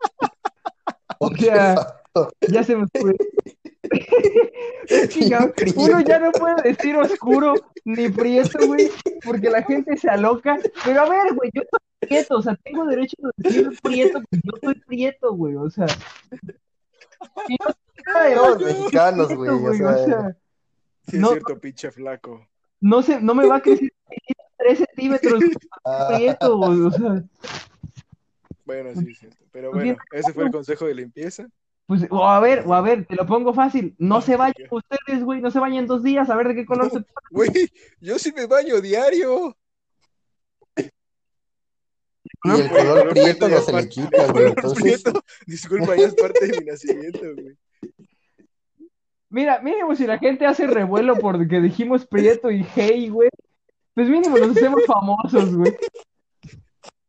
O 1.18 1.30
sea, 1.36 1.76
ya 2.50 2.64
se 2.64 2.74
me 2.76 2.86
fue. 3.00 3.14
Es 4.88 5.16
uno 5.76 6.00
ya 6.00 6.18
no 6.18 6.32
puede 6.32 6.60
decir 6.62 6.96
oscuro 6.96 7.54
ni 7.84 8.08
prieto, 8.08 8.66
güey, 8.66 8.90
porque 9.24 9.48
la 9.50 9.62
gente 9.62 9.96
se 9.96 10.08
aloca. 10.08 10.58
Pero 10.84 11.02
a 11.02 11.08
ver, 11.08 11.34
güey, 11.34 11.50
yo 11.54 11.62
soy 11.62 11.78
prieto, 12.08 12.36
o 12.38 12.42
sea, 12.42 12.56
tengo 12.64 12.84
derecho 12.86 13.14
a 13.22 13.30
decir 13.36 13.70
prieto, 13.82 14.20
porque 14.20 14.40
yo 14.44 14.52
soy 14.60 14.74
prieto, 14.86 15.34
güey, 15.34 15.54
o 15.56 15.70
sea. 15.70 15.86
Si 17.46 17.56
no 18.34 18.54
soy 18.54 18.64
mexicanos, 18.64 19.34
güey, 19.34 19.50
o 19.50 19.74
sea, 19.74 20.36
Sí, 21.08 21.18
No. 21.18 21.26
es 21.28 21.32
cierto, 21.32 21.58
pinche 21.58 21.90
flaco. 21.90 22.46
no 22.80 23.02
se, 23.02 23.20
no 23.20 23.34
me 23.34 23.44
va 23.46 23.56
a 23.56 23.60
crecer 23.62 23.92
3 24.56 24.78
centímetros, 24.78 25.42
Ah, 25.84 26.06
prieto, 26.14 26.58
o 26.58 26.90
sea, 26.92 27.24
Bueno, 28.64 28.90
sí, 28.94 29.10
es 29.10 29.18
cierto. 29.18 29.44
Pero 29.50 29.70
Pues 29.72 29.84
bueno, 29.84 29.98
ese 30.12 30.32
fue 30.32 30.44
el 30.44 30.52
consejo 30.52 30.86
de 30.86 30.94
limpieza. 30.94 31.48
pues, 31.86 32.06
o 32.10 32.24
a 32.24 32.38
ver, 32.38 32.62
o 32.66 32.74
a 32.74 32.80
ver, 32.80 33.04
te 33.06 33.16
lo 33.16 33.26
pongo 33.26 33.52
fácil, 33.52 33.96
no 33.98 34.20
se 34.20 34.36
vayan 34.36 34.54
ustedes, 34.70 35.24
güey, 35.24 35.40
no 35.40 35.50
se 35.50 35.58
vayan 35.58 35.86
dos 35.86 36.02
días, 36.04 36.30
a 36.30 36.36
ver 36.36 36.48
de 36.48 36.54
qué 36.54 36.64
color 36.66 36.90
se 36.90 37.04
Güey, 37.30 37.50
yo 38.00 38.18
sí 38.18 38.32
me 38.32 38.46
baño 38.46 38.80
diario. 38.80 39.56
Y 42.44 42.50
el 42.60 42.68
color 42.70 43.08
prieto 43.10 43.48
no 43.48 43.60
se 43.60 43.72
le 43.72 43.88
quita, 43.88 44.32
güey. 44.32 44.46
Entonces, 44.48 45.02
prieto, 45.02 45.22
disculpa, 45.46 45.96
ya 45.96 46.06
es 46.06 46.14
parte 46.14 46.46
de 46.46 46.58
mi 46.60 46.64
nacimiento, 46.66 47.20
güey. 47.20 47.56
Mira, 49.28 49.60
mínimo 49.62 49.94
si 49.96 50.06
la 50.06 50.18
gente 50.18 50.44
hace 50.44 50.66
revuelo 50.66 51.16
porque 51.16 51.60
dijimos 51.60 52.06
Prieto 52.06 52.50
y 52.50 52.66
Hey, 52.74 53.08
güey, 53.08 53.30
pues 53.94 54.08
mínimo 54.08 54.36
nos 54.38 54.56
hacemos 54.56 54.82
famosos, 54.86 55.54
güey. 55.54 55.74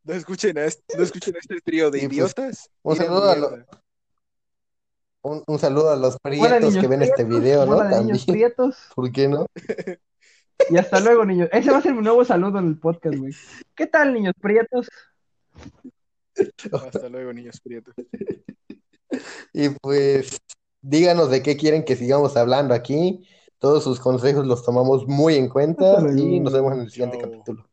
No 0.04 0.14
escuchen 0.14 0.56
a 0.58 0.64
este, 0.64 0.96
no 0.96 1.02
escuchen 1.04 1.34
a 1.36 1.38
este 1.38 1.60
trío 1.60 1.90
de 1.90 2.00
pues, 2.00 2.12
idiotas. 2.12 2.70
un 2.82 2.96
saludo 2.96 3.30
a 3.30 3.36
lo- 3.36 3.66
un, 5.22 5.42
un 5.46 5.58
saludo 5.58 5.90
a 5.90 5.96
los 5.96 6.18
prietos 6.18 6.76
que 6.76 6.86
ven 6.86 7.02
este 7.02 7.24
video, 7.24 7.64
¿no? 7.64 7.76
hola, 7.76 8.00
niños 8.00 8.26
También, 8.26 8.52
prietos. 8.54 8.76
¿por 8.94 9.10
qué 9.12 9.28
no? 9.28 9.46
Y 10.70 10.76
hasta 10.76 11.00
luego, 11.00 11.24
niños. 11.24 11.48
Ese 11.52 11.70
va 11.70 11.78
a 11.78 11.82
ser 11.82 11.94
mi 11.94 12.02
nuevo 12.02 12.24
saludo 12.24 12.58
en 12.58 12.68
el 12.68 12.78
podcast, 12.78 13.16
güey. 13.16 13.34
¿Qué 13.74 13.86
tal, 13.86 14.12
niños 14.14 14.34
prietos? 14.40 14.88
Hasta 16.72 17.08
luego, 17.08 17.32
niños 17.32 17.60
prietos. 17.60 17.94
Y 19.52 19.68
pues, 19.68 20.40
díganos 20.82 21.30
de 21.30 21.40
qué 21.40 21.56
quieren 21.56 21.84
que 21.84 21.94
sigamos 21.94 22.36
hablando 22.36 22.74
aquí. 22.74 23.24
Todos 23.58 23.84
sus 23.84 24.00
consejos 24.00 24.44
los 24.44 24.64
tomamos 24.64 25.06
muy 25.06 25.36
en 25.36 25.48
cuenta 25.48 26.00
y 26.16 26.40
nos 26.40 26.52
vemos 26.52 26.72
en 26.72 26.80
el 26.80 26.90
siguiente 26.90 27.18
Chao. 27.18 27.30
capítulo. 27.30 27.68